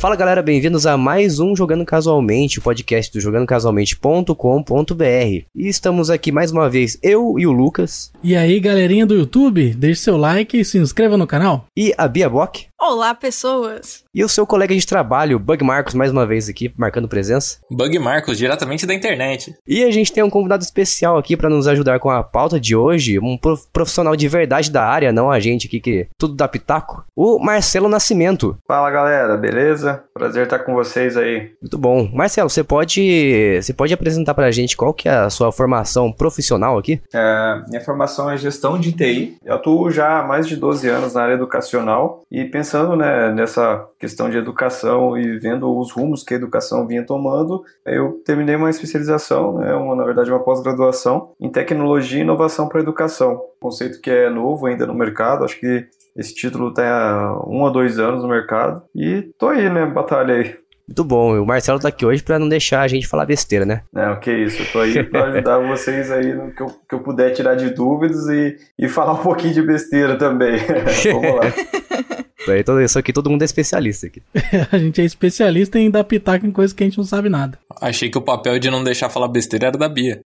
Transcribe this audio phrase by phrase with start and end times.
[0.00, 5.04] Fala galera, bem-vindos a mais um Jogando Casualmente, o podcast do jogandocasualmente.com.br.
[5.04, 8.10] E estamos aqui mais uma vez, eu e o Lucas.
[8.22, 11.66] E aí, galerinha do YouTube, deixe seu like e se inscreva no canal.
[11.76, 12.70] E a Bia Bock.
[12.80, 14.04] Olá, pessoas!
[14.14, 17.58] E o seu colega de trabalho, Bug Marcos, mais uma vez aqui, marcando presença.
[17.70, 19.54] Bug Marcos, diretamente da internet.
[19.68, 22.74] E a gente tem um convidado especial aqui para nos ajudar com a pauta de
[22.74, 23.38] hoje, um
[23.70, 27.86] profissional de verdade da área, não a gente aqui que tudo dá pitaco, o Marcelo
[27.86, 28.56] Nascimento.
[28.66, 29.89] Fala galera, beleza?
[30.12, 31.52] Prazer estar com vocês aí.
[31.60, 32.08] Muito bom.
[32.12, 36.12] Marcelo, você pode, você pode apresentar para a gente qual que é a sua formação
[36.12, 37.00] profissional aqui?
[37.12, 39.36] É, minha formação é gestão de TI.
[39.44, 43.32] Eu atuo já há mais de 12 anos na área educacional e pensando pensando né,
[43.32, 48.56] nessa questão de educação e vendo os rumos que a educação vinha tomando, eu terminei
[48.56, 53.40] uma especialização, né, uma, na verdade uma pós-graduação em tecnologia e inovação para a educação.
[53.60, 55.86] Conceito que é novo ainda no mercado, acho que
[56.16, 60.34] esse título está há um a dois anos no mercado e tô aí, né, batalha
[60.34, 60.56] aí.
[60.90, 61.40] Muito bom.
[61.40, 63.82] O Marcelo tá aqui hoje para não deixar a gente falar besteira, né?
[63.92, 64.60] Não, que isso.
[64.60, 67.70] Eu tô aí para ajudar vocês aí no que eu, que eu puder tirar de
[67.70, 70.58] dúvidas e, e falar um pouquinho de besteira também.
[71.12, 72.20] Vamos lá.
[72.48, 74.22] Então, isso aqui todo mundo é especialista aqui.
[74.72, 77.58] a gente é especialista em dar pitaco em coisas que a gente não sabe nada.
[77.80, 80.20] Achei que o papel de não deixar falar besteira era da Bia.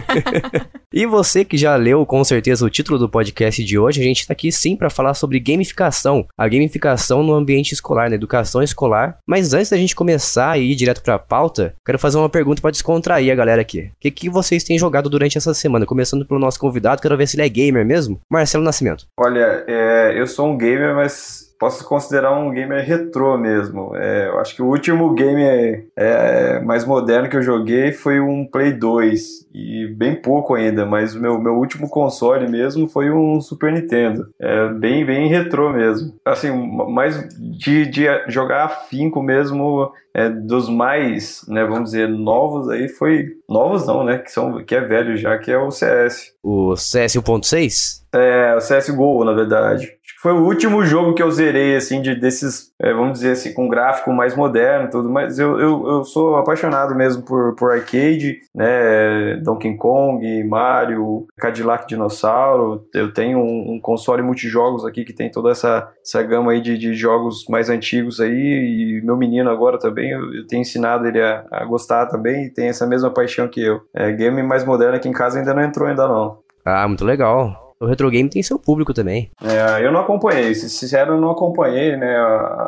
[0.92, 4.26] e você que já leu com certeza o título do podcast de hoje, a gente
[4.26, 6.26] tá aqui sim para falar sobre gamificação.
[6.36, 9.18] A gamificação no ambiente escolar, na educação escolar.
[9.26, 12.70] Mas antes da gente começar e ir direto pra pauta, quero fazer uma pergunta para
[12.70, 13.90] descontrair a galera aqui.
[13.96, 15.86] O que, que vocês têm jogado durante essa semana?
[15.86, 18.20] Começando pelo nosso convidado, quero ver se ele é gamer mesmo.
[18.30, 19.06] Marcelo Nascimento.
[19.18, 23.94] Olha, é, eu sou um gamer, mas posso considerar um gamer retrô mesmo.
[23.96, 28.20] É, eu acho que o último game é, é, mais moderno que eu joguei foi
[28.20, 33.10] um Play 2, e bem pouco ainda, mas o meu, meu último console mesmo foi
[33.10, 34.28] um Super Nintendo.
[34.40, 36.14] É bem, bem retrô mesmo.
[36.24, 36.50] Assim,
[36.88, 43.26] mais de, de jogar afinco mesmo, é, dos mais, né, vamos dizer, novos aí foi...
[43.48, 46.34] Novos não, né, que, são, que é velho já, que é o CS.
[46.42, 47.98] O CS 1.6?
[48.12, 49.97] É, o CSGO, na verdade.
[50.20, 53.68] Foi o último jogo que eu zerei, assim, de, desses, é, vamos dizer assim, com
[53.68, 59.36] gráfico mais moderno tudo, mas eu, eu, eu sou apaixonado mesmo por, por arcade, né,
[59.44, 65.52] Donkey Kong, Mario, Cadillac Dinossauro, eu tenho um, um console multijogos aqui que tem toda
[65.52, 70.10] essa, essa gama aí de, de jogos mais antigos aí, e meu menino agora também,
[70.10, 73.60] eu, eu tenho ensinado ele a, a, gostar também, e tem essa mesma paixão que
[73.60, 73.82] eu.
[73.94, 76.38] É, game mais moderno aqui em casa ainda não entrou ainda não.
[76.64, 79.30] Ah, muito legal o retro game tem seu público também.
[79.42, 82.16] É, eu não acompanhei, sincero, eu não acompanhei né,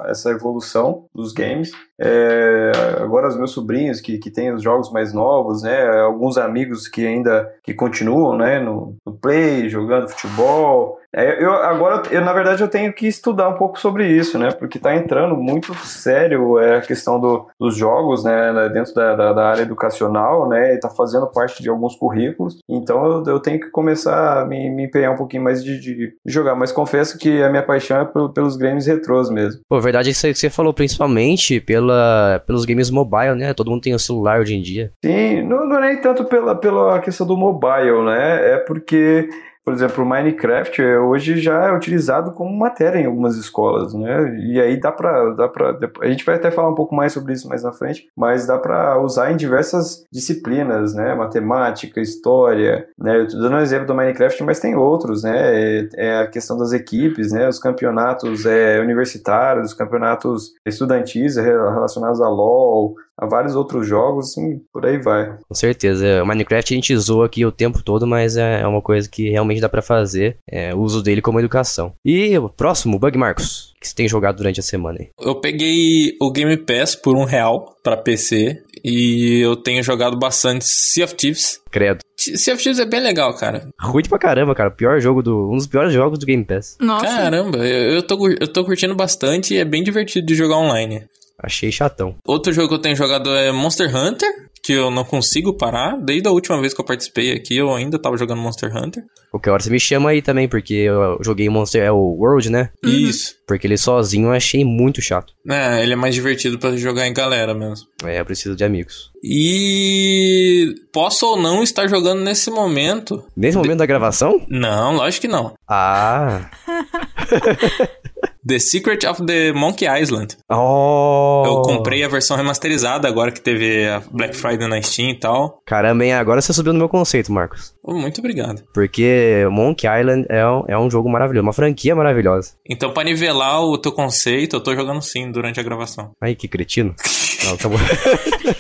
[0.07, 1.73] essa evolução dos games.
[2.01, 6.89] É, agora os meus sobrinhos que, que têm os jogos mais novos, né, alguns amigos
[6.89, 12.33] que ainda que continuam né, no, no play, jogando futebol, é, eu, agora, eu, na
[12.33, 14.53] verdade, eu tenho que estudar um pouco sobre isso, né?
[14.53, 18.69] Porque está entrando muito sério é, a questão do, dos jogos, né?
[18.73, 20.75] Dentro da, da, da área educacional, né?
[20.75, 22.59] Está fazendo parte de alguns currículos.
[22.69, 26.15] Então, eu, eu, tenho que começar a me, me empenhar um pouquinho mais de, de,
[26.25, 26.55] jogar.
[26.55, 29.63] Mas confesso que a minha paixão é pelo, pelos games retrôs mesmo.
[29.69, 31.59] Pô, verdade é que você falou principalmente
[31.91, 33.53] pela, pelos games mobile, né?
[33.53, 34.93] Todo mundo tem o um celular hoje em dia.
[35.05, 38.55] Sim, não, não é nem tanto pela, pela questão do mobile, né?
[38.55, 39.29] É porque
[39.65, 44.37] por exemplo, o Minecraft é, hoje já é utilizado como matéria em algumas escolas, né?
[44.41, 47.33] E aí dá para dá para a gente vai até falar um pouco mais sobre
[47.33, 51.15] isso mais na frente, mas dá para usar em diversas disciplinas, né?
[51.15, 53.21] Matemática, história, né?
[53.21, 55.37] Eu tô dando um exemplo do Minecraft, mas tem outros, né?
[55.37, 57.49] É, é a questão das equipes, né?
[57.49, 64.61] Os campeonatos é, universitários, os campeonatos estudantis relacionados a LoL, a vários outros jogos, assim,
[64.73, 65.37] por aí vai.
[65.47, 66.23] Com certeza.
[66.23, 69.61] O Minecraft a gente zoa aqui o tempo todo, mas é uma coisa que realmente
[69.61, 71.93] dá para fazer, é, o uso dele como educação.
[72.05, 75.09] E o próximo, Bug Marcos, que você tem jogado durante a semana aí?
[75.21, 80.65] Eu peguei o Game Pass por um real para PC e eu tenho jogado bastante
[80.65, 81.61] Sea of Thieves.
[81.71, 82.01] Credo.
[82.17, 83.69] Sea of Thieves é bem legal, cara.
[83.81, 84.71] Ruim pra caramba, cara.
[84.71, 85.51] Pior jogo do.
[85.51, 86.77] Um dos piores jogos do Game Pass.
[86.81, 87.07] Nossa.
[87.07, 91.05] Caramba, eu, eu, tô, eu tô curtindo bastante e é bem divertido de jogar online.
[91.43, 92.17] Achei chatão.
[92.25, 94.29] Outro jogo que eu tenho jogado é Monster Hunter,
[94.63, 95.97] que eu não consigo parar.
[95.97, 99.03] Desde a última vez que eu participei aqui, eu ainda tava jogando Monster Hunter.
[99.31, 102.71] Qualquer hora você me chama aí também, porque eu joguei Monster é o World, né?
[102.85, 102.91] Uhum.
[102.91, 103.37] Isso.
[103.47, 105.33] Porque ele sozinho eu achei muito chato.
[105.49, 107.87] É, ele é mais divertido para jogar em galera mesmo.
[108.05, 109.11] É, eu preciso de amigos.
[109.23, 113.25] E posso ou não estar jogando nesse momento.
[113.37, 113.79] Nesse momento de...
[113.79, 114.45] da gravação?
[114.49, 115.55] Não, lógico que não.
[115.69, 116.51] Ah.
[118.47, 120.37] The Secret of the Monkey Island.
[120.51, 121.43] Oh!
[121.45, 125.61] Eu comprei a versão remasterizada agora que teve a Black Friday na Steam e tal.
[125.67, 126.15] Caramba, hein?
[126.15, 127.75] Agora você subiu no meu conceito, Marcos.
[127.85, 128.63] Oh, muito obrigado.
[128.73, 132.53] Porque Monkey Island é um, é um jogo maravilhoso, uma franquia maravilhosa.
[132.69, 136.13] Então, pra nivelar o teu conceito, eu tô jogando sim durante a gravação.
[136.21, 136.95] Ai, que cretino.
[137.45, 137.79] Não, acabou.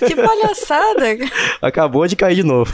[0.07, 1.05] Que palhaçada.
[1.61, 2.73] acabou de cair de novo.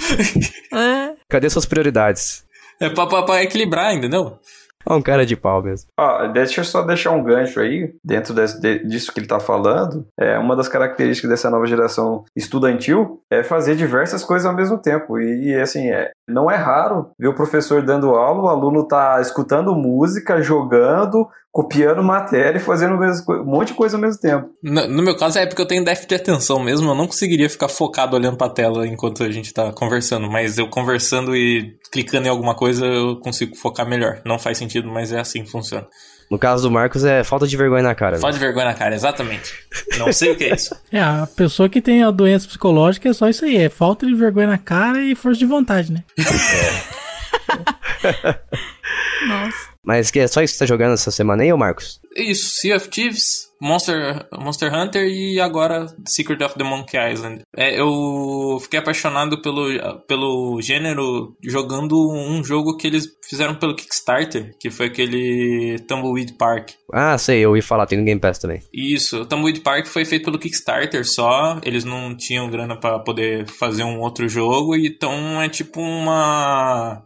[0.73, 1.15] É.
[1.29, 2.45] Cadê suas prioridades?
[2.81, 4.39] É pra, pra, pra equilibrar, entendeu?
[4.89, 5.89] É um cara de pau mesmo.
[5.99, 9.41] Ah, deixa eu só deixar um gancho aí, dentro desse- de- disso que ele tá
[9.41, 10.07] falando.
[10.19, 15.19] É, uma das características dessa nova geração estudantil é fazer diversas coisas ao mesmo tempo.
[15.19, 19.21] E, e, assim, é, não é raro ver o professor dando aula, o aluno tá
[19.21, 24.51] escutando música, jogando, copiando matéria e fazendo um monte de coisa ao mesmo tempo.
[24.63, 27.49] No, no meu caso é porque eu tenho déficit de atenção mesmo, eu não conseguiria
[27.49, 32.27] ficar focado olhando pra tela enquanto a gente tá conversando, mas eu conversando e clicando
[32.27, 34.21] em alguma coisa eu consigo focar melhor.
[34.23, 35.87] Não faz sentido, mas é assim que funciona.
[36.31, 38.17] No caso do Marcos, é falta de vergonha na cara.
[38.17, 38.21] né?
[38.21, 39.55] Falta de vergonha na cara, exatamente.
[39.97, 40.77] Não sei o que é isso.
[40.93, 44.15] É, a pessoa que tem a doença psicológica é só isso aí, é falta de
[44.15, 46.05] vergonha na cara e força de vontade, né?
[49.27, 49.76] Nossa.
[49.87, 52.01] Mas que é só isso que você tá jogando essa semana aí, ô Marcos?
[52.17, 57.43] Isso, Sea of Thieves, Monster, Monster Hunter e agora Secret of the Monkey Island.
[57.57, 59.69] É, eu fiquei apaixonado pelo,
[60.09, 66.71] pelo gênero jogando um jogo que eles fizeram pelo Kickstarter, que foi aquele Tumbleweed Park.
[66.93, 68.63] Ah, sei, eu ouvi falar, tem no Game Pass também.
[68.73, 73.47] Isso, o Tumbleweed Park foi feito pelo Kickstarter só, eles não tinham grana pra poder
[73.47, 77.03] fazer um outro jogo, então é tipo uma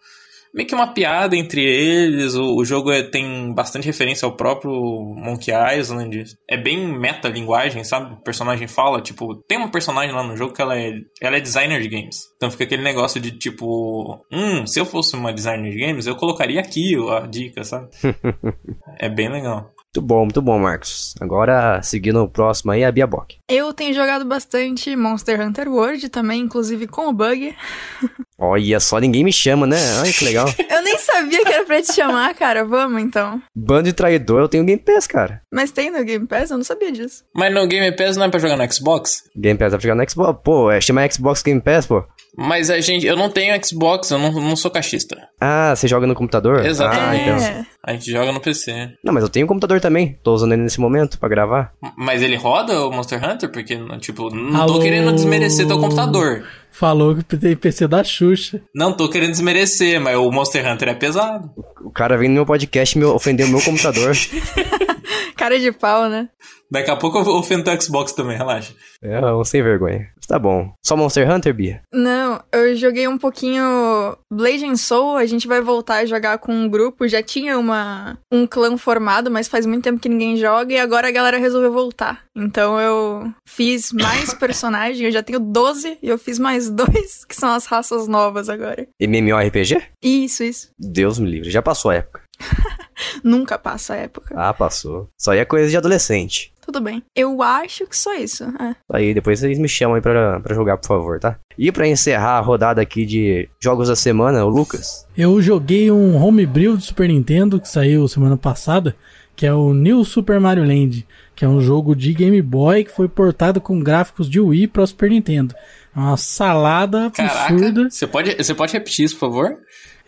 [0.55, 2.35] meio que uma piada entre eles.
[2.35, 4.73] O, o jogo é- tem bastante referência ao próprio
[5.17, 6.25] Monkey Island.
[6.49, 8.15] É bem meta-linguagem, sabe?
[8.15, 11.41] O personagem fala, tipo, tem uma personagem lá no jogo que ela é, ela é
[11.41, 12.17] designer de games.
[12.37, 16.17] Então fica aquele negócio de tipo, hum, se eu fosse uma designer de games, eu
[16.17, 17.89] colocaria aqui a dica, sabe?
[18.99, 19.71] é bem legal.
[19.93, 21.15] Muito bom, muito bom, Marcos.
[21.21, 23.39] Agora, seguindo o próximo aí, a Bia Bock.
[23.49, 27.57] Eu tenho jogado bastante Monster Hunter World também, inclusive com o bug.
[28.41, 29.77] Olha só, ninguém me chama, né?
[30.01, 30.49] Olha que legal.
[30.71, 32.65] Eu nem sabia que era pra te chamar, cara.
[32.65, 33.41] Vamos então.
[33.55, 35.43] Bando de traidor, eu tenho Game Pass, cara.
[35.53, 36.51] Mas tem no Game Pass?
[36.51, 37.23] Eu não sabia disso.
[37.35, 39.25] Mas no Game Pass não é pra jogar no Xbox?
[39.37, 40.41] Game Pass vai ficar no Xbox.
[40.43, 42.03] Pô, é, chama Xbox Game Pass, pô.
[42.37, 45.29] Mas a gente, eu não tenho Xbox, eu não, não sou caixista.
[45.41, 46.65] Ah, você joga no computador?
[46.65, 47.29] Exatamente.
[47.29, 47.47] Ah, então.
[47.47, 47.67] É.
[47.85, 48.93] A gente joga no PC.
[49.03, 50.19] Não, mas eu tenho um computador também.
[50.23, 51.73] Tô usando ele nesse momento pra gravar.
[51.97, 53.51] Mas ele roda o Monster Hunter?
[53.51, 54.75] Porque, tipo, não Alô?
[54.75, 56.45] tô querendo desmerecer teu computador.
[56.73, 58.63] Falou que tem PC da Xuxa.
[58.75, 61.51] Não tô querendo desmerecer, mas o Monster Hunter é pesado.
[61.85, 64.15] O cara vem no meu podcast e me ofendeu o meu computador.
[65.37, 66.29] Cara de pau, né?
[66.71, 68.75] Daqui a pouco eu vou ofender o Xbox também, relaxa.
[69.03, 70.09] É, um sem vergonha.
[70.31, 70.73] Tá bom.
[70.81, 71.83] Só Monster Hunter, Bia?
[71.93, 76.55] Não, eu joguei um pouquinho Blade and Soul, a gente vai voltar a jogar com
[76.55, 80.73] um grupo, já tinha uma um clã formado, mas faz muito tempo que ninguém joga
[80.73, 82.27] e agora a galera resolveu voltar.
[82.37, 87.35] Então eu fiz mais personagens, eu já tenho 12 e eu fiz mais dois, que
[87.35, 88.87] são as raças novas agora.
[89.01, 89.83] MMORPG?
[90.01, 90.71] Isso, isso.
[90.79, 92.23] Deus me livre, já passou a época.
[93.23, 94.35] Nunca passa a época.
[94.37, 95.09] Ah, passou.
[95.29, 96.53] Aí é coisa de adolescente.
[96.65, 97.03] Tudo bem.
[97.17, 98.45] Eu acho que só isso.
[98.45, 98.77] É.
[98.93, 101.39] Aí depois vocês me chamam aí pra, pra jogar, por favor, tá?
[101.59, 105.07] E pra encerrar a rodada aqui de jogos da semana, o Lucas.
[105.17, 108.95] Eu joguei um homebrew do Super Nintendo que saiu semana passada,
[109.35, 112.95] que é o New Super Mario Land, que é um jogo de Game Boy que
[112.95, 115.55] foi portado com gráficos de Wii para Super Nintendo.
[115.97, 117.33] É uma salada absurda.
[117.33, 119.57] Caraca, você pode, você pode repetir isso, por favor?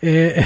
[0.05, 0.43] É,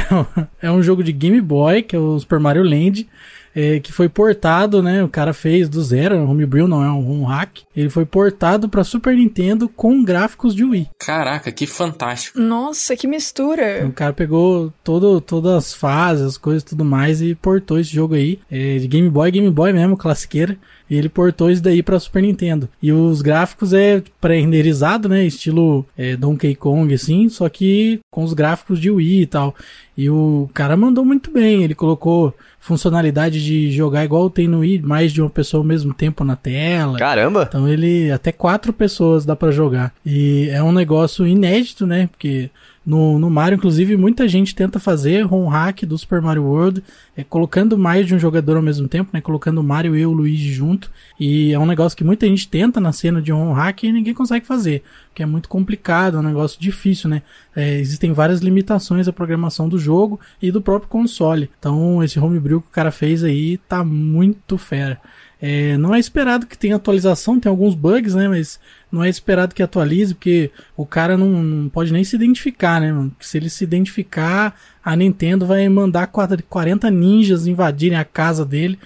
[0.62, 3.10] é um jogo de Game Boy, que é o Super Mario Land,
[3.58, 5.04] é, que foi portado, né?
[5.04, 7.62] O cara fez do zero, é um homebrew, não é um, um hack.
[7.76, 10.90] Ele foi portado para Super Nintendo com gráficos de Wii.
[11.00, 12.40] Caraca, que fantástico.
[12.40, 13.84] Nossa, que mistura.
[13.88, 17.92] O cara pegou todo, todas as fases, as coisas e tudo mais e portou esse
[17.92, 18.40] jogo aí.
[18.52, 20.56] É, de Game Boy, Game Boy mesmo, classiqueira.
[20.90, 22.70] E ele portou isso daí pra Super Nintendo.
[22.82, 25.26] E os gráficos é pré-renderizado, né?
[25.26, 29.54] Estilo é, Donkey Kong, assim, só que com os gráficos de Wii e tal.
[29.98, 31.64] E o cara mandou muito bem.
[31.64, 32.34] Ele colocou
[32.68, 36.36] funcionalidade de jogar igual tem no Wii, mais de uma pessoa ao mesmo tempo na
[36.36, 37.00] tela.
[37.00, 37.46] Caramba!
[37.48, 39.94] Então ele até quatro pessoas dá pra jogar.
[40.06, 42.08] E é um negócio inédito, né?
[42.08, 42.50] Porque
[42.88, 46.82] no, no Mario, inclusive, muita gente tenta fazer ROM hack do Super Mario World,
[47.18, 49.20] é, colocando mais de um jogador ao mesmo tempo, né?
[49.20, 50.90] Colocando o Mario e o Luigi junto.
[51.20, 54.14] E é um negócio que muita gente tenta na cena de ROM hack e ninguém
[54.14, 54.84] consegue fazer.
[55.10, 57.24] Porque é muito complicado, é um negócio difícil, né?
[57.54, 61.50] É, existem várias limitações à programação do jogo e do próprio console.
[61.60, 64.98] Então, esse homebrew que o cara fez aí tá muito fera.
[65.42, 68.28] É, não é esperado que tenha atualização, tem alguns bugs, né?
[68.28, 68.60] Mas
[68.92, 72.92] não é esperado que atualize, porque o cara não, não pode nem se identificar, né?
[72.92, 73.14] mano?
[73.20, 78.80] Se ele se identificar, a Nintendo vai mandar 40 ninjas invadirem a casa dele.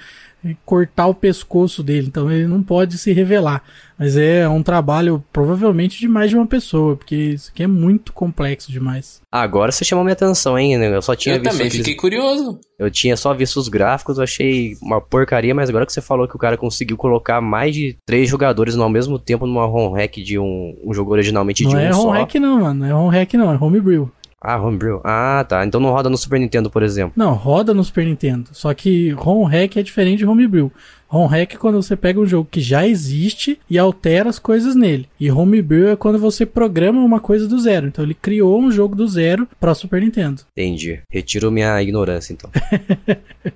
[0.66, 3.62] Cortar o pescoço dele, então ele não pode se revelar.
[3.98, 8.12] Mas é um trabalho provavelmente de mais de uma pessoa, porque isso aqui é muito
[8.12, 9.22] complexo demais.
[9.32, 10.74] Agora você chamou minha atenção, hein?
[10.74, 11.52] Eu só tinha eu visto.
[11.52, 12.60] também aqueles- fiquei curioso.
[12.80, 16.28] Eu tinha só visto os gráficos, eu achei uma porcaria, mas agora que você falou
[16.28, 20.16] que o cara conseguiu colocar mais de três jogadores ao mesmo tempo numa home hack
[20.18, 22.08] de um, um jogo originalmente não de um é só.
[22.08, 22.80] home hack não, mano.
[22.80, 24.12] Não é home hack não, é homebrew.
[24.42, 25.00] Ah, homebrew.
[25.04, 25.64] Ah, tá.
[25.64, 27.14] Então não roda no Super Nintendo, por exemplo.
[27.16, 28.50] Não, roda no Super Nintendo.
[28.54, 30.72] Só que home hack é diferente de homebrew.
[31.08, 34.76] Home hack é quando você pega um jogo que já existe e altera as coisas
[34.76, 35.08] nele.
[35.20, 37.86] E homebrew é quando você programa uma coisa do zero.
[37.86, 40.42] Então ele criou um jogo do zero para Super Nintendo.
[40.58, 41.02] Entendi.
[41.12, 42.50] Retiro minha ignorância, então.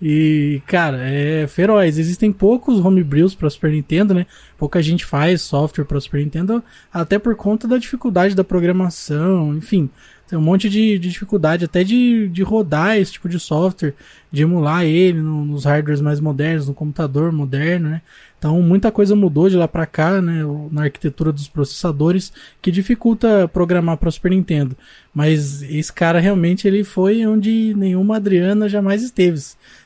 [0.00, 1.98] E, cara, é feroz.
[1.98, 4.26] Existem poucos homebrews para Super Nintendo, né?
[4.56, 6.62] Pouca gente faz software para Super Nintendo,
[6.92, 9.90] até por conta da dificuldade da programação, enfim.
[10.28, 13.94] Tem um monte de, de dificuldade até de, de rodar esse tipo de software,
[14.32, 18.02] de emular ele no- nos hardwares mais modernos, no computador moderno, né?
[18.38, 20.42] Então muita coisa mudou de lá pra cá, né?
[20.72, 24.76] Na arquitetura dos processadores, que dificulta programar para Super Nintendo.
[25.14, 29.40] Mas esse cara realmente ele foi onde nenhuma Adriana jamais esteve.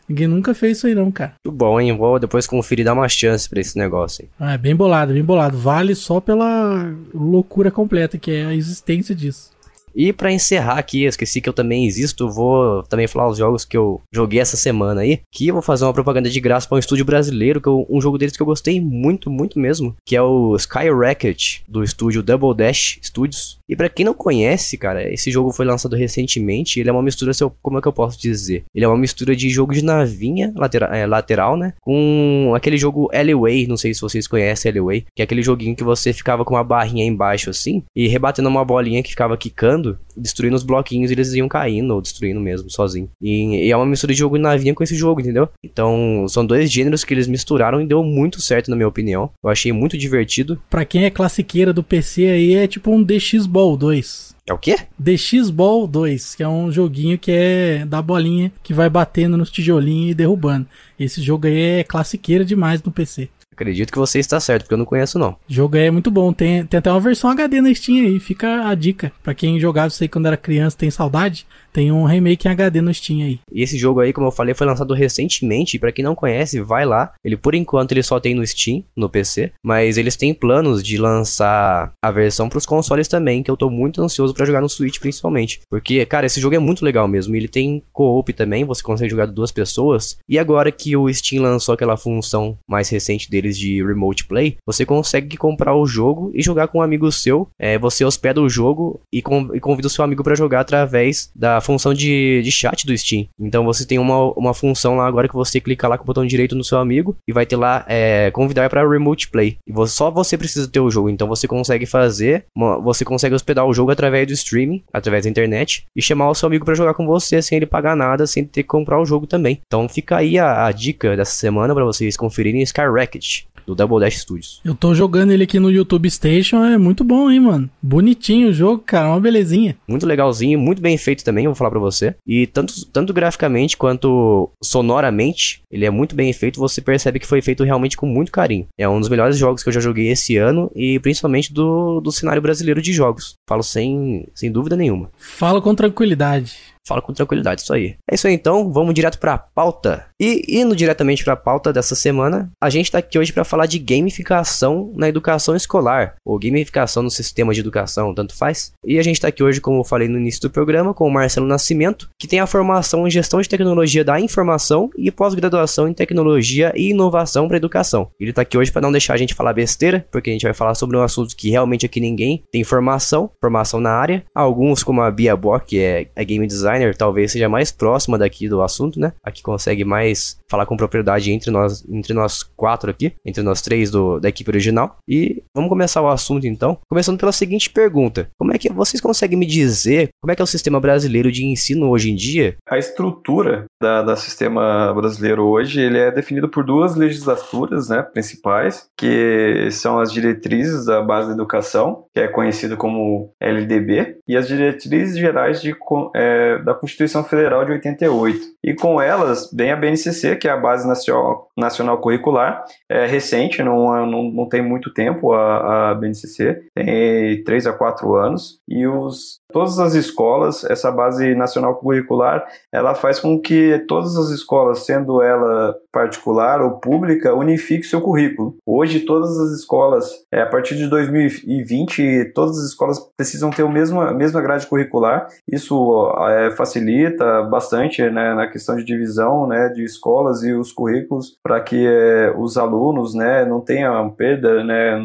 [0.09, 1.35] Ninguém nunca fez isso aí não, cara.
[1.47, 1.97] Muito bom, hein?
[1.97, 4.31] Vou depois conferir dar uma chance pra esse negócio aí.
[4.41, 5.57] Ah, é bem bolado, bem bolado.
[5.59, 9.51] Vale só pela loucura completa que é a existência disso.
[9.95, 13.65] E pra encerrar aqui, eu esqueci que eu também existo, vou também falar os jogos
[13.65, 16.77] que eu joguei essa semana aí, que eu vou fazer uma propaganda de graça pra
[16.77, 20.15] um estúdio brasileiro, que eu- um jogo deles que eu gostei muito, muito mesmo, que
[20.17, 23.59] é o Sky Racket, do estúdio Double Dash Studios.
[23.69, 27.31] E pra quem não conhece, cara, esse jogo foi lançado recentemente, ele é uma mistura,
[27.63, 28.65] como é que eu posso dizer?
[28.75, 33.09] Ele é uma mistura de jogo de navinha latera- é, lateral, né, com aquele jogo
[33.15, 36.55] Alleyway, não sei se vocês conhecem Alleyway, que é aquele joguinho que você ficava com
[36.55, 39.80] uma barrinha embaixo assim, e rebatendo uma bolinha que ficava quicando,
[40.17, 43.09] destruindo os bloquinhos e eles iam caindo, ou destruindo mesmo, sozinho.
[43.21, 45.49] E, e é uma mistura de jogo de navinha com esse jogo, entendeu?
[45.63, 49.31] Então, são dois gêneros que eles misturaram e deu muito certo, na minha opinião.
[49.43, 50.61] Eu achei muito divertido.
[50.69, 54.31] Pra quem é classiqueira do PC aí, é tipo um DX Ball 2.
[54.47, 54.77] É o quê?
[54.99, 59.51] DX Ball 2, que é um joguinho que é da bolinha que vai batendo nos
[59.51, 60.67] tijolinhos e derrubando.
[60.99, 63.29] Esse jogo aí é classiqueira demais no PC.
[63.53, 65.31] Acredito que você está certo, porque eu não conheço, não.
[65.33, 66.33] O jogo é muito bom.
[66.33, 68.21] Tem, tem até uma versão HD na Steam aí.
[68.21, 69.13] Fica a dica.
[69.23, 72.81] Pra quem jogava isso aí quando era criança tem saudade, tem um remake em HD
[72.81, 73.39] no Steam aí.
[73.53, 75.79] E esse jogo aí, como eu falei, foi lançado recentemente.
[75.79, 77.13] Pra quem não conhece, vai lá.
[77.25, 79.53] Ele, por enquanto, ele só tem no Steam, no PC.
[79.65, 84.03] Mas eles têm planos de lançar a versão pros consoles também, que eu tô muito
[84.03, 85.61] ansioso pra jogar no Switch, principalmente.
[85.71, 87.35] Porque, cara, esse jogo é muito legal mesmo.
[87.37, 90.19] Ele tem co-op também, você consegue jogar duas pessoas.
[90.29, 94.85] E agora que o Steam lançou aquela função mais recente deles de Remote Play, você
[94.85, 97.49] consegue comprar o jogo e jogar com um amigo seu.
[97.59, 101.31] É, você hospeda o jogo e, con- e convida o seu amigo pra jogar através
[101.35, 103.27] da função de, de chat do Steam.
[103.39, 106.27] Então você tem uma, uma função lá agora que você clica lá com o botão
[106.27, 109.57] direito no seu amigo e vai ter lá é, convidar para Remote Play.
[109.67, 111.09] E vo- só você precisa ter o jogo.
[111.11, 115.31] Então você consegue fazer, uma- você consegue hospedar o jogo através do streaming, através da
[115.31, 118.45] internet e chamar o seu amigo pra jogar com você sem ele pagar nada, sem
[118.45, 119.59] ter que comprar o jogo também.
[119.67, 124.01] Então fica aí a, a dica dessa semana pra vocês conferirem Sky Racket do Double
[124.01, 124.61] Dash Studios.
[124.65, 127.71] Eu tô jogando ele aqui no YouTube Station, é muito bom, hein, mano.
[127.81, 129.77] Bonitinho o jogo, cara, uma belezinha.
[129.89, 132.15] Muito legalzinho, muito bem feito também, eu vou falar pra você.
[132.27, 137.41] E tanto, tanto graficamente quanto sonoramente, ele é muito bem feito, você percebe que foi
[137.41, 138.67] feito realmente com muito carinho.
[138.77, 142.11] É um dos melhores jogos que eu já joguei esse ano e principalmente do, do
[142.11, 143.35] cenário brasileiro de jogos.
[143.49, 145.11] Falo sem, sem dúvida nenhuma.
[145.17, 146.57] Fala com tranquilidade.
[146.87, 147.97] Fala com tranquilidade, isso aí.
[148.11, 150.07] É isso aí então, vamos direto pra pauta.
[150.21, 153.79] E indo diretamente pra pauta dessa semana, a gente tá aqui hoje pra falar de
[153.79, 158.73] gamificação na educação escolar, ou gamificação no sistema de educação, tanto faz.
[158.85, 161.11] E a gente tá aqui hoje, como eu falei no início do programa, com o
[161.11, 165.95] Marcelo Nascimento, que tem a formação em gestão de tecnologia da informação e pós-graduação em
[165.95, 168.11] tecnologia e inovação para educação.
[168.19, 170.55] Ele tá aqui hoje para não deixar a gente falar besteira, porque a gente vai
[170.55, 174.25] falar sobre um assunto que realmente aqui ninguém tem formação, formação na área.
[174.35, 178.49] Alguns, como a Bia Bock, que é, é game designer, talvez seja mais próxima daqui
[178.49, 179.13] do assunto, né?
[179.23, 183.91] Aqui consegue mais falar com propriedade entre nós, entre nós quatro aqui, entre nós três
[183.91, 184.97] do, da equipe original.
[185.09, 189.39] E vamos começar o assunto então, começando pela seguinte pergunta: Como é que vocês conseguem
[189.39, 192.57] me dizer como é que é o sistema brasileiro de ensino hoje em dia?
[192.69, 198.89] A estrutura da, da sistema brasileiro hoje ele é definido por duas legislaturas né, principais,
[198.97, 204.49] que são as diretrizes da base da educação, que é conhecido como LDB, e as
[204.49, 205.75] diretrizes gerais de,
[206.15, 208.39] é, da Constituição Federal de 88.
[208.63, 214.07] E com elas, vem a BNCC, que é a Base Nacional, Curricular, é recente, não,
[214.07, 219.40] não, não tem muito tempo a, a BNCC, tem 3 a 4 anos, e os
[219.53, 225.23] todas as escolas, essa base nacional curricular, ela faz com que todas as escolas, sendo
[225.23, 228.57] ela particular ou pública, unifique seu currículo.
[228.65, 233.69] Hoje, todas as escolas, é, a partir de 2020, todas as escolas precisam ter a
[233.69, 235.27] mesma, a mesma grade curricular.
[235.51, 241.37] Isso é, facilita bastante né, na questão de divisão né, de escolas e os currículos
[241.43, 245.01] para que é, os alunos né, não tenham perda né,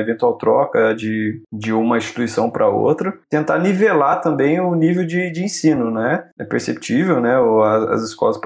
[0.00, 3.12] eventual troca de, de uma instituição para outra.
[3.28, 5.90] Tentar nivelar também o nível de, de ensino.
[5.90, 6.24] Né?
[6.38, 7.34] É perceptível, né,
[7.90, 8.38] as escolas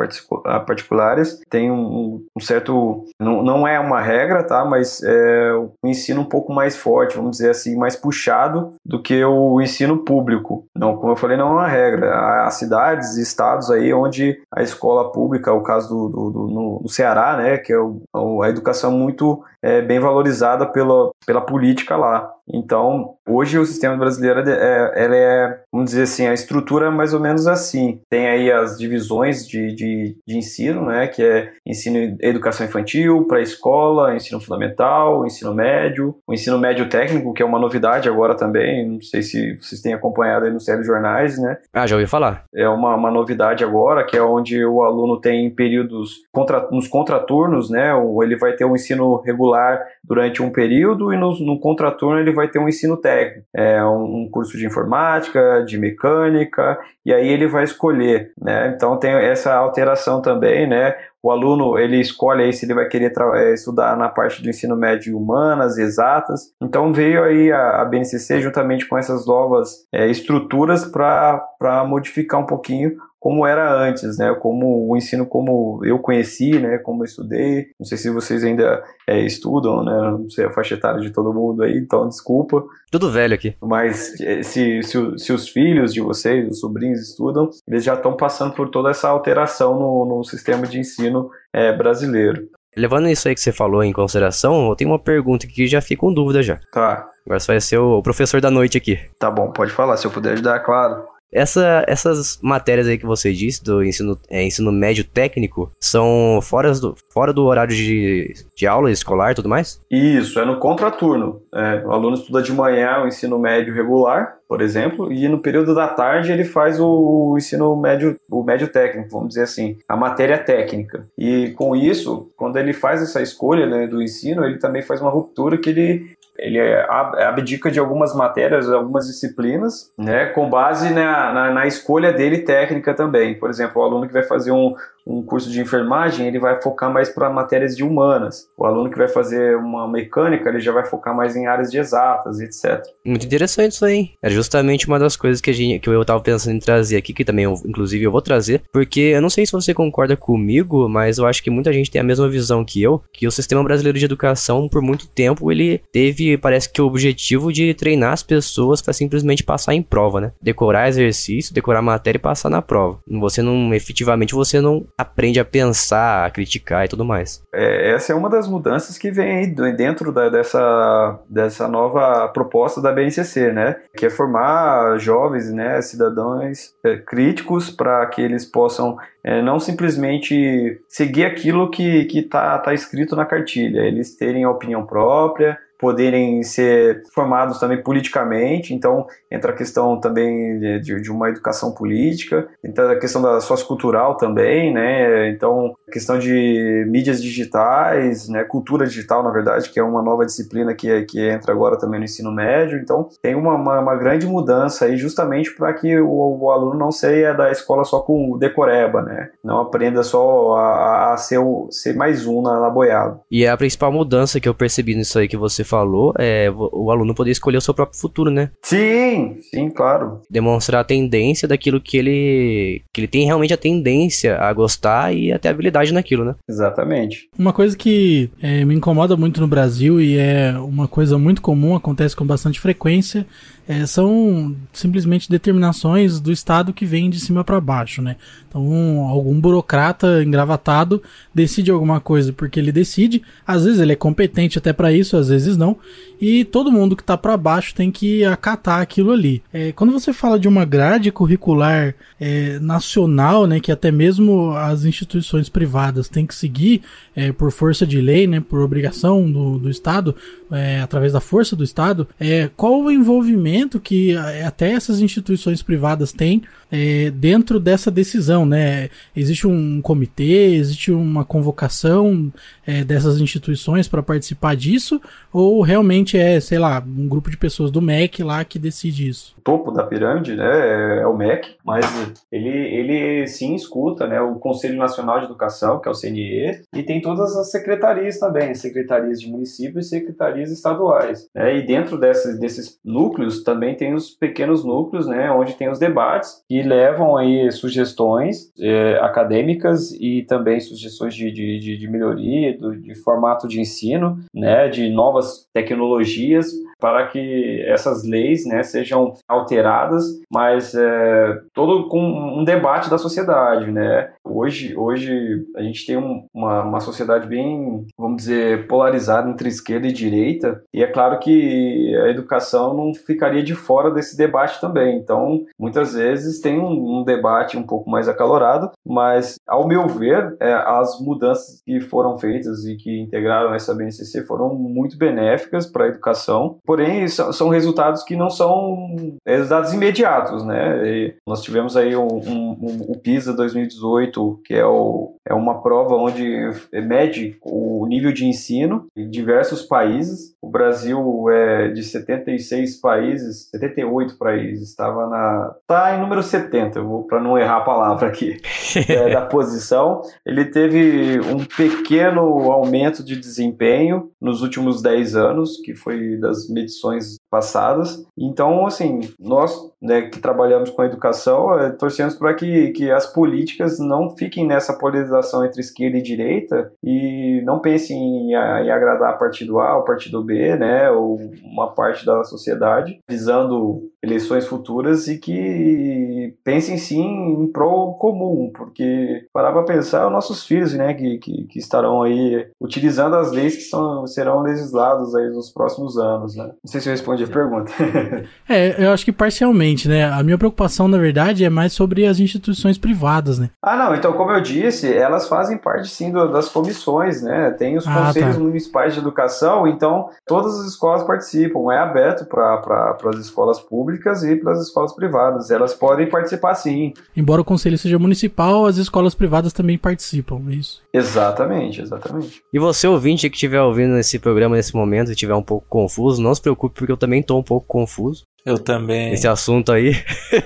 [0.66, 3.04] particulares têm um, um certo.
[3.18, 4.64] Não, não é uma regra, tá?
[4.64, 9.24] mas é um ensino um pouco mais forte, vamos dizer assim, mais puxado do que
[9.24, 10.66] o ensino público.
[10.74, 12.14] Não, como eu falei, não é uma regra.
[12.44, 16.80] Há cidades e estados aí onde a escola pública, o caso do, do, do no,
[16.82, 21.96] no, Ceará, né, que é o, a educação muito é, bem valorizada pela, pela política
[21.96, 22.30] lá.
[22.46, 27.14] Então, hoje o sistema brasileiro é, ela é, vamos dizer assim, a estrutura é mais
[27.14, 28.00] ou menos assim.
[28.10, 34.14] Tem aí as divisões de, de, de ensino, né, que é ensino educação infantil, pré-escola,
[34.14, 39.00] ensino fundamental, ensino médio, o ensino médio técnico, que é uma novidade agora também, não
[39.00, 41.56] sei se vocês têm acompanhado aí nos telejornais, né?
[41.72, 42.44] Ah, já ouvi falar.
[42.54, 47.70] É uma, uma novidade agora, que é onde o aluno tem períodos, contra, nos contraturnos,
[47.70, 47.90] né,
[48.22, 49.53] ele vai ter um ensino regular
[50.02, 54.22] durante um período e no, no contraturno ele vai ter um ensino técnico, é um,
[54.22, 58.72] um curso de informática, de mecânica, e aí ele vai escolher, né?
[58.74, 60.94] Então tem essa alteração também, né?
[61.22, 64.76] O aluno ele escolhe aí se ele vai querer é, estudar na parte do ensino
[64.76, 66.52] médio humanas, exatas.
[66.62, 72.46] Então veio aí a, a BNCC juntamente com essas novas é, estruturas para modificar um
[72.46, 74.34] pouquinho como era antes, né?
[74.34, 76.76] Como o ensino como eu conheci, né?
[76.76, 77.68] Como eu estudei.
[77.80, 80.10] Não sei se vocês ainda é, estudam, né?
[80.10, 82.62] Não sei a faixa etária de todo mundo aí, então desculpa.
[82.90, 83.56] Tudo velho aqui.
[83.62, 88.14] Mas é, se, se, se os filhos de vocês, os sobrinhos estudam, eles já estão
[88.14, 92.46] passando por toda essa alteração no, no sistema de ensino é, brasileiro.
[92.76, 96.00] Levando isso aí que você falou em consideração, eu tenho uma pergunta que já fica
[96.00, 96.60] com dúvida já.
[96.70, 97.08] Tá.
[97.24, 99.00] Agora você vai ser o professor da noite aqui.
[99.18, 101.13] Tá bom, pode falar, se eu puder ajudar, claro.
[101.32, 106.72] Essa, essas matérias aí que você disse do ensino, é, ensino médio técnico são fora
[106.72, 109.80] do, fora do horário de, de aula escolar e tudo mais?
[109.90, 111.42] Isso, é no contraturno.
[111.52, 115.74] É, o aluno estuda de manhã o ensino médio regular, por exemplo, e no período
[115.74, 120.38] da tarde ele faz o, ensino médio, o médio técnico, vamos dizer assim, a matéria
[120.38, 121.06] técnica.
[121.18, 125.10] E com isso, quando ele faz essa escolha né, do ensino, ele também faz uma
[125.10, 131.50] ruptura que ele ele abdica de algumas matérias, algumas disciplinas, né, com base na, na,
[131.52, 133.38] na, escolha dele técnica também.
[133.38, 134.74] Por exemplo, o aluno que vai fazer um,
[135.06, 138.48] um curso de enfermagem, ele vai focar mais para matérias de humanas.
[138.56, 141.78] O aluno que vai fazer uma mecânica, ele já vai focar mais em áreas de
[141.78, 142.82] exatas, etc.
[143.04, 144.10] Muito interessante isso aí.
[144.22, 147.12] É justamente uma das coisas que, a gente, que eu estava pensando em trazer aqui,
[147.12, 150.88] que também, eu, inclusive, eu vou trazer, porque eu não sei se você concorda comigo,
[150.88, 153.62] mas eu acho que muita gente tem a mesma visão que eu, que o sistema
[153.62, 158.22] brasileiro de educação, por muito tempo, ele teve, parece que o objetivo de treinar as
[158.22, 160.32] pessoas para simplesmente passar em prova, né?
[160.40, 162.98] Decorar exercício, decorar matéria e passar na prova.
[163.06, 167.42] Você não, efetivamente, você não aprende a pensar, a criticar e tudo mais.
[167.52, 172.92] É, essa é uma das mudanças que vem dentro da, dessa, dessa nova proposta da
[172.92, 173.76] BNCC, né?
[173.96, 180.80] Que é formar jovens, né, cidadãos é, críticos para que eles possam é, não simplesmente
[180.88, 187.02] seguir aquilo que está tá escrito na cartilha, eles terem a opinião própria, poderem ser
[187.12, 192.98] formados também politicamente, então entra a questão também de, de, uma educação política, entra a
[192.98, 199.30] questão da sociocultural também, né, então a questão de mídias digitais, né, cultura digital, na
[199.30, 203.10] verdade, que é uma nova disciplina que, que entra agora também no ensino médio, então
[203.20, 207.34] tem uma, uma, uma grande mudança aí justamente para que o, o, aluno não saia
[207.34, 212.24] da escola só com decoreba, né, não aprenda só a, a ser, o, ser mais
[212.24, 213.20] um na, na boiada.
[213.30, 215.73] E a principal mudança que eu percebi nisso aí que você falou,
[216.18, 218.50] é o aluno poder escolher o seu próprio futuro, né?
[218.62, 220.20] Sim, sim, claro.
[220.30, 225.32] Demonstrar a tendência daquilo que ele que ele tem realmente a tendência a gostar e
[225.32, 226.34] até habilidade naquilo, né?
[226.48, 227.28] Exatamente.
[227.38, 231.74] Uma coisa que é, me incomoda muito no Brasil e é uma coisa muito comum,
[231.74, 233.26] acontece com bastante frequência,
[233.66, 238.16] é, são simplesmente determinações do Estado que vêm de cima para baixo, né?
[238.48, 241.02] Então, um, algum burocrata engravatado
[241.34, 245.28] decide alguma coisa porque ele decide, às vezes ele é competente até para isso, às
[245.28, 245.76] vezes não,
[246.20, 249.42] e todo mundo que está para baixo tem que acatar aquilo ali.
[249.52, 254.84] É, quando você fala de uma grade curricular é, nacional, né, que até mesmo as
[254.84, 256.82] instituições privadas têm que seguir
[257.16, 260.14] é, por força de lei, né, por obrigação do, do Estado,
[260.50, 266.12] é, através da força do Estado, é, qual o envolvimento que até essas instituições privadas
[266.12, 266.42] têm
[266.74, 268.90] é, dentro dessa decisão, né?
[269.14, 272.32] Existe um comitê, existe uma convocação
[272.66, 275.00] é, dessas instituições para participar disso,
[275.32, 279.34] ou realmente é, sei lá, um grupo de pessoas do MEC lá que decide isso?
[279.38, 281.86] O topo da pirâmide, né, é o MEC, mas
[282.32, 286.82] ele, ele sim escuta, né, o Conselho Nacional de Educação, que é o CNE, e
[286.82, 291.28] tem todas as secretarias também, secretarias de município e secretarias estaduais.
[291.34, 295.78] Né, e dentro desses, desses núcleos também tem os pequenos núcleos, né, onde tem os
[295.78, 302.76] debates que levam aí sugestões é, acadêmicas e também sugestões de, de, de melhoria, do,
[302.76, 306.52] de formato de ensino, né, de novas tecnologias
[306.84, 313.72] para que essas leis né, sejam alteradas, mas é, todo com um debate da sociedade.
[313.72, 314.10] Né?
[314.22, 319.86] Hoje, hoje a gente tem um, uma, uma sociedade bem, vamos dizer, polarizada entre esquerda
[319.86, 324.98] e direita, e é claro que a educação não ficaria de fora desse debate também.
[324.98, 330.36] Então, muitas vezes tem um, um debate um pouco mais acalorado, mas, ao meu ver,
[330.38, 335.86] é, as mudanças que foram feitas e que integraram essa BNCC foram muito benéficas para
[335.86, 340.84] a educação porém são, resultados que não são resultados imediatos, né?
[340.84, 345.62] E nós tivemos aí um, um, um, o PISA 2018, que é, o, é uma
[345.62, 350.34] prova onde mede o nível de ensino em diversos países.
[350.42, 356.88] O Brasil é de 76 países, 78 países, estava na tá em número 70, eu
[356.88, 358.40] vou para não errar a palavra aqui,
[358.88, 360.02] é, da posição.
[360.26, 367.16] Ele teve um pequeno aumento de desempenho nos últimos 10 anos, que foi das medições
[367.30, 368.06] passadas.
[368.16, 373.06] Então, assim, nós né, que trabalhamos com a educação, é, torcemos para que, que as
[373.06, 378.34] políticas não fiquem nessa polarização entre esquerda e direita e não pensem em, em
[378.70, 385.08] agradar partido A ou partido B, né, ou uma parte da sociedade, visando eleições futuras
[385.08, 390.94] e que pensem sim em prol comum, porque parar para pensar, os nossos filhos, né,
[390.94, 395.98] que, que, que, estarão aí utilizando as leis que são, serão legisladas aí nos próximos
[395.98, 396.43] anos, né.
[396.48, 397.72] Não sei se eu respondi a pergunta.
[398.48, 402.18] é, eu acho que parcialmente, né, a minha preocupação, na verdade, é mais sobre as
[402.18, 403.50] instituições privadas, né.
[403.62, 407.86] Ah, não, então, como eu disse, elas fazem parte, sim, das comissões, né, tem os
[407.86, 408.42] ah, conselhos tá.
[408.42, 414.22] municipais de educação, então, todas as escolas participam, é aberto para pra, as escolas públicas
[414.22, 416.92] e para as escolas privadas, elas podem participar sim.
[417.16, 420.82] Embora o conselho seja municipal, as escolas privadas também participam, é isso?
[420.92, 422.42] Exatamente, exatamente.
[422.52, 426.22] E você, ouvinte que estiver ouvindo esse programa nesse momento e estiver um pouco confuso,
[426.22, 428.24] não se preocupe, porque eu também estou um pouco confuso.
[428.44, 429.12] Eu também.
[429.12, 429.92] Esse assunto aí.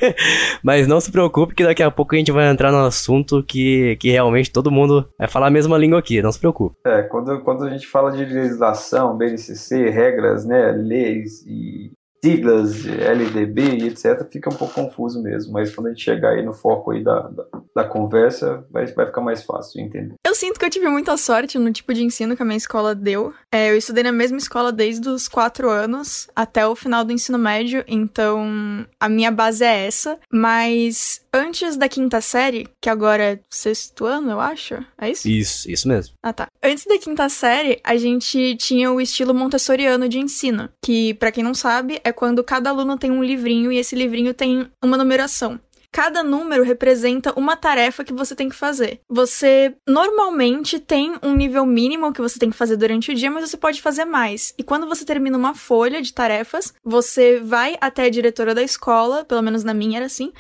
[0.63, 3.97] Mas não se preocupe que daqui a pouco a gente vai entrar no assunto que,
[3.97, 6.77] que realmente todo mundo vai falar a mesma língua aqui, não se preocupe.
[6.87, 11.91] É, quando, quando a gente fala de legislação, BNCC, regras, né, leis e
[12.23, 16.45] siglas, LDB e etc, fica um pouco confuso mesmo, mas quando a gente chegar aí
[16.45, 20.15] no foco aí da, da, da, conversa, vai, vai ficar mais fácil de entender.
[20.27, 22.95] Eu sinto que eu tive muita sorte no tipo de ensino que a minha escola
[22.95, 23.33] deu.
[23.53, 27.39] É, eu estudei na mesma escola desde os quatro anos até o final do ensino
[27.39, 33.41] médio, então a minha base é essa, mas antes da quinta série, que agora é
[33.51, 35.29] sexto ano, eu acho, é isso?
[35.29, 36.15] Isso, isso mesmo.
[36.23, 36.49] Ah, tá.
[36.63, 41.45] Antes da quinta série, a gente tinha o estilo montessoriano de ensino, que para quem
[41.45, 45.61] não sabe, é quando cada aluno tem um livrinho e esse livrinho tem uma numeração.
[45.91, 49.01] Cada número representa uma tarefa que você tem que fazer.
[49.09, 53.49] Você normalmente tem um nível mínimo que você tem que fazer durante o dia, mas
[53.49, 54.55] você pode fazer mais.
[54.59, 59.25] E quando você termina uma folha de tarefas, você vai até a diretora da escola,
[59.25, 60.31] pelo menos na minha era assim.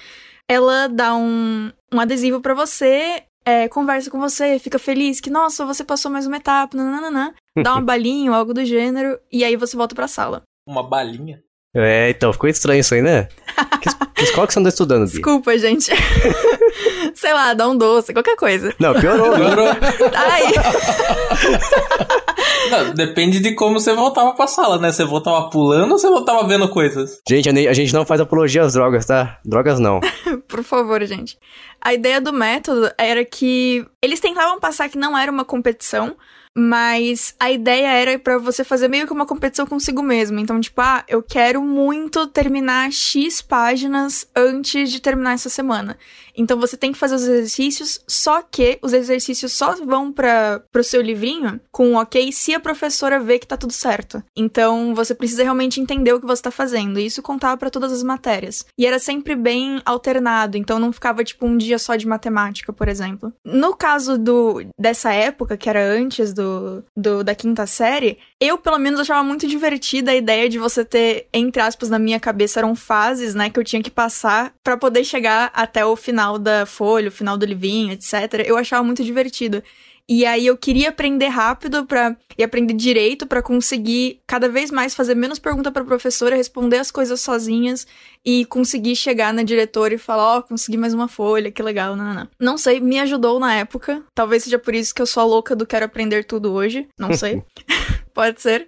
[0.46, 5.64] Ela dá um, um adesivo para você é, conversa com você, fica feliz que, nossa,
[5.64, 9.56] você passou mais uma etapa, nananana, dá uma balinha ou algo do gênero, e aí
[9.56, 10.42] você volta pra sala.
[10.66, 11.42] Uma balinha?
[11.80, 13.28] É, então, ficou estranho isso aí, né?
[13.80, 15.12] Que, que escola que você anda estudando, Bia?
[15.12, 15.92] Desculpa, gente.
[17.14, 18.74] Sei lá, dá um doce, qualquer coisa.
[18.78, 19.32] Não, piorou.
[19.32, 19.68] piorou.
[20.14, 20.42] Ai.
[22.70, 24.92] Não, depende de como você voltava pra sala, né?
[24.92, 27.20] Você voltava pulando ou você voltava vendo coisas?
[27.28, 29.38] Gente, a gente não faz apologia às drogas, tá?
[29.44, 30.00] Drogas não.
[30.48, 31.38] Por favor, gente.
[31.80, 36.16] A ideia do método era que eles tentavam passar que não era uma competição,
[36.58, 40.40] mas a ideia era para você fazer meio que uma competição consigo mesmo.
[40.40, 45.96] Então, tipo, ah, eu quero muito terminar X páginas antes de terminar essa semana.
[46.38, 50.84] Então você tem que fazer os exercícios, só que os exercícios só vão para pro
[50.84, 54.22] seu livrinho com um ok se a professora vê que tá tudo certo.
[54.36, 57.00] Então você precisa realmente entender o que você tá fazendo.
[57.00, 58.64] E isso contava para todas as matérias.
[58.78, 62.88] E era sempre bem alternado, então não ficava tipo um dia só de matemática, por
[62.88, 63.32] exemplo.
[63.44, 68.78] No caso do dessa época, que era antes do, do da quinta série, eu pelo
[68.78, 72.76] menos achava muito divertida a ideia de você ter, entre aspas, na minha cabeça eram
[72.76, 77.08] fases, né, que eu tinha que passar para poder chegar até o final da folha,
[77.08, 78.44] o final do livrinho, etc.
[78.44, 79.62] Eu achava muito divertido.
[80.10, 84.94] E aí eu queria aprender rápido para e aprender direito para conseguir cada vez mais
[84.94, 87.86] fazer menos pergunta para professora, responder as coisas sozinhas
[88.24, 91.94] e conseguir chegar na diretora e falar, ó, oh, consegui mais uma folha, que legal,
[91.94, 92.28] não, não.
[92.40, 94.02] Não sei, me ajudou na época.
[94.14, 97.12] Talvez seja por isso que eu sou a louca do quero aprender tudo hoje, não
[97.12, 97.42] sei.
[98.14, 98.66] Pode ser.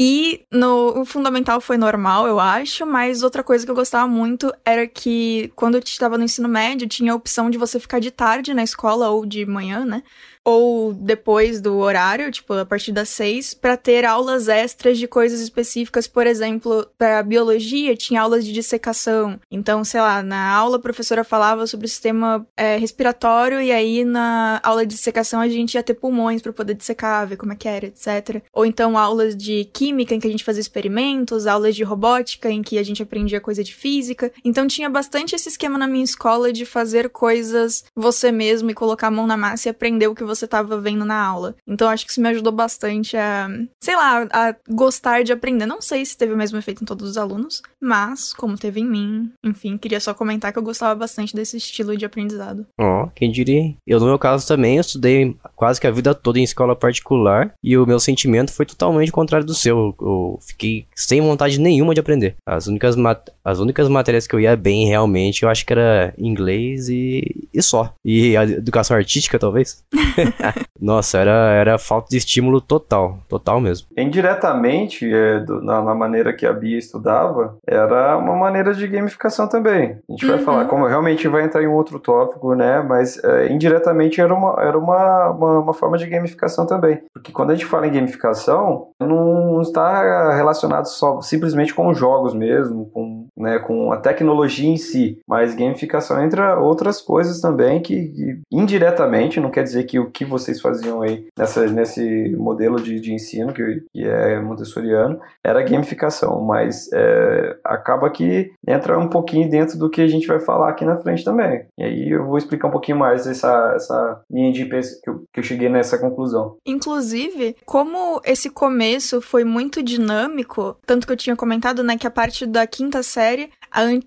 [0.00, 4.52] E no o fundamental foi normal, eu acho, mas outra coisa que eu gostava muito
[4.64, 8.12] era que quando eu estava no ensino médio, tinha a opção de você ficar de
[8.12, 10.04] tarde na escola ou de manhã, né?
[10.48, 15.42] Ou depois do horário, tipo, a partir das seis, para ter aulas extras de coisas
[15.42, 19.38] específicas, por exemplo, para biologia tinha aulas de dissecação.
[19.50, 24.06] Então, sei lá, na aula a professora falava sobre o sistema é, respiratório e aí
[24.06, 27.56] na aula de dissecação a gente ia ter pulmões para poder dissecar, ver como é
[27.56, 28.42] que era, etc.
[28.50, 32.62] Ou então aulas de química em que a gente fazia experimentos, aulas de robótica em
[32.62, 34.32] que a gente aprendia coisa de física.
[34.42, 39.08] Então tinha bastante esse esquema na minha escola de fazer coisas você mesmo e colocar
[39.08, 41.54] a mão na massa e aprender o que você você estava vendo na aula.
[41.66, 43.48] Então acho que isso me ajudou bastante a,
[43.80, 45.66] sei lá, a gostar de aprender.
[45.66, 48.86] Não sei se teve o mesmo efeito em todos os alunos, mas como teve em
[48.86, 52.66] mim, enfim, queria só comentar que eu gostava bastante desse estilo de aprendizado.
[52.78, 53.74] Ó, oh, quem diria?
[53.86, 57.52] Eu no meu caso também eu estudei quase que a vida toda em escola particular
[57.62, 59.94] e o meu sentimento foi totalmente contrário do seu.
[60.00, 62.36] Eu fiquei sem vontade nenhuma de aprender.
[62.46, 62.96] As únicas,
[63.44, 67.62] as únicas matérias que eu ia bem realmente, eu acho que era inglês e, e
[67.62, 67.92] só.
[68.04, 69.84] E a educação artística, talvez.
[70.80, 73.88] Nossa, era, era falta de estímulo total, total mesmo.
[73.96, 79.48] Indiretamente, é, do, na, na, maneira que a Bia estudava, era uma maneira de gamificação
[79.48, 79.98] também.
[80.08, 80.36] A gente uhum.
[80.36, 82.80] vai falar, como realmente vai entrar em um outro tópico, né?
[82.82, 87.00] Mas é, indiretamente era, uma, era uma, uma, uma, forma de gamificação também.
[87.12, 92.86] Porque quando a gente fala em gamificação, não está relacionado só simplesmente com jogos mesmo,
[92.86, 98.40] com, né, com a tecnologia em si, mas gamificação entra outras coisas também que, que
[98.50, 103.14] indiretamente, não quer dizer que o que vocês faziam aí nessa, nesse modelo de, de
[103.14, 109.78] ensino, que, que é montessoriano, era gamificação, mas é, acaba que entra um pouquinho dentro
[109.78, 111.66] do que a gente vai falar aqui na frente também.
[111.78, 115.24] E aí eu vou explicar um pouquinho mais essa, essa linha de pensamento que eu,
[115.32, 116.56] que eu cheguei nessa conclusão.
[116.66, 122.10] Inclusive, como esse começo foi muito dinâmico, tanto que eu tinha comentado, né, que a
[122.10, 123.50] parte da quinta série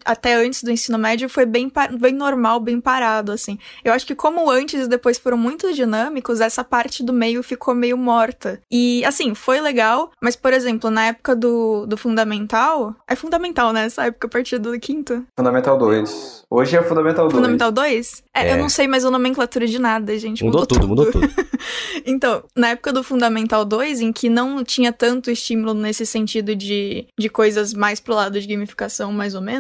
[0.05, 3.57] até antes do ensino médio foi bem, bem normal, bem parado, assim.
[3.83, 7.73] Eu acho que como antes e depois foram muito dinâmicos, essa parte do meio ficou
[7.73, 8.59] meio morta.
[8.71, 13.85] E, assim, foi legal, mas, por exemplo, na época do, do Fundamental, é Fundamental, né?
[13.85, 15.23] Essa época, a partir do quinto?
[15.37, 16.45] Fundamental 2.
[16.49, 17.35] Hoje é Fundamental 2.
[17.35, 18.23] Fundamental 2?
[18.35, 18.53] É, é.
[18.53, 20.43] eu não sei mais a nomenclatura de nada, gente.
[20.43, 21.47] Mudou, mudou tudo, tudo, mudou tudo.
[22.05, 27.07] então, na época do Fundamental 2, em que não tinha tanto estímulo nesse sentido de,
[27.17, 29.50] de coisas mais pro lado de gamificação, mais ou menos,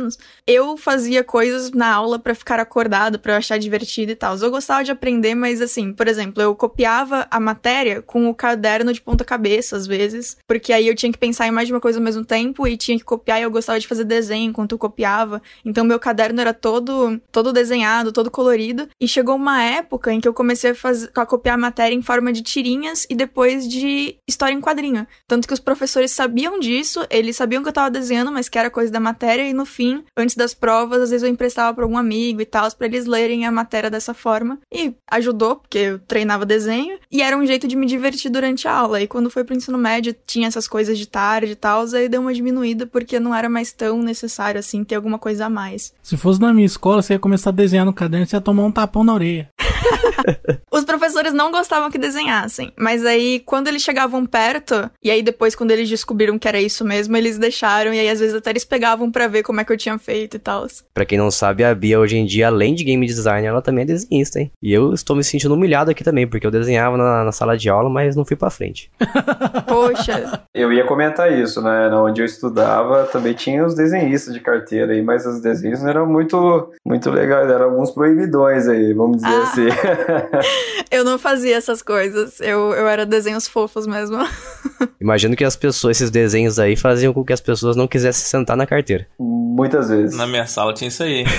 [0.45, 4.35] eu fazia coisas na aula para ficar acordado, para eu achar divertido e tal.
[4.37, 8.93] Eu gostava de aprender, mas assim, por exemplo, eu copiava a matéria com o caderno
[8.93, 11.81] de ponta cabeça, às vezes, porque aí eu tinha que pensar em mais de uma
[11.81, 14.73] coisa ao mesmo tempo e tinha que copiar e eu gostava de fazer desenho enquanto
[14.73, 15.41] eu copiava.
[15.65, 20.27] Então meu caderno era todo todo desenhado, todo colorido, e chegou uma época em que
[20.27, 20.75] eu comecei a
[21.15, 25.07] a copiar a matéria em forma de tirinhas e depois de história em quadrinho.
[25.27, 28.69] Tanto que os professores sabiam disso, eles sabiam que eu tava desenhando, mas que era
[28.69, 29.80] coisa da matéria e no fim,
[30.15, 33.45] antes das provas, às vezes eu emprestava para algum amigo e tal, para eles lerem
[33.45, 34.59] a matéria dessa forma.
[34.73, 38.73] E ajudou, porque eu treinava desenho e era um jeito de me divertir durante a
[38.73, 39.01] aula.
[39.01, 42.21] E quando foi pro ensino médio, tinha essas coisas de tarde e tal, aí deu
[42.21, 45.93] uma diminuída porque não era mais tão necessário assim ter alguma coisa a mais.
[46.01, 48.63] Se fosse na minha escola, você ia começar a desenhar no caderno, você ia tomar
[48.63, 49.49] um tapão na orelha.
[50.71, 55.55] Os professores não gostavam que desenhassem, mas aí quando eles chegavam perto, e aí depois
[55.55, 58.65] quando eles descobriram que era isso mesmo, eles deixaram, e aí às vezes até eles
[58.65, 60.65] pegavam para ver como é que eu tinha feito e tal.
[60.93, 63.83] Pra quem não sabe, a Bia hoje em dia, além de game design, ela também
[63.83, 64.51] é desenhista, hein?
[64.61, 67.69] E eu estou me sentindo humilhado aqui também, porque eu desenhava na, na sala de
[67.69, 68.91] aula, mas não fui pra frente.
[69.67, 70.43] Poxa.
[70.53, 71.89] Eu ia comentar isso, né?
[71.93, 76.05] Onde eu estudava, também tinha os desenhistas de carteira aí, mas os desenhos não eram
[76.05, 79.43] muito, muito legais, eram alguns proibidões aí, vamos dizer ah.
[79.43, 79.67] assim.
[80.91, 82.39] eu não fazia essas coisas.
[82.39, 84.17] Eu, eu era desenhos fofos mesmo.
[84.99, 88.57] Imagino que as pessoas, esses desenhos aí, faziam com que as pessoas não quisessem sentar
[88.57, 89.07] na carteira.
[89.19, 90.15] Muitas vezes.
[90.15, 91.25] Na minha sala tinha isso aí.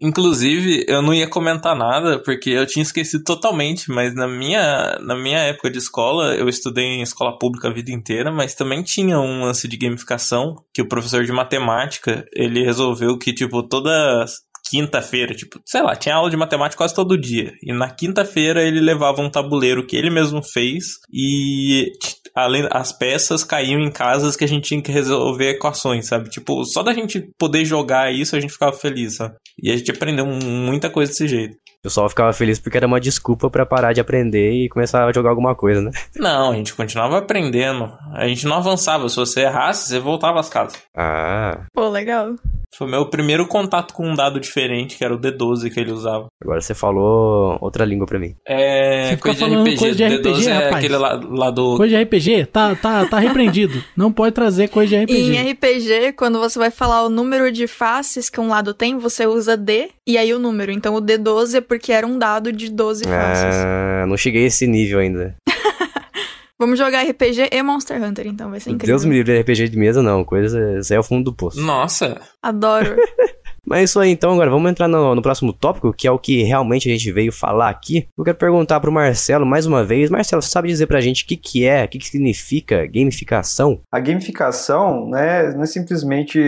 [0.00, 5.16] Inclusive, eu não ia comentar nada, porque eu tinha esquecido totalmente, mas na minha, na
[5.16, 9.18] minha época de escola, eu estudei em escola pública a vida inteira, mas também tinha
[9.18, 14.24] um lance de gamificação, que o professor de matemática, ele resolveu que, tipo, toda
[14.68, 17.52] quinta-feira, tipo, sei lá, tinha aula de matemática quase todo dia.
[17.62, 21.92] E na quinta-feira ele levava um tabuleiro que ele mesmo fez e
[22.34, 26.28] além as peças caíam em casas que a gente tinha que resolver equações, sabe?
[26.28, 29.34] Tipo, só da gente poder jogar isso a gente ficava feliz, sabe?
[29.62, 31.56] E a gente aprendeu muita coisa desse jeito.
[31.86, 35.12] O pessoal ficava feliz porque era uma desculpa para parar de aprender e começar a
[35.12, 35.92] jogar alguma coisa, né?
[36.16, 37.92] Não, a gente continuava aprendendo.
[38.12, 39.08] A gente não avançava.
[39.08, 40.76] Se você errasse, você voltava às casas.
[40.96, 41.60] Ah.
[41.72, 42.34] Pô, legal.
[42.74, 46.26] Foi meu primeiro contato com um dado diferente, que era o D12 que ele usava.
[46.42, 48.34] Agora você falou outra língua pra mim.
[48.46, 49.10] É.
[49.10, 49.78] Você coisa de falando RPG.
[49.78, 50.74] coisa de D12 RPG, é rapaz.
[50.76, 51.76] aquele lá, lá do.
[51.76, 52.46] Coisa de RPG?
[52.46, 53.82] Tá, tá, tá repreendido.
[53.96, 55.36] Não pode trazer coisa de E RPG.
[55.36, 59.26] em RPG, quando você vai falar o número de faces que um lado tem, você
[59.26, 60.70] usa D e aí o número.
[60.70, 63.54] Então o D12 é porque era um dado de 12 faces.
[63.54, 65.36] Ah, não cheguei a esse nível ainda.
[66.58, 68.94] Vamos jogar RPG e Monster Hunter, então vai ser incrível.
[68.94, 70.24] Deus me livre RPG de mesa, não.
[70.24, 71.60] Coisa, isso aí é o fundo do poço.
[71.60, 72.18] Nossa.
[72.42, 72.96] Adoro.
[73.66, 76.18] Mas é isso aí, então, agora vamos entrar no, no próximo tópico, que é o
[76.18, 78.06] que realmente a gente veio falar aqui.
[78.16, 80.08] Eu quero perguntar pro Marcelo mais uma vez.
[80.08, 83.80] Marcelo, você sabe dizer pra gente o que, que é, o que, que significa gamificação?
[83.92, 86.38] A gamificação né, não é simplesmente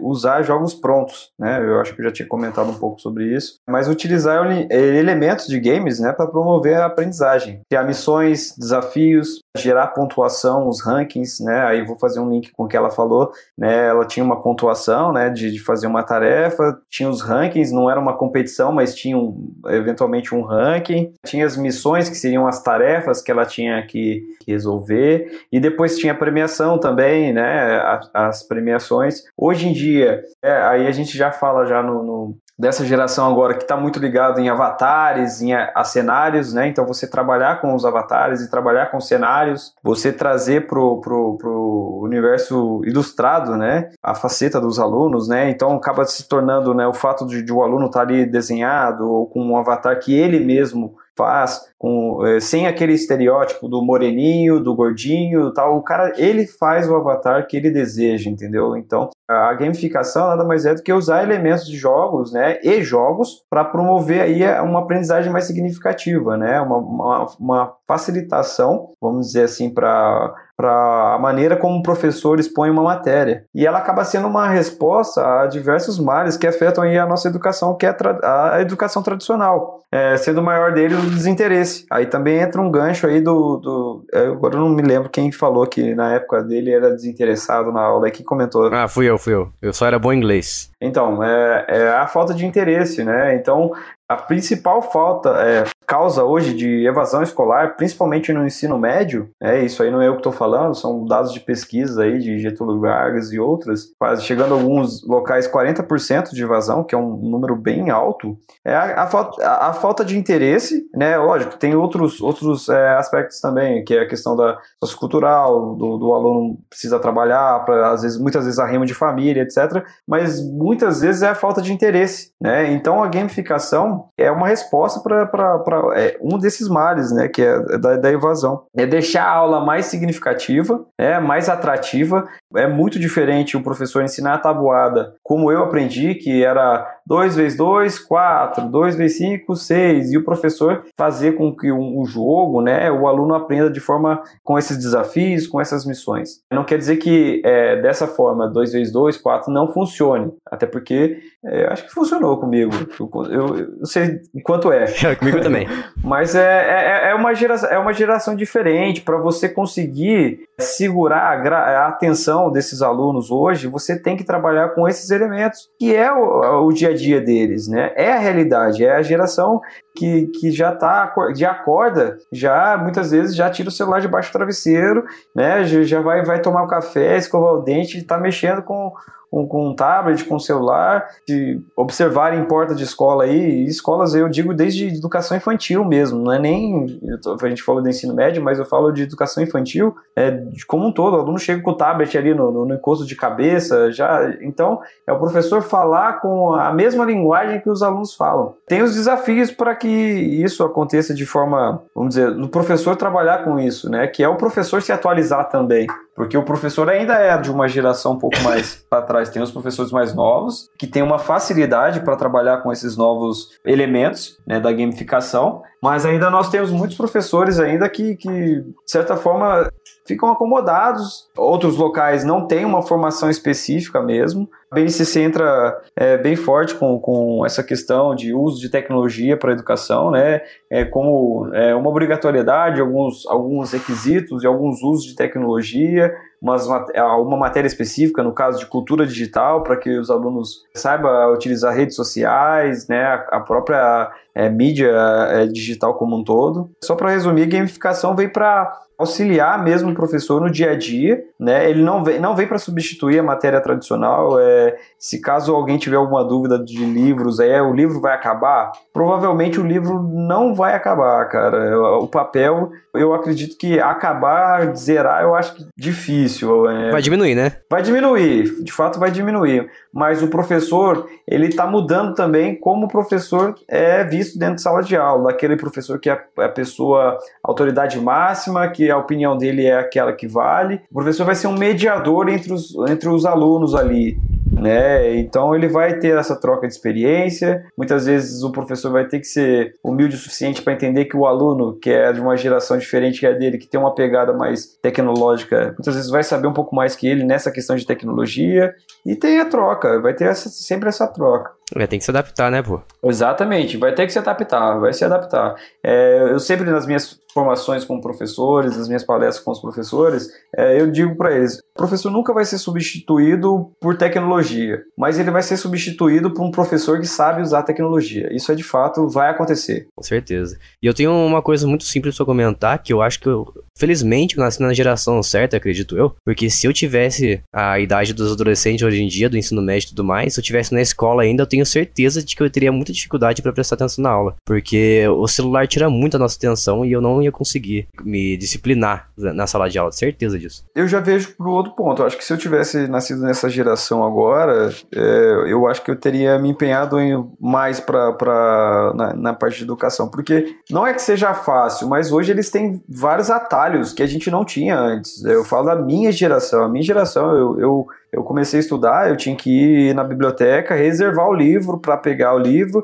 [0.00, 1.58] usar jogos prontos, né?
[1.62, 5.46] Eu acho que eu já tinha comentado um pouco sobre isso, mas utilizar ele- elementos
[5.46, 7.60] de games né, para promover a aprendizagem.
[7.70, 11.62] Criar missões, desafios, gerar pontuação, os rankings, né?
[11.66, 13.88] Aí vou fazer um link com o que ela falou, né?
[13.88, 17.98] Ela tinha uma pontuação, né, de, de fazer uma tarefa, tinha os rankings, não era
[17.98, 23.20] uma competição, mas tinha um, eventualmente um ranking, tinha as missões que seriam as tarefas
[23.22, 27.76] que ela tinha que, resolver, e depois tinha a premiação também, né?
[27.78, 29.22] a- As, premiações.
[29.36, 33.54] Hoje em dia, é, aí a gente já fala já no, no- dessa geração agora
[33.54, 36.68] que está muito ligado em avatares, em a, a cenários, né?
[36.68, 42.00] Então você trabalhar com os avatares e trabalhar com cenários, você trazer pro, pro, pro
[42.02, 43.90] universo ilustrado, né?
[44.02, 45.50] A faceta dos alunos, né?
[45.50, 46.86] Então acaba se tornando, né?
[46.86, 50.40] O fato de, de o aluno estar ali desenhado ou com um avatar que ele
[50.40, 55.76] mesmo faz, com, eh, sem aquele estereótipo do moreninho, do gordinho, tal.
[55.76, 58.76] O cara, ele faz o avatar que ele deseja, entendeu?
[58.76, 63.44] Então, a gamificação nada mais é do que usar elementos de jogos, né, e jogos
[63.50, 69.72] para promover aí uma aprendizagem mais significativa, né, uma, uma, uma facilitação, vamos dizer assim,
[69.72, 73.44] para para a maneira como o professor expõe uma matéria.
[73.54, 77.76] E ela acaba sendo uma resposta a diversos males que afetam aí a nossa educação,
[77.76, 77.90] que é
[78.22, 81.65] a a educação tradicional, é, sendo o maior deles o desinteresse.
[81.90, 85.30] Aí também entra um gancho aí do, do é, agora eu não me lembro quem
[85.32, 88.72] falou que na época dele era desinteressado na aula, que comentou.
[88.72, 89.48] Ah, fui eu, fui eu.
[89.60, 90.70] Eu só era bom em inglês.
[90.80, 93.34] Então, é, é a falta de interesse, né?
[93.34, 93.72] Então,
[94.08, 99.82] a principal falta, é, causa hoje de evasão escolar, principalmente no ensino médio, é isso
[99.82, 103.32] aí não é eu que estou falando, são dados de pesquisa aí de Getúlio Vargas
[103.32, 107.90] e outras, quase chegando a alguns locais 40% de evasão, que é um número bem
[107.90, 111.16] alto, é a, a falta, a, a falta de interesse, né?
[111.16, 116.12] Lógico, tem outros, outros é, aspectos também, que é a questão da sociocultural, do, do
[116.12, 119.84] aluno precisa trabalhar, pra, às vezes, muitas vezes arrimo de família, etc.
[120.06, 122.72] Mas muitas vezes é a falta de interesse, né?
[122.72, 127.28] Então a gamificação é uma resposta para é, um desses males, né?
[127.28, 128.64] Que é da, da evasão.
[128.76, 132.26] É deixar a aula mais significativa, é mais atrativa.
[132.54, 137.56] É muito diferente o professor ensinar a tabuada como eu aprendi, que era 2 vezes
[137.56, 142.60] 2, 4, 2 vezes 5, 6, e o professor fazer com que um, um jogo,
[142.60, 146.40] né, o aluno aprenda de forma com esses desafios, com essas missões.
[146.50, 151.18] Não quer dizer que é, dessa forma 2 vezes 2, 4 não funcione, até porque
[151.44, 152.72] é, acho que funcionou comigo.
[152.98, 154.86] Eu, eu, eu sei quanto é.
[155.16, 155.66] Comigo também.
[156.02, 159.00] Mas é, é, é, uma geração, é uma geração diferente.
[159.00, 165.10] Para você conseguir segurar a, atenção desses alunos hoje, você tem que trabalhar com esses
[165.10, 167.92] elementos, que é o, o dia a dia deles, né?
[167.94, 169.60] É a realidade, é a geração
[169.96, 174.32] que, que já tá, já acorda, já muitas vezes já tira o celular debaixo do
[174.34, 175.04] travesseiro,
[175.34, 175.64] né?
[175.64, 178.92] Já, vai, vai tomar o café, escovar o dente, tá mexendo com
[179.28, 184.28] com, com um tablet, com um celular, se observarem porta de escola aí, escolas eu
[184.28, 186.86] digo desde educação infantil mesmo, não é nem,
[187.20, 190.64] tô- a gente falou do ensino médio, mas eu falo de educação infantil, é, de
[190.64, 193.16] como um todo, o aluno chega com o tablet ali no, no, no encosto de
[193.16, 198.54] cabeça, já, então é o professor falar com a mesma linguagem que os alunos falam.
[198.68, 203.58] Tem os desafios para que isso aconteça de forma, vamos dizer, no professor trabalhar com
[203.58, 207.50] isso, né, que é o professor se atualizar também, Porque o professor ainda é de
[207.50, 209.28] uma geração um pouco mais para trás.
[209.28, 214.38] Tem os professores mais novos, que têm uma facilidade para trabalhar com esses novos elementos
[214.46, 219.70] né, da gamificação, mas ainda nós temos muitos professores ainda que, que de certa forma,
[220.06, 221.28] ficam acomodados.
[221.36, 224.48] Outros locais não têm uma formação específica mesmo.
[224.70, 229.50] A BNCC entra é, bem forte com, com essa questão de uso de tecnologia para
[229.50, 230.40] a educação, né?
[230.70, 236.05] É, como é, uma obrigatoriedade, alguns, alguns requisitos e alguns usos de tecnologia,
[236.46, 241.74] umas, uma matéria específica, no caso de cultura digital, para que os alunos saibam utilizar
[241.74, 243.04] redes sociais, né?
[243.30, 244.92] a, própria é, mídia
[245.30, 246.70] é, digital como um todo.
[246.82, 251.68] Só para resumir, gamificação veio para auxiliar mesmo o professor no dia a dia, né?
[251.68, 254.38] Ele não vem, não vem para substituir a matéria tradicional.
[254.40, 258.72] É, se caso alguém tiver alguma dúvida de livros, é o livro vai acabar?
[258.92, 261.78] Provavelmente o livro não vai acabar, cara.
[261.98, 266.68] O papel, eu acredito que acabar, zerar, eu acho que difícil.
[266.68, 267.52] É, vai diminuir, né?
[267.70, 269.70] Vai diminuir, de fato vai diminuir.
[269.92, 274.82] Mas o professor, ele está mudando também como o professor é visto dentro de sala
[274.82, 275.30] de aula.
[275.30, 280.26] Aquele professor que é a pessoa, autoridade máxima, que a opinião dele é aquela que
[280.26, 280.80] vale.
[280.90, 284.18] O professor vai ser um mediador entre os, entre os alunos ali.
[284.52, 285.16] Né?
[285.16, 287.64] Então ele vai ter essa troca de experiência.
[287.76, 291.26] Muitas vezes o professor vai ter que ser humilde o suficiente para entender que o
[291.26, 294.78] aluno, que é de uma geração diferente que é dele, que tem uma pegada mais
[294.80, 298.74] tecnológica, muitas vezes vai saber um pouco mais que ele nessa questão de tecnologia
[299.04, 301.52] e tem a troca, vai ter essa, sempre essa troca.
[301.74, 302.80] Vai ter que se adaptar, né, pô?
[303.04, 305.54] Exatamente, vai ter que se adaptar, vai se adaptar.
[305.82, 310.80] É, eu sempre nas minhas formações com professores, nas minhas palestras com os professores, é,
[310.80, 315.42] eu digo para eles: o professor nunca vai ser substituído por tecnologia, mas ele vai
[315.42, 318.34] ser substituído por um professor que sabe usar tecnologia.
[318.34, 319.86] Isso é de fato vai acontecer.
[319.94, 320.58] Com certeza.
[320.82, 324.38] E eu tenho uma coisa muito simples para comentar que eu acho que eu, felizmente,
[324.38, 328.82] eu nasci na geração certa, acredito eu, porque se eu tivesse a idade dos adolescentes
[328.82, 331.42] hoje em dia, do ensino médio e tudo mais, se eu tivesse na escola ainda,
[331.42, 335.06] eu tenho certeza de que eu teria muita dificuldade para prestar atenção na aula, porque
[335.08, 339.46] o celular tira muito a nossa atenção e eu não ia conseguir me disciplinar na
[339.46, 340.64] sala de aula, certeza disso.
[340.74, 344.04] Eu já vejo pro outro ponto, eu acho que se eu tivesse nascido nessa geração
[344.04, 349.58] agora, é, eu acho que eu teria me empenhado em, mais para na, na parte
[349.58, 354.02] de educação, porque não é que seja fácil, mas hoje eles têm vários atalhos que
[354.02, 355.24] a gente não tinha antes.
[355.24, 357.86] Eu falo da minha geração, a minha geração, eu, eu
[358.16, 362.34] eu comecei a estudar, eu tinha que ir na biblioteca, reservar o livro para pegar
[362.34, 362.82] o livro,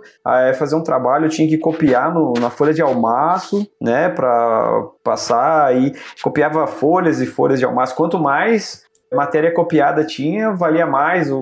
[0.59, 5.75] fazer um trabalho, eu tinha que copiar no, na folha de almaço, né, para passar,
[5.75, 7.97] e copiava folhas e folhas de almaço.
[7.97, 11.39] Quanto mais matéria copiada tinha, valia mais, o,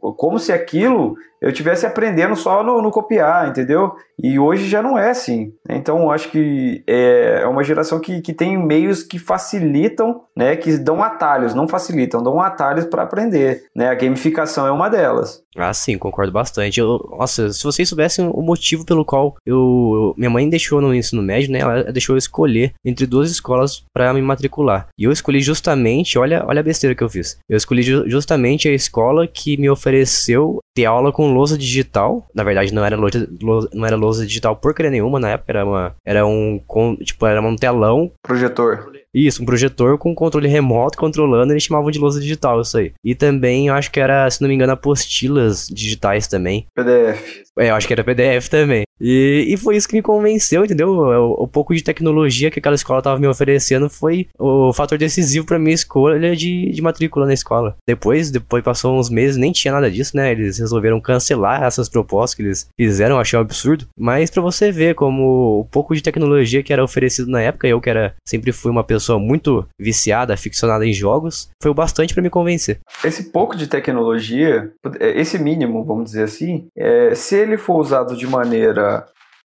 [0.00, 3.92] o como se aquilo eu tivesse aprendendo só no, no, copiar, entendeu?
[4.20, 5.52] E hoje já não é assim.
[5.68, 10.56] Então eu acho que é, é uma geração que, que tem meios que facilitam, né?
[10.56, 13.64] Que dão atalhos, não facilitam, dão atalhos para aprender.
[13.74, 13.88] Né?
[13.88, 15.42] A gamificação é uma delas.
[15.56, 16.78] Ah, sim, concordo bastante.
[16.78, 20.14] Eu, nossa, se vocês soubessem o motivo pelo qual eu.
[20.16, 21.60] Minha mãe deixou no ensino médio, né?
[21.60, 24.88] Ela deixou eu escolher entre duas escolas para me matricular.
[24.98, 27.38] E eu escolhi justamente, olha, olha a besteira que eu fiz.
[27.48, 32.26] Eu escolhi ju justamente a escola que me ofereceu ter aula com lousa digital.
[32.34, 33.28] Na verdade, não era lousa,
[33.72, 36.60] não era lousa digital porcaria nenhuma na época, era uma era um
[37.02, 38.92] tipo, era um telão, projetor.
[39.12, 42.92] Isso, um projetor com controle remoto controlando, eles chamavam de lousa digital, isso aí.
[43.02, 46.66] E também, eu acho que era, se não me engano, apostilas digitais também.
[46.74, 47.42] PDF.
[47.58, 48.84] É, eu acho que era PDF também.
[49.00, 50.90] E, e foi isso que me convenceu, entendeu?
[50.90, 55.46] O, o, pouco de tecnologia que aquela escola tava me oferecendo foi o fator decisivo
[55.46, 57.76] para minha escolha de, de matrícula na escola.
[57.86, 60.32] Depois, depois passou uns meses, nem tinha nada disso, né?
[60.32, 63.86] Eles resolveram cancelar essas propostas que eles fizeram, eu achei um absurdo.
[63.98, 67.80] Mas para você ver como o pouco de tecnologia que era oferecido na época, eu
[67.80, 72.22] que era sempre fui uma pessoa muito viciada, aficionada em jogos, foi o bastante para
[72.22, 72.80] me convencer.
[73.04, 74.70] Esse pouco de tecnologia,
[75.00, 78.87] esse mínimo, vamos dizer assim, é, se ele for usado de maneira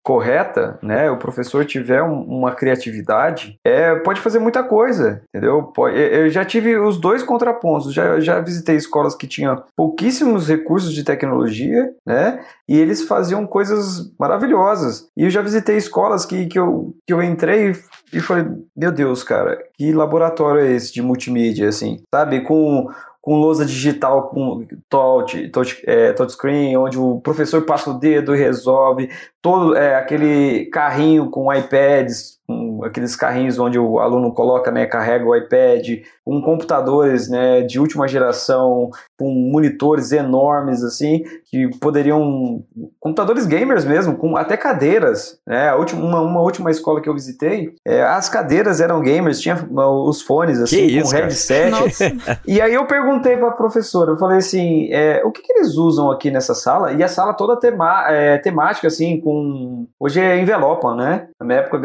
[0.04, 5.62] correta, né, o professor tiver um, uma criatividade, é, pode fazer muita coisa, entendeu?
[5.62, 10.92] Pode, eu já tive os dois contrapontos, já, já visitei escolas que tinham pouquíssimos recursos
[10.92, 15.08] de tecnologia, né, e eles faziam coisas maravilhosas.
[15.16, 17.72] E eu já visitei escolas que, que, eu, que eu entrei
[18.12, 18.44] e falei,
[18.76, 22.42] meu Deus, cara, que laboratório é esse de multimídia, assim, sabe?
[22.42, 22.90] Com
[23.24, 28.38] com lousa digital, com touch, touch, é, touchscreen, onde o professor passa o dedo e
[28.38, 29.10] resolve,
[29.40, 34.86] todo é, aquele carrinho com iPads, com com aqueles carrinhos onde o aluno coloca, né,
[34.86, 42.62] carrega o iPad, com computadores, né, de última geração, com monitores enormes, assim, que poderiam...
[43.00, 47.14] Computadores gamers mesmo, com até cadeiras, né, a última, uma, uma última escola que eu
[47.14, 51.24] visitei, é, as cadeiras eram gamers, tinha os fones, assim, Que isso, com cara?
[51.24, 51.72] headset,
[52.46, 56.10] e aí eu perguntei pra professora, eu falei assim, é, o que, que eles usam
[56.10, 56.92] aqui nessa sala?
[56.92, 59.86] E a sala toda tema, é, temática, assim, com...
[59.98, 61.28] Hoje é envelopam, né?
[61.38, 61.78] Na minha época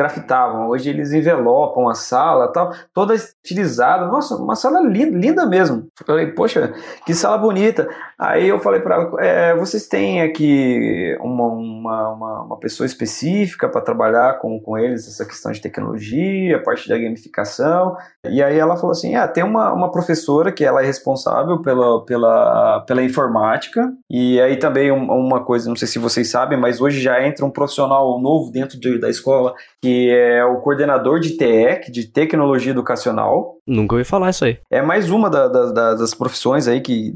[0.54, 4.06] hoje eles envelopam a sala tal, toda estilizada.
[4.08, 5.88] Nossa, uma sala linda, linda mesmo.
[6.06, 6.74] Falei, poxa,
[7.06, 7.88] que sala bonita.
[8.18, 13.70] Aí eu falei pra ela, é, vocês têm aqui uma, uma, uma, uma pessoa específica
[13.70, 17.96] para trabalhar com, com eles essa questão de tecnologia, a parte da gamificação?
[18.26, 22.04] E aí ela falou assim: ah, tem uma, uma professora que ela é responsável pela,
[22.06, 26.82] pela, pela informática, e aí também um- uma coisa, não sei se vocês sabem, mas
[26.82, 31.32] hoje já entra um profissional novo dentro de- da escola, que é o coordenador de
[31.38, 33.58] TE, de Tecnologia Educacional.
[33.68, 34.58] Nunca ouvi falar isso aí.
[34.72, 37.14] É mais uma da- da- da- das profissões aí que,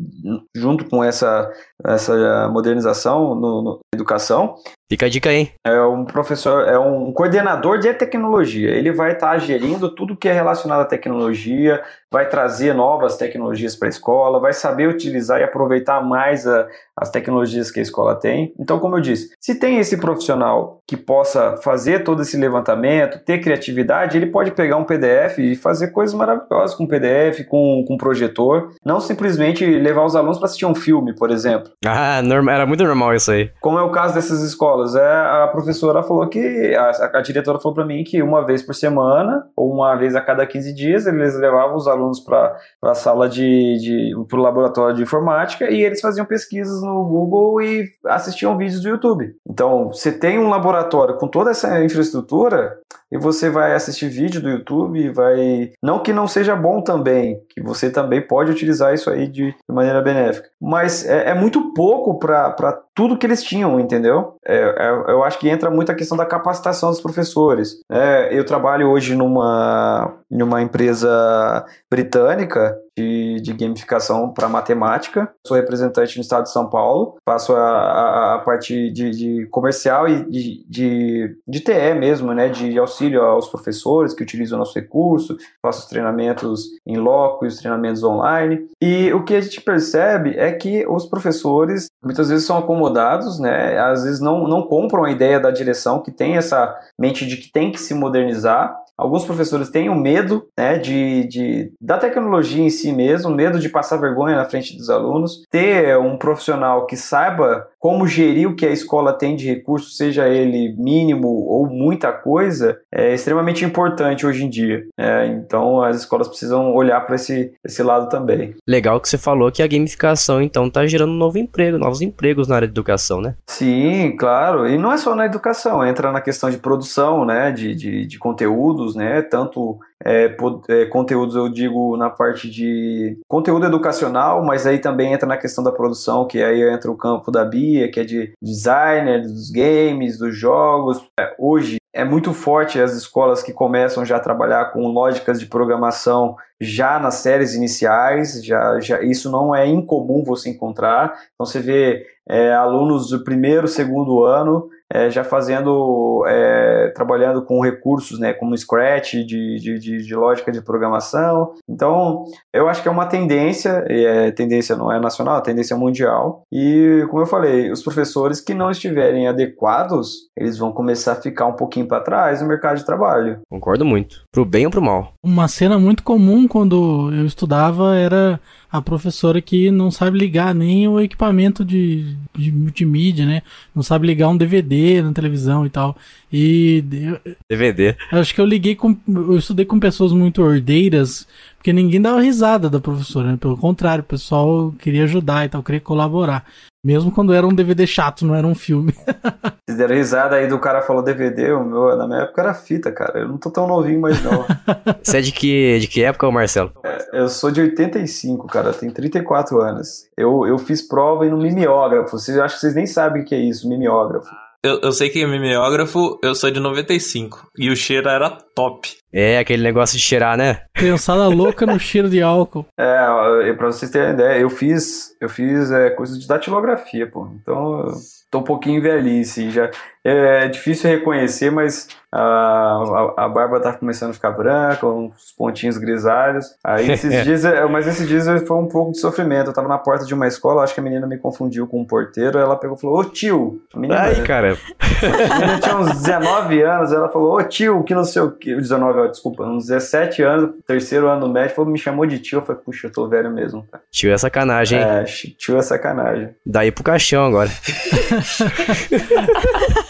[0.55, 1.49] junto com essa,
[1.85, 4.55] essa modernização no, no educação,
[4.89, 5.51] Fica a dica aí, hein?
[5.65, 8.69] é um professor, é um coordenador de tecnologia.
[8.69, 11.81] Ele vai estar gerindo tudo que é relacionado à tecnologia,
[12.11, 17.09] vai trazer novas tecnologias para a escola, vai saber utilizar e aproveitar mais a- as
[17.09, 18.53] tecnologias que a escola tem.
[18.59, 23.39] Então, como eu disse, se tem esse profissional que possa fazer todo esse levantamento, ter
[23.39, 28.69] criatividade, ele pode pegar um PDF e fazer coisas maravilhosas com PDF, com, com projetor,
[28.85, 31.71] não simplesmente levar os alunos para assistir um filme, por exemplo.
[31.85, 32.21] Ah,
[32.51, 33.49] era muito normal isso aí.
[33.59, 37.75] Como é o caso dessas escolas, é, a professora falou que, a, a diretora falou
[37.75, 41.37] para mim que uma vez por semana, ou uma vez a cada 15 dias, eles
[41.37, 46.01] levavam os alunos para a sala de, de para o laboratório de informática e eles
[46.01, 49.35] faziam pesquisas no Google e assistiam vídeos do YouTube.
[49.47, 52.77] Então, você tem um laboratório com toda essa infraestrutura
[53.13, 55.71] e você vai assistir vídeo do YouTube, vai.
[55.83, 59.55] Não que não seja bom também, que você também pode utilizar isso aí de, de
[59.75, 60.49] maneira benéfica.
[60.59, 64.35] Mas é, é muito pouco para tudo que eles tinham, entendeu?
[64.43, 67.79] É, é- eu acho que entra muito a questão da capacitação dos professores.
[67.91, 75.31] É, eu trabalho hoje numa, numa empresa britânica de, de gamificação para matemática.
[75.45, 80.07] Sou representante no estado de São Paulo, faço a, a, a parte de, de comercial
[80.07, 82.49] e de, de, de TE mesmo, né?
[82.49, 87.47] De auxílio aos professores que utilizam o nosso recurso, faço os treinamentos em loco e
[87.47, 88.67] os treinamentos online.
[88.81, 93.79] E o que a gente percebe é que os professores muitas vezes são acomodados, né?
[93.79, 97.51] Às vezes não, não compram a ideia da direção que tem essa mente de que
[97.51, 98.82] tem que se modernizar.
[98.97, 103.69] Alguns professores têm o medo né, de, de, da tecnologia em si mesmo, medo de
[103.69, 105.43] passar vergonha na frente dos alunos.
[105.49, 110.25] Ter um profissional que saiba como gerir o que a escola tem de recursos, seja
[110.29, 114.85] ele mínimo ou muita coisa, é extremamente importante hoje em dia.
[114.97, 115.27] né?
[115.27, 118.55] então as escolas precisam olhar para esse, esse lado também.
[118.65, 122.47] Legal que você falou que a gamificação, então, tá gerando um novo emprego, novos empregos
[122.47, 123.35] na área de educação, né?
[123.47, 124.65] Sim, claro.
[124.65, 128.17] E não é só na educação, entra na questão de produção, né, de, de, de
[128.17, 130.35] conteúdos, né, tanto é,
[130.69, 135.63] é, conteúdos eu digo na parte de conteúdo educacional, mas aí também entra na questão
[135.63, 140.17] da produção, que aí entra o campo da Bia, que é de designer, dos games,
[140.17, 141.03] dos jogos.
[141.19, 145.45] É, hoje é muito forte as escolas que começam já a trabalhar com lógicas de
[145.45, 151.13] programação já nas séries iniciais, já, já isso não é incomum você encontrar.
[151.33, 157.59] Então você vê é, alunos do primeiro, segundo ano é, já fazendo, é, trabalhando com
[157.59, 161.53] recursos, né, como Scratch, de, de, de, de lógica de programação.
[161.67, 165.75] Então, eu acho que é uma tendência, e é, tendência não é nacional, é tendência
[165.75, 166.43] mundial.
[166.51, 171.47] E, como eu falei, os professores que não estiverem adequados, eles vão começar a ficar
[171.47, 173.39] um pouquinho para trás no mercado de trabalho.
[173.49, 174.23] Concordo muito.
[174.31, 175.13] Pro bem ou pro mal.
[175.23, 178.39] Uma cena muito comum quando eu estudava era
[178.73, 183.43] a professora que não sabe ligar nem o equipamento de, de multimídia, né?
[183.73, 185.95] Não sabe ligar um DVD na televisão e tal.
[186.31, 187.95] E eu, DVD.
[188.11, 188.97] acho que eu liguei com.
[189.07, 193.37] Eu estudei com pessoas muito ordeiras, porque ninguém dava risada da professora, né?
[193.39, 196.43] Pelo contrário, o pessoal queria ajudar e tal, queria colaborar.
[196.83, 198.93] Mesmo quando era um DVD chato, não era um filme.
[199.65, 202.91] Vocês deram risada aí do cara falou DVD, o meu, na minha época era fita,
[202.91, 203.19] cara.
[203.19, 204.45] Eu não tô tão novinho mais não.
[205.01, 206.73] Você é de que, de que época, ô Marcelo?
[207.13, 210.07] Eu sou de 85, cara, tenho 34 anos.
[210.17, 212.17] Eu, eu fiz prova no mimeógrafo.
[212.17, 214.27] Vocês acho que vocês nem sabem o que é isso, mimeógrafo.
[214.63, 217.49] Eu, eu sei que é mimeógrafo, eu sou de 95.
[217.55, 218.97] E o cheiro era top.
[219.13, 220.61] É, aquele negócio de cheirar, né?
[220.73, 222.65] Criançada louca no cheiro de álcool.
[222.77, 227.29] É, pra vocês terem ideia, eu fiz, eu fiz é, coisa de datilografia, pô.
[227.39, 227.93] Então, eu
[228.33, 229.51] tô um pouquinho velhice.
[229.51, 229.69] Já,
[230.03, 235.31] é, é difícil reconhecer, mas a, a, a, barba tá começando a ficar branca, uns
[235.37, 236.47] pontinhos grisalhos.
[236.63, 239.47] Aí esses dias, é, mas esses dias foi um pouco de sofrimento.
[239.47, 241.85] Eu tava na porta de uma escola, acho que a menina me confundiu com um
[241.85, 242.39] porteiro.
[242.39, 243.61] Ela pegou e falou: Ô tio!
[243.73, 244.57] A menina, Ai, cara.
[245.01, 248.55] A menina tinha uns 19 anos, ela falou: Ô tio, que não sei o que.
[248.55, 252.39] 19, desculpa, uns 17 anos, terceiro ano do médico, falou, me chamou de tio.
[252.39, 253.67] Eu falei: Puxa, eu tô velho mesmo.
[253.71, 253.83] Cara.
[253.91, 254.85] Tio é sacanagem, hein?
[254.85, 256.29] É, tio é sacanagem.
[256.45, 257.49] Daí pro caixão agora.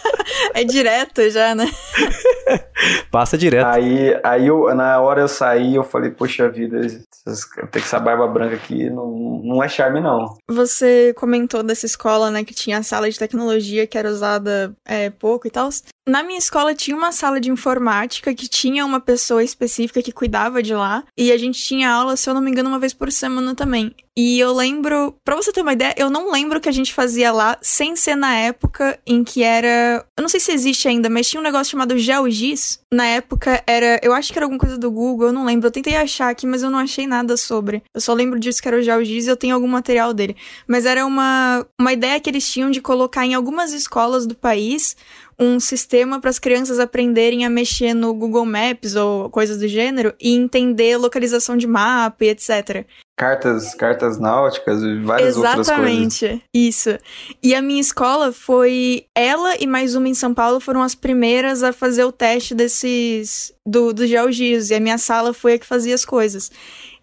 [0.54, 1.66] é direto já, né?
[3.10, 3.66] Passa direto.
[3.66, 8.26] Aí, aí eu, na hora eu saí, eu falei, poxa vida, ter que essa barba
[8.26, 10.36] branca aqui não, não é charme, não.
[10.48, 15.10] Você comentou dessa escola, né, que tinha a sala de tecnologia que era usada é,
[15.10, 15.68] pouco e tal.
[16.06, 20.62] Na minha escola tinha uma sala de informática que tinha uma pessoa específica que cuidava
[20.62, 21.02] de lá.
[21.16, 23.94] E a gente tinha aula, se eu não me engano, uma vez por semana também.
[24.16, 26.92] E eu lembro, pra você ter uma ideia, eu não lembro o que a gente
[26.92, 30.04] fazia lá sem ser na época em que era.
[30.16, 31.98] Eu não sei se existe ainda, mas tinha um negócio chamado
[32.34, 32.80] GeoGIS.
[32.92, 34.00] Na época era.
[34.02, 35.68] Eu acho que era alguma coisa do Google, eu não lembro.
[35.68, 37.82] Eu tentei achar aqui, mas eu não achei nada sobre.
[37.94, 40.36] Eu só lembro disso que era o GeoGIS e eu tenho algum material dele.
[40.66, 44.96] Mas era uma, uma ideia que eles tinham de colocar em algumas escolas do país
[45.38, 50.14] um sistema para as crianças aprenderem a mexer no Google Maps ou coisas do gênero
[50.20, 52.86] e entender localização de mapa e etc.
[53.16, 56.22] Cartas, cartas náuticas e várias Exatamente, outras coisas.
[56.22, 56.98] Exatamente, isso.
[57.40, 59.06] E a minha escola foi.
[59.14, 63.52] Ela e mais uma em São Paulo foram as primeiras a fazer o teste desses.
[63.64, 64.70] do, do GeoGIS.
[64.70, 66.50] E a minha sala foi a que fazia as coisas.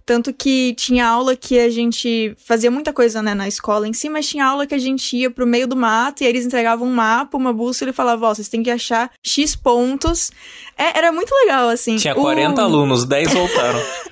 [0.06, 4.10] Tanto que tinha aula que a gente fazia muita coisa, né, na escola em si,
[4.10, 6.88] mas tinha aula que a gente ia pro meio do mato e aí eles entregavam
[6.88, 10.32] um mapa, uma bússola e falavam, ó, oh, vocês têm que achar X pontos.
[10.78, 11.96] É, era muito legal, assim.
[11.96, 12.66] Tinha 40 o...
[12.66, 13.80] alunos, 10 voltaram.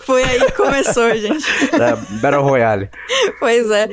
[0.00, 1.46] Foi aí que começou, gente.
[2.20, 2.90] Battle Royale.
[3.38, 3.88] Pois é.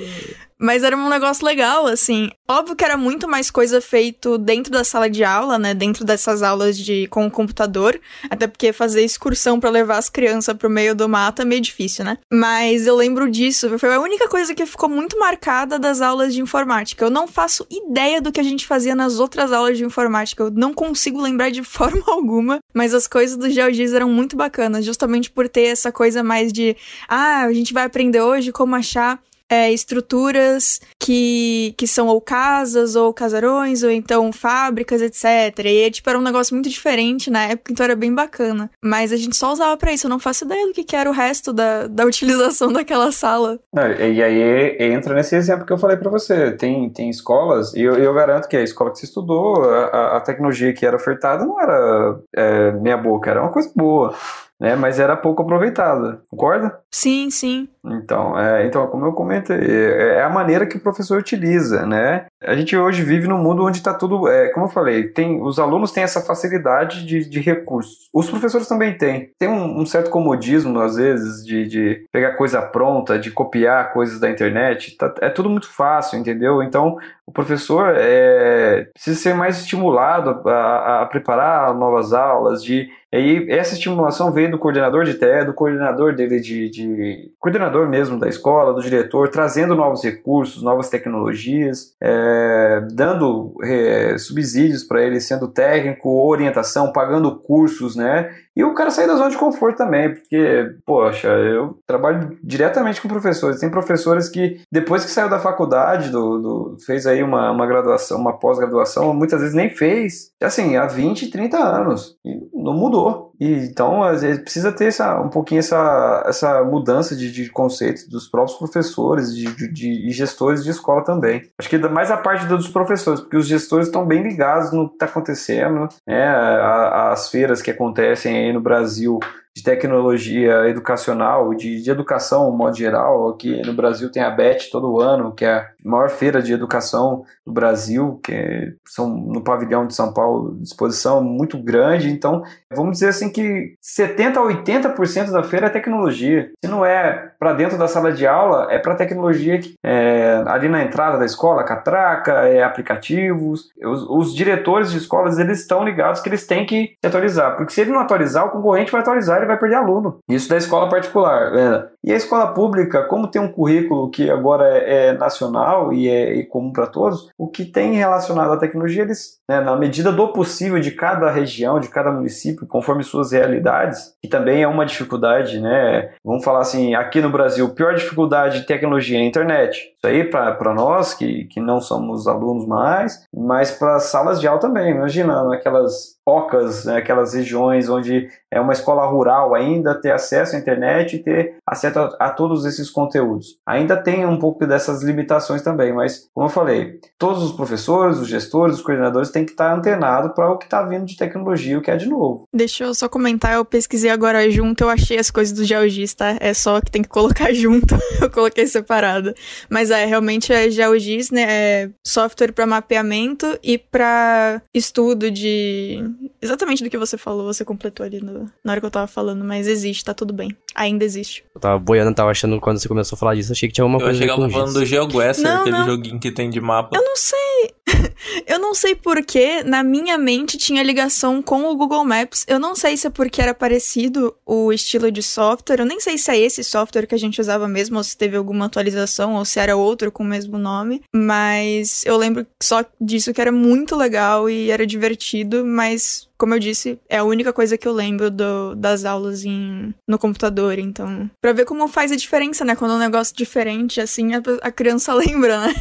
[0.60, 2.30] Mas era um negócio legal, assim.
[2.48, 5.74] Óbvio que era muito mais coisa feito dentro da sala de aula, né?
[5.74, 8.00] Dentro dessas aulas de com o computador.
[8.30, 12.04] Até porque fazer excursão para levar as crianças pro meio do mato é meio difícil,
[12.04, 12.18] né?
[12.32, 13.78] Mas eu lembro disso.
[13.78, 17.06] Foi a única coisa que ficou muito marcada das aulas de informática.
[17.06, 20.44] Eu não faço ideia do que a gente fazia nas outras aulas de informática.
[20.44, 22.60] Eu não consigo lembrar de forma alguma.
[22.74, 26.76] Mas as coisas do GeoGIS eram muito bacanas, justamente por ter essa coisa mais de
[27.08, 32.96] ah, a gente vai aprender hoje como achar é, estruturas que, que são ou casas,
[32.96, 35.66] ou casarões, ou então fábricas, etc.
[35.66, 38.70] E tipo, era um negócio muito diferente na época, então era bem bacana.
[38.84, 41.10] Mas a gente só usava para isso, eu não faço ideia do que, que era
[41.10, 43.60] o resto da, da utilização daquela sala.
[43.74, 46.52] Não, e aí entra nesse exemplo que eu falei para você.
[46.52, 50.22] Tem, tem escolas, e eu, eu garanto que a escola que você estudou, a, a
[50.22, 54.16] tecnologia que era ofertada não era é, meia boca, era uma coisa boa
[54.60, 54.76] né?
[54.76, 56.80] Mas era pouco aproveitada, concorda?
[56.92, 57.68] Sim, sim.
[57.96, 62.26] Então, é, então como eu comentei, é, é a maneira que o professor utiliza, né?
[62.44, 65.60] A gente hoje vive num mundo onde está tudo, é, como eu falei, tem, os
[65.60, 68.10] alunos têm essa facilidade de, de recursos.
[68.14, 69.32] Os professores também têm.
[69.40, 74.20] Tem um, um certo comodismo, às vezes, de, de, pegar coisa pronta, de copiar coisas
[74.20, 74.96] da internet.
[74.98, 76.62] Tá, é tudo muito fácil, entendeu?
[76.62, 83.46] Então, o professor é, precisa ser mais estimulado a, a preparar novas aulas, de e
[83.50, 88.30] essa estimulação veio do coordenador de TE, do coordenador dele de, de, coordenador mesmo da
[88.30, 95.50] escola, do diretor, trazendo novos recursos, novas tecnologias, é, dando é, subsídios para ele, sendo
[95.50, 98.34] técnico, orientação, pagando cursos, né?
[98.58, 103.08] E o cara sair da zona de conforto também, porque, poxa, eu trabalho diretamente com
[103.08, 103.60] professores.
[103.60, 108.20] Tem professores que, depois que saiu da faculdade, do, do fez aí uma, uma graduação,
[108.20, 112.18] uma pós-graduação, muitas vezes nem fez, assim, há 20, 30 anos.
[112.26, 113.28] E não mudou.
[113.40, 118.08] E, então, às vezes, precisa ter essa, um pouquinho essa, essa mudança de, de conceitos
[118.08, 121.44] dos próprios professores de, de, de, gestores de escola também.
[121.60, 124.96] Acho que mais a parte dos professores, porque os gestores estão bem ligados no que
[124.96, 126.28] está acontecendo, né?
[126.28, 129.20] As feiras que acontecem no Brasil
[129.58, 133.30] de tecnologia educacional, de, de educação, no modo geral.
[133.30, 137.24] Aqui no Brasil tem a BET todo ano, que é a maior feira de educação
[137.44, 142.12] do Brasil, que são no pavilhão de São Paulo, disposição muito grande.
[142.12, 146.52] Então, vamos dizer assim que 70 a 80% da feira é tecnologia.
[146.64, 150.70] Se não é para dentro da sala de aula, é para tecnologia que, é, ali
[150.70, 153.72] na entrada da escola, catraca, é, aplicativos.
[153.84, 157.82] Os, os diretores de escolas, eles estão ligados que eles têm que atualizar, porque se
[157.82, 160.20] ele não atualizar, o concorrente vai atualizar vai perder aluno.
[160.30, 161.56] Isso da escola particular.
[161.56, 161.90] É.
[162.08, 166.42] E a escola pública, como tem um currículo que agora é, é nacional e é,
[166.44, 170.80] comum para todos, o que tem relacionado à tecnologia, eles, né, na medida do possível
[170.80, 176.12] de cada região, de cada município, conforme suas realidades, que também é uma dificuldade, né?
[176.24, 179.94] Vamos falar assim, aqui no Brasil, pior dificuldade de tecnologia é a internet.
[179.98, 184.62] Isso aí para nós que, que não somos alunos mais, mas para salas de aula
[184.62, 184.92] também.
[184.92, 190.60] Imagina aquelas ocas, né, aquelas regiões onde é uma escola rural ainda, ter acesso à
[190.60, 193.58] internet e ter acesso a, a, todos esses conteúdos.
[193.66, 198.28] Ainda tem um pouco dessas limitações também, mas, como eu falei, todos os professores, os
[198.28, 201.82] gestores, os coordenadores têm que estar antenados para o que está vindo de tecnologia, o
[201.82, 202.44] que é de novo.
[202.54, 206.38] Deixa eu só comentar, eu pesquisei agora junto, eu achei as coisas do GeoGIS, tá?
[206.40, 209.34] É só que tem que colocar junto, eu coloquei separado.
[209.70, 211.46] Mas é, realmente é GeoGIS, né?
[211.48, 216.04] É software para mapeamento e para estudo de
[216.42, 219.44] exatamente do que você falou, você completou ali no, na hora que eu tava falando,
[219.44, 220.56] mas existe, tá tudo bem.
[220.76, 221.44] Ainda existe.
[221.54, 224.00] Eu tava boiando, tava achando quando você começou a falar disso, achei que tinha alguma
[224.00, 224.24] eu coisa.
[224.24, 225.86] Eu achei que ela falando do GeoGuessr, aquele não.
[225.86, 226.96] joguinho que tem de mapa.
[226.96, 227.77] Eu não sei.
[228.46, 232.46] eu não sei porque na minha mente tinha ligação com o Google Maps.
[232.48, 235.80] Eu não sei se é porque era parecido o estilo de software.
[235.80, 238.38] Eu nem sei se é esse software que a gente usava mesmo, ou se teve
[238.38, 241.02] alguma atualização, ou se era outro com o mesmo nome.
[241.14, 246.60] Mas eu lembro só disso que era muito legal e era divertido, mas como eu
[246.60, 250.78] disse, é a única coisa que eu lembro do, das aulas em, no computador.
[250.78, 252.76] Então, pra ver como faz a diferença, né?
[252.76, 255.74] Quando é um negócio diferente, assim, a, a criança lembra, né?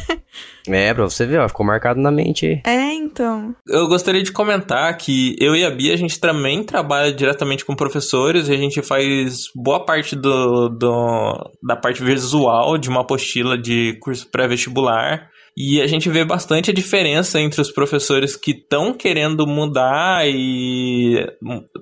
[0.67, 2.61] É, pra você ver, ó, ficou marcado na mente.
[2.65, 3.55] É, então.
[3.67, 7.75] Eu gostaria de comentar que eu e a Bia, a gente também trabalha diretamente com
[7.75, 13.57] professores e a gente faz boa parte do, do da parte visual de uma apostila
[13.57, 15.29] de curso pré-vestibular.
[15.59, 21.15] E a gente vê bastante a diferença entre os professores que estão querendo mudar e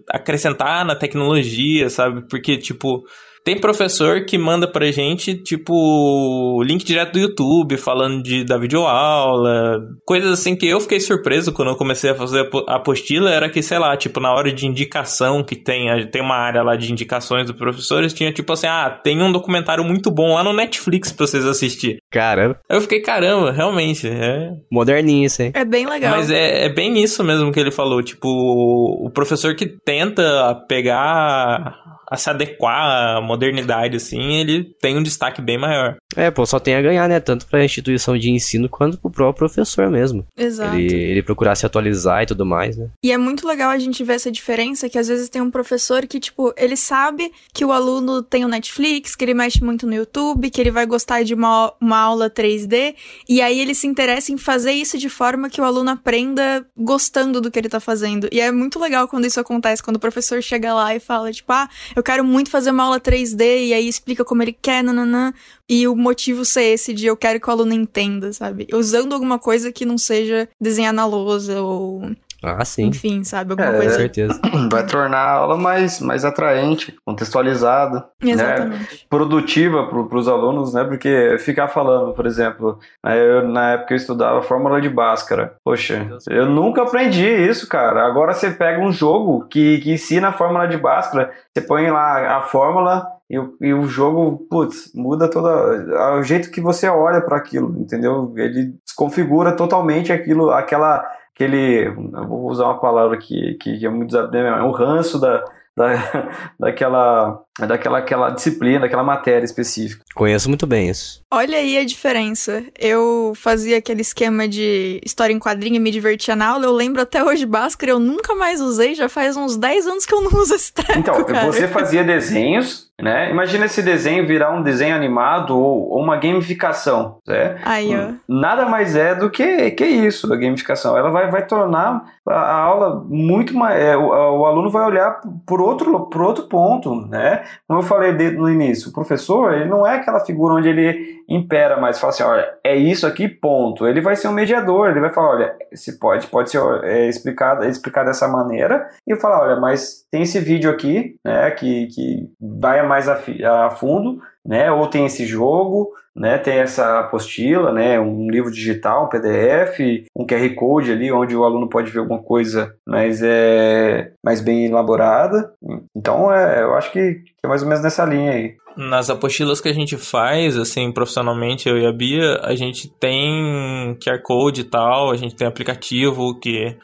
[0.09, 2.25] acrescentar na tecnologia, sabe?
[2.29, 3.03] Porque, tipo,
[3.45, 9.81] tem professor que manda pra gente, tipo, link direto do YouTube, falando de, da videoaula,
[10.03, 13.61] coisas assim que eu fiquei surpreso quando eu comecei a fazer a apostila, era que,
[13.61, 17.45] sei lá, tipo, na hora de indicação que tem, tem uma área lá de indicações
[17.45, 21.27] dos professores, tinha tipo assim, ah, tem um documentário muito bom lá no Netflix pra
[21.27, 21.99] vocês assistir.
[22.11, 22.59] Caramba.
[22.69, 24.51] Eu fiquei, caramba, realmente, é...
[24.71, 25.51] Moderninho isso, hein?
[25.53, 26.15] É bem legal.
[26.15, 31.75] Mas é, é bem isso mesmo que ele falou, tipo, o professor que tenta pegar
[32.09, 35.97] a se adequar à modernidade, assim, ele tem um destaque bem maior.
[36.15, 37.19] É, pô, só tem a ganhar, né?
[37.19, 40.25] Tanto pra instituição de ensino quanto pro próprio professor mesmo.
[40.37, 40.75] Exato.
[40.75, 42.89] Ele, ele procurar se atualizar e tudo mais, né?
[43.03, 46.05] E é muito legal a gente ver essa diferença, que às vezes tem um professor
[46.05, 49.93] que, tipo, ele sabe que o aluno tem o Netflix, que ele mexe muito no
[49.93, 52.95] YouTube, que ele vai gostar de uma, uma aula 3D,
[53.27, 57.41] e aí ele se interessa em fazer isso de forma que o aluno aprenda gostando
[57.41, 58.27] do que ele tá fazendo.
[58.31, 61.51] E é muito legal quando isso acontece, quando o professor chega lá e fala, tipo,
[61.51, 65.33] ah, eu quero muito fazer uma aula 3D e aí explica como ele quer, nananã.
[65.67, 68.67] E o motivo ser esse de eu quero que o aluno entenda, sabe?
[68.71, 72.11] Usando alguma coisa que não seja desenhar na lousa ou
[72.47, 72.87] ah, sim.
[72.87, 73.51] Enfim, sabe?
[73.51, 73.91] Alguma é, coisa.
[73.91, 74.41] Com certeza.
[74.71, 78.05] Vai tornar a aula mais, mais atraente, contextualizada.
[78.21, 78.31] Né?
[78.31, 78.79] Exatamente.
[78.79, 78.99] Né?
[79.09, 80.83] Produtiva para os alunos, né?
[80.83, 85.55] Porque ficar falando, por exemplo, eu, na época eu estudava Fórmula de Bhaskara.
[85.63, 88.05] Poxa, eu nunca aprendi isso, cara.
[88.05, 92.37] Agora você pega um jogo que, que ensina a Fórmula de Bhaskara, você põe lá
[92.37, 96.15] a fórmula e o, e o jogo, putz, muda toda.
[96.15, 98.33] o jeito que você olha para aquilo, entendeu?
[98.37, 101.03] Ele desconfigura totalmente aquilo, aquela
[101.35, 105.43] aquele, vou usar uma palavra que, que é muito é um ranço da,
[105.75, 105.91] da,
[106.57, 110.03] daquela, daquela aquela disciplina, daquela matéria específica.
[110.13, 111.21] Conheço muito bem isso.
[111.31, 112.63] Olha aí a diferença.
[112.77, 116.65] Eu fazia aquele esquema de história em quadrinho e me divertia na aula.
[116.65, 120.13] Eu lembro até hoje Bhaskara, eu nunca mais usei, já faz uns 10 anos que
[120.13, 121.45] eu não uso esse treco, Então, cara.
[121.45, 123.29] você fazia desenhos, né?
[123.31, 127.57] Imagina esse desenho virar um desenho animado ou, ou uma gamificação, né?
[127.63, 128.13] Aí, ó.
[128.27, 130.97] Nada mais é do que, que isso, a gamificação.
[130.97, 133.77] Ela vai, vai tornar a, a aula muito mais...
[133.81, 137.44] É, o, o, aluno vai olhar por outro, por outro ponto, né?
[137.67, 141.79] Como eu falei no início, o professor, ele não é aquela figura onde ele impera
[141.79, 143.87] mais, fala assim, olha, é isso aqui, ponto.
[143.87, 147.63] Ele vai ser um mediador, ele vai falar, olha, se pode, pode ser é, explicado,
[147.63, 152.29] é explicado dessa maneira, e falar, olha, mas tem esse vídeo aqui, né, que, que
[152.39, 153.19] vai mais a,
[153.65, 159.05] a fundo, né, ou tem esse jogo, né, tem essa apostila, né, um livro digital,
[159.05, 159.79] um PDF,
[160.15, 164.65] um QR Code ali onde o aluno pode ver alguma coisa mais, é, mais bem
[164.65, 165.51] elaborada.
[165.95, 168.55] Então, é, eu acho que, é mais ou menos nessa linha aí.
[168.77, 173.97] Nas apostilas que a gente faz, assim, profissionalmente, eu e a Bia, a gente tem
[174.03, 176.77] QR Code e tal, a gente tem aplicativo que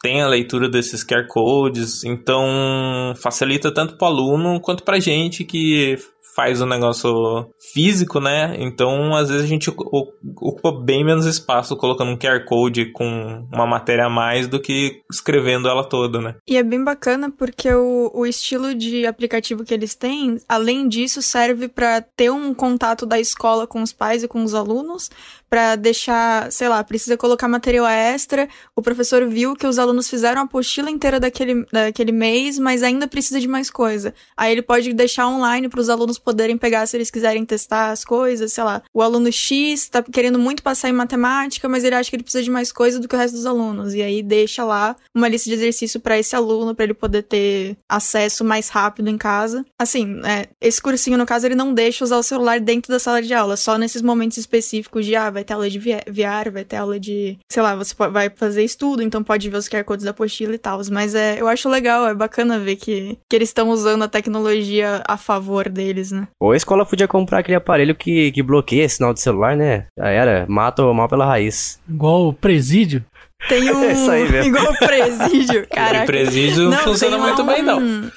[0.00, 5.00] tem a leitura desses QR Codes, então facilita tanto para o aluno quanto para a
[5.00, 5.96] gente que
[6.38, 8.54] faz o negócio físico, né?
[8.60, 13.66] Então, às vezes a gente ocupa bem menos espaço colocando um QR Code com uma
[13.66, 16.36] matéria a mais do que escrevendo ela toda, né?
[16.46, 21.20] E é bem bacana porque o, o estilo de aplicativo que eles têm, além disso,
[21.20, 25.10] serve para ter um contato da escola com os pais e com os alunos,
[25.48, 28.48] para deixar, sei lá, precisa colocar material extra.
[28.76, 33.06] O professor viu que os alunos fizeram a apostila inteira daquele, daquele mês, mas ainda
[33.06, 34.14] precisa de mais coisa.
[34.36, 38.04] Aí ele pode deixar online para os alunos poderem pegar se eles quiserem testar as
[38.04, 38.82] coisas, sei lá.
[38.92, 42.44] O aluno X tá querendo muito passar em matemática, mas ele acha que ele precisa
[42.44, 43.94] de mais coisa do que o resto dos alunos.
[43.94, 47.76] E aí deixa lá uma lista de exercício para esse aluno, para ele poder ter
[47.88, 49.64] acesso mais rápido em casa.
[49.78, 53.22] Assim, é, esse cursinho, no caso, ele não deixa usar o celular dentro da sala
[53.22, 56.76] de aula, só nesses momentos específicos de, ah, vai ter aula de VR, vai ter
[56.76, 60.10] aula de, sei lá, você vai fazer estudo, então pode ver os QR Codes da
[60.10, 60.80] apostila e tal.
[60.90, 65.02] Mas é, eu acho legal, é bacana ver que, que eles estão usando a tecnologia
[65.06, 66.28] a favor deles, né?
[66.40, 69.86] Ou a escola podia comprar aquele aparelho que, que bloqueia sinal de celular, né?
[69.96, 71.78] Já era, mata o mal pela raiz.
[71.88, 73.04] Igual o presídio.
[73.48, 73.84] Tem um.
[73.84, 74.56] É isso aí mesmo.
[74.56, 76.02] Igual o presídio, cara.
[76.02, 77.46] O presídio não funciona muito um...
[77.46, 78.10] bem, não.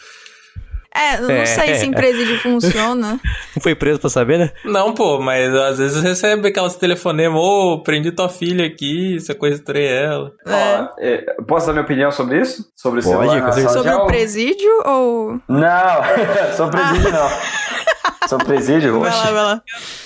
[0.93, 3.19] É, não é, sei se em presídio funciona.
[3.55, 4.51] Não foi preso pra saber, né?
[4.63, 9.87] Não, pô, mas às vezes recebe aquelas telefonemas, ô, oh, prendi tua filha aqui, sequestrei
[9.87, 10.31] ela.
[10.45, 10.51] É.
[10.53, 11.17] Ó, é,
[11.47, 12.65] posso dar minha opinião sobre isso?
[12.75, 15.39] Sobre, Pode, sobre o presídio ou...
[15.47, 16.01] Não,
[16.55, 17.11] sobre o presídio ah.
[17.11, 18.27] não.
[18.29, 19.61] Sobre presídio, vai lá, vai lá.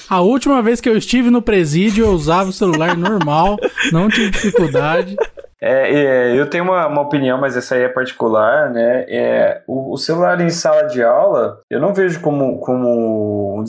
[0.10, 3.58] A última vez que eu estive no presídio, eu usava o celular normal,
[3.92, 5.16] não tive dificuldade.
[5.66, 9.04] É, é, eu tenho uma, uma, opinião, mas essa aí é particular, né?
[9.10, 13.64] É, o, o, celular em sala de aula, eu não vejo como, como um,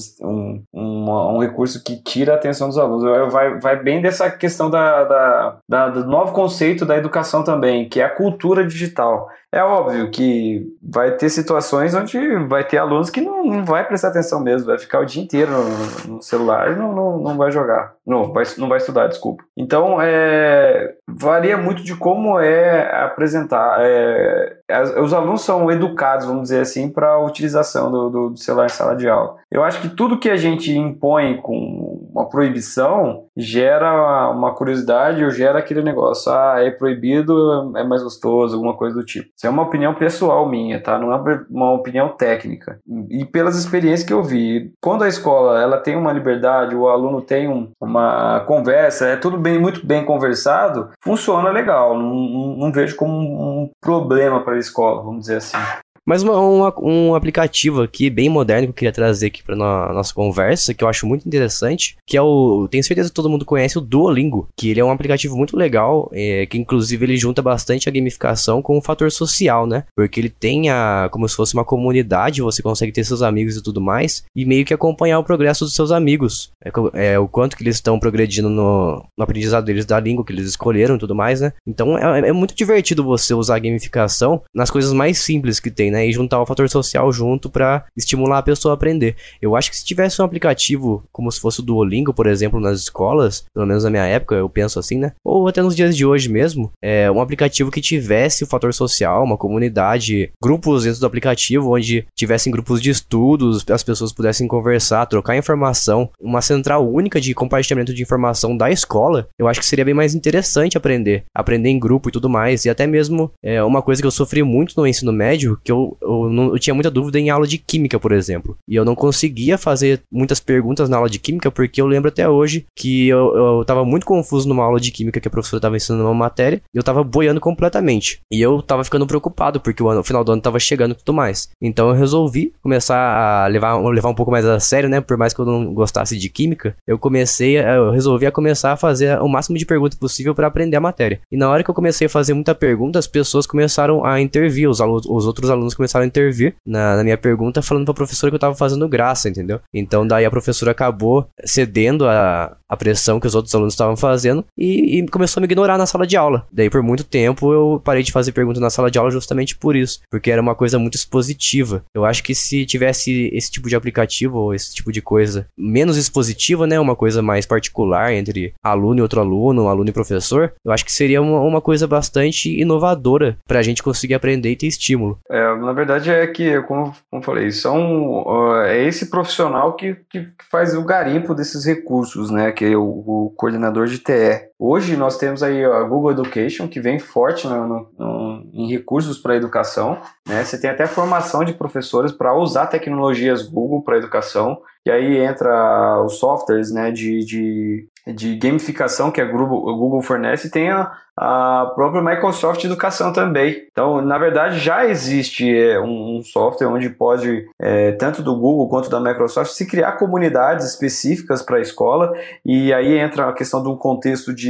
[0.75, 3.03] um, um recurso que tira a atenção dos alunos.
[3.03, 7.89] Eu, vai, vai bem dessa questão da, da, da, do novo conceito da educação também,
[7.89, 9.31] que é a cultura digital.
[9.57, 14.09] É óbvio que vai ter situações onde vai ter alunos que não, não vai prestar
[14.09, 17.51] atenção mesmo, vai ficar o dia inteiro no, no celular e não, não, não vai
[17.51, 17.95] jogar.
[18.07, 19.43] Não vai, não vai estudar, desculpa.
[19.57, 23.79] Então, é, varia muito de como é apresentar.
[23.81, 24.59] É,
[25.01, 28.69] os alunos são educados, vamos dizer assim, para a utilização do, do, do, celular em
[28.69, 29.37] sala de aula.
[29.51, 35.31] Eu acho que tudo que a gente impõe com uma proibição gera uma curiosidade ou
[35.31, 39.29] gera aquele negócio, ah, é proibido, é mais gostoso, alguma coisa do tipo.
[39.37, 40.99] Isso é uma opinião pessoal minha, tá?
[40.99, 42.81] Não é uma opinião técnica.
[43.11, 47.21] E pelas experiências que eu vi, quando a escola ela tem uma liberdade, o aluno
[47.21, 51.99] tem um, uma conversa, é tudo bem, muito bem conversado, funciona legal.
[51.99, 55.59] Não, não, não vejo como um problema para a escola, vamos dizer assim.
[56.07, 59.93] Mas uma, uma, um aplicativo aqui bem moderno que eu queria trazer aqui para no,
[59.93, 62.69] nossa conversa, que eu acho muito interessante, que é o.
[62.71, 66.09] Tenho certeza que todo mundo conhece o Duolingo, que ele é um aplicativo muito legal,
[66.13, 69.85] é, que inclusive ele junta bastante a gamificação com o fator social, né?
[69.97, 73.63] Porque ele tem a, como se fosse uma comunidade, você consegue ter seus amigos e
[73.63, 76.51] tudo mais, e meio que acompanhar o progresso dos seus amigos.
[76.65, 80.33] É, é o quanto que eles estão progredindo no, no, aprendizado deles da língua que
[80.33, 81.53] eles escolheram e tudo mais, né?
[81.67, 85.91] Então é, é muito divertido você usar a gamificação nas coisas mais simples que tem,
[85.91, 85.96] né?
[85.97, 86.07] Né?
[86.07, 89.17] E juntar o fator social junto para estimular a pessoa a aprender.
[89.41, 92.81] Eu acho que se tivesse um aplicativo como se fosse o Duolingo, por exemplo, nas
[92.81, 95.13] escolas, pelo menos na minha época, eu penso assim, né?
[95.25, 99.25] Ou até nos dias de hoje mesmo, é um aplicativo que tivesse o fator social,
[99.25, 105.07] uma comunidade, grupos dentro do aplicativo onde tivessem grupos de estudos, as pessoas pudessem conversar,
[105.07, 109.85] trocar informação, uma central única de compartilhamento de informação da escola, eu acho que seria
[109.85, 113.83] bem mais interessante aprender, aprender em grupo e tudo mais, e até mesmo é uma
[113.83, 116.91] coisa que eu sofri muito no ensino médio, que eu eu, não, eu tinha muita
[116.91, 118.57] dúvida em aula de química, por exemplo.
[118.69, 122.29] E eu não conseguia fazer muitas perguntas na aula de química, porque eu lembro até
[122.29, 125.77] hoje que eu, eu tava muito confuso numa aula de química que a professora tava
[125.77, 128.21] ensinando uma matéria, e eu tava boiando completamente.
[128.33, 130.95] E eu tava ficando preocupado, porque o, ano, o final do ano tava chegando e
[130.95, 131.49] tudo mais.
[131.61, 135.01] Então eu resolvi começar a levar, levar um pouco mais a sério, né?
[135.01, 138.77] Por mais que eu não gostasse de química, eu comecei, eu resolvi a começar a
[138.77, 141.21] fazer o máximo de perguntas possível para aprender a matéria.
[141.31, 144.69] E na hora que eu comecei a fazer muita pergunta, as pessoas começaram a intervir,
[144.69, 148.31] os, alunos, os outros alunos começaram a intervir na, na, minha pergunta, falando pra professora
[148.31, 149.61] que eu tava fazendo graça, entendeu?
[149.73, 154.45] Então daí a professora acabou cedendo a, a pressão que os outros alunos estavam fazendo
[154.57, 156.47] e, e, começou a me ignorar na sala de aula.
[156.53, 159.77] Daí por muito tempo eu parei de fazer perguntas na sala de aula justamente por
[159.77, 161.85] isso, porque era uma coisa muito expositiva.
[161.95, 165.97] Eu acho que se tivesse esse tipo de aplicativo ou esse tipo de coisa menos
[165.97, 170.73] expositiva, né, uma coisa mais particular entre aluno e outro aluno, aluno e professor, eu
[170.73, 175.19] acho que seria uma, uma coisa bastante inovadora pra gente conseguir aprender e ter estímulo.
[175.31, 180.29] É, na verdade é que, como, como falei, são, uh, é esse profissional que, que
[180.51, 182.53] faz o garimpo desses recursos, né?
[182.53, 184.49] Que é o, o coordenador de TE.
[184.59, 189.37] Hoje nós temos aí a Google Education, que vem forte no, no, em recursos para
[189.37, 190.01] educação.
[190.27, 190.43] Né?
[190.43, 194.59] Você tem até formação de professores para usar tecnologias Google para educação.
[194.87, 200.01] E aí entra os softwares né, de, de, de gamificação que a Google, a Google
[200.01, 203.67] fornece e tem a, a própria Microsoft Educação também.
[203.73, 208.69] Então, na verdade, já existe é, um, um, software onde pode, é, tanto do Google
[208.69, 212.13] quanto da Microsoft, se criar comunidades específicas para a escola,
[212.45, 214.46] e aí entra a questão um contexto de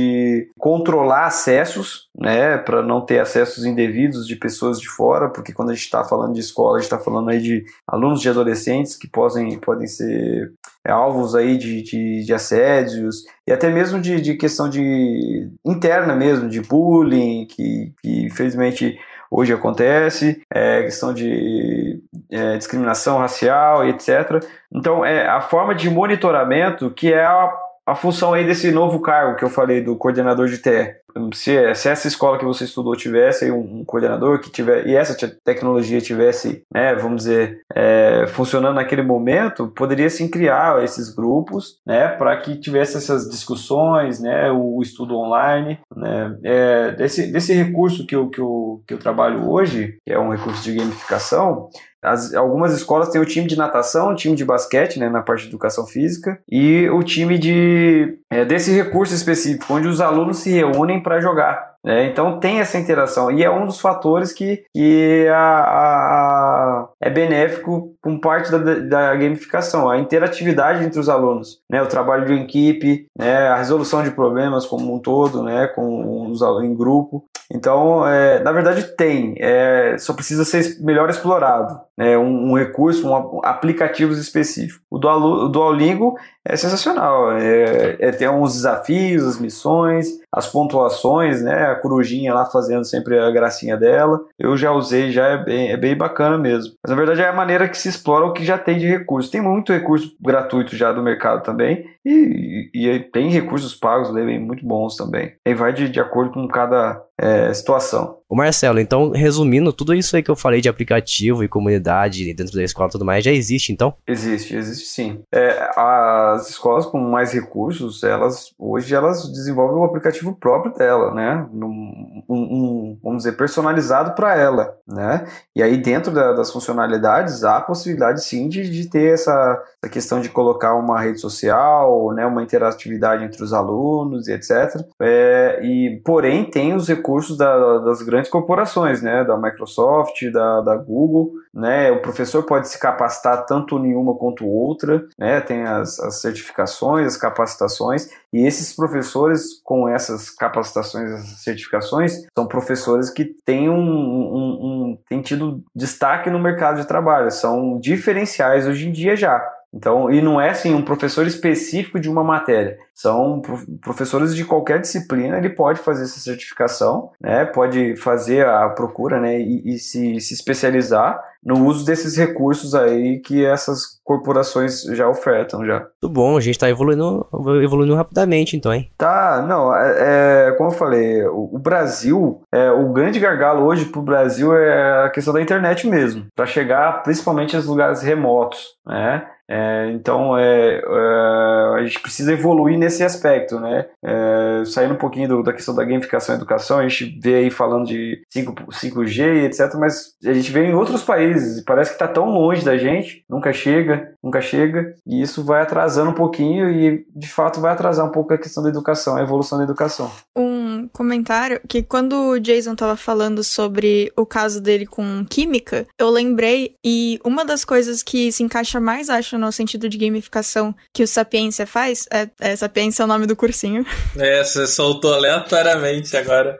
[0.58, 5.74] controlar acessos, né, para não ter acessos indevidos de pessoas de fora, porque quando a
[5.74, 9.08] gente está falando de escola, a gente está falando aí de alunos de adolescentes que
[9.08, 10.52] podem, podem ser
[10.84, 16.14] é, alvos aí de, de, de, assédios e até mesmo de, de questão de interna
[16.14, 18.98] mesmo, de bullying, que, que infelizmente
[19.30, 24.44] hoje acontece, é, questão de é, discriminação racial e etc.
[24.72, 27.52] Então, é a forma de monitoramento que é a,
[27.86, 30.96] a função aí desse novo cargo que eu falei do coordenador de TE
[31.32, 35.16] se, se essa escola que você estudou tivesse um, um coordenador que tiver e essa
[35.44, 42.08] tecnologia tivesse, né, vamos dizer, é, funcionando naquele momento, poderia sim criar esses grupos, né,
[42.08, 48.06] para que tivesse essas discussões, né, o, o estudo online, né, é, desse, desse recurso
[48.06, 51.68] que eu, que, eu, que eu trabalho hoje, que é um recurso de gamificação,
[52.06, 55.42] as, algumas escolas têm o time de natação, o time de basquete, né, na parte
[55.42, 60.50] de educação física, e o time de é, desse recurso específico, onde os alunos se
[60.50, 61.75] reúnem para jogar.
[61.86, 63.30] É, então tem essa interação.
[63.30, 69.14] E é um dos fatores que, que a, a, é benéfico com parte da, da
[69.14, 74.10] gamificação, a interatividade entre os alunos, né, o trabalho de equipe, né, a resolução de
[74.10, 77.24] problemas como um todo, né, com os em grupo.
[77.52, 83.08] Então, é, na verdade tem, é, só precisa ser melhor explorado, né, um, um recurso,
[83.08, 84.80] um, aplicativos específicos.
[84.90, 92.34] O Duolingo é sensacional, é, é, tem uns desafios, as missões, as pontuações, né, corujinha
[92.34, 94.20] lá fazendo sempre a gracinha dela.
[94.38, 96.74] Eu já usei, já é bem, é bem bacana mesmo.
[96.82, 99.30] Mas na verdade é a maneira que se explora o que já tem de recurso.
[99.30, 101.86] Tem muito recurso gratuito já do mercado também.
[102.04, 105.34] E, e, e tem recursos pagos também muito bons também.
[105.44, 108.18] E vai de, de acordo com cada é, situação.
[108.28, 112.56] O Marcelo, então, resumindo, tudo isso aí que eu falei de aplicativo e comunidade dentro
[112.56, 113.94] da escola e tudo mais, já existe, então?
[114.06, 115.22] Existe, existe sim.
[115.32, 121.14] É, as escolas com mais recursos, elas hoje elas desenvolvem o um aplicativo próprio dela,
[121.14, 121.46] né?
[121.52, 125.24] Um, um, vamos dizer, personalizado para ela, né?
[125.54, 129.92] E aí dentro da, das funcionalidades há a possibilidade sim de, de ter essa, essa
[129.92, 132.26] questão de colocar uma rede social, né?
[132.26, 134.84] Uma interatividade entre os alunos e etc.
[135.00, 137.05] É, e porém tem os recursos
[137.36, 142.68] da, das grandes grandes corporações, né, da Microsoft, da, da Google, né, o professor pode
[142.68, 148.46] se capacitar tanto em uma quanto outra, né, tem as, as certificações, as capacitações, e
[148.46, 155.22] esses professores com essas capacitações, essas certificações, são professores que têm, um, um, um, têm
[155.22, 159.55] tido destaque no mercado de trabalho, são diferenciais hoje em dia já.
[159.76, 162.78] Então, e não é assim um professor específico de uma matéria.
[162.94, 163.42] São
[163.82, 167.44] professores de qualquer disciplina, ele pode fazer essa certificação, né?
[167.44, 169.38] Pode fazer a procura, né?
[169.38, 175.64] E, e se, se especializar no uso desses recursos aí que essas corporações já ofertam
[175.64, 175.80] já.
[176.02, 177.24] Muito bom, a gente está evoluindo,
[177.62, 178.90] evoluindo rapidamente então, hein?
[178.96, 183.84] Tá, não, é, é como eu falei, o, o Brasil, é, o grande gargalo hoje
[183.84, 188.64] para o Brasil é a questão da internet mesmo, para chegar principalmente aos lugares remotos,
[188.84, 189.26] né?
[189.48, 193.86] É, então é, é, a gente precisa evoluir nesse aspecto, né?
[194.04, 197.50] É, saindo um pouquinho do, da questão da gamificação e educação, a gente vê aí
[197.50, 201.96] falando de 5, 5G e etc, mas a gente vê em outros países, parece que
[201.96, 206.68] está tão longe da gente, nunca chega, nunca chega, e isso vai atrasando um pouquinho
[206.70, 210.10] e de fato vai atrasar um pouco a questão da educação, a evolução da educação.
[210.36, 216.10] Um comentário que quando o Jason estava falando sobre o caso dele com química, eu
[216.10, 221.02] lembrei e uma das coisas que se encaixa mais, acho, no sentido de gamificação que
[221.02, 222.06] o Sapiência faz.
[222.12, 223.84] É, é Sapiência é o nome do cursinho.
[224.16, 226.58] É, você soltou aleatoriamente agora.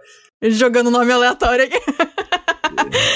[0.48, 1.80] Jogando nome aleatório aqui.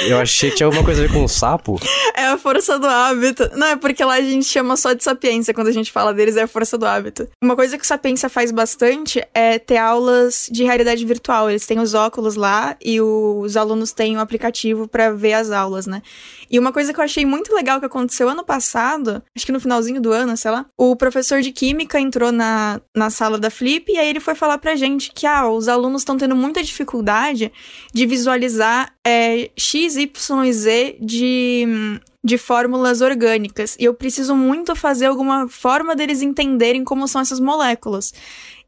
[0.06, 1.78] Eu achei que tinha alguma coisa a ver com o sapo.
[2.14, 3.50] É a força do hábito.
[3.54, 6.36] Não, é porque lá a gente chama só de sapiência quando a gente fala deles,
[6.36, 7.28] é a força do hábito.
[7.42, 11.50] Uma coisa que o sapiência faz bastante é ter aulas de realidade virtual.
[11.50, 15.86] Eles têm os óculos lá e os alunos têm um aplicativo para ver as aulas,
[15.86, 16.02] né?
[16.50, 19.60] E uma coisa que eu achei muito legal que aconteceu ano passado, acho que no
[19.60, 23.90] finalzinho do ano, sei lá, o professor de química entrou na, na sala da Flip
[23.92, 27.52] e aí ele foi falar pra gente que ah, os alunos estão tendo muita dificuldade
[27.94, 33.76] de visualizar é, X, Y e Z de, de fórmulas orgânicas.
[33.78, 38.12] E eu preciso muito fazer alguma forma deles entenderem como são essas moléculas.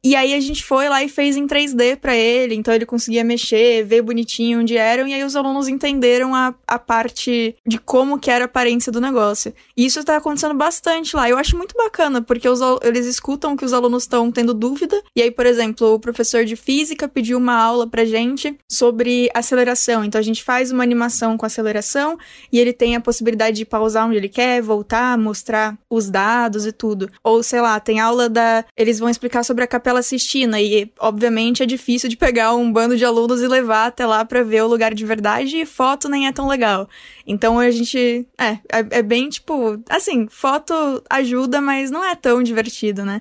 [0.05, 3.23] E aí a gente foi lá e fez em 3D para ele, então ele conseguia
[3.23, 8.19] mexer, ver bonitinho onde eram, e aí os alunos entenderam a, a parte de como
[8.19, 9.55] que era a aparência do negócio.
[9.77, 11.31] E isso tá acontecendo bastante lá.
[11.31, 15.23] Eu acho muito bacana, porque os, eles escutam que os alunos estão tendo dúvida, e
[15.23, 20.05] aí, por exemplo, o professor de física pediu uma aula pra gente sobre aceleração.
[20.05, 22.19] Então a gente faz uma animação com aceleração,
[22.53, 26.73] e ele tem a possibilidade de pausar onde ele quer, voltar, mostrar os dados e
[26.73, 27.09] tudo.
[27.23, 28.65] Ou, sei lá, tem aula da.
[28.77, 32.97] Eles vão explicar sobre a capela Sistina, e obviamente é difícil de pegar um bando
[32.97, 36.29] de alunos e levar até lá para ver o lugar de verdade, e foto nem
[36.29, 36.89] é tão legal.
[37.27, 38.25] Então a gente.
[38.39, 39.83] É, é, é bem tipo.
[39.91, 40.73] Assim, foto
[41.11, 43.21] ajuda, mas não é tão divertido, né?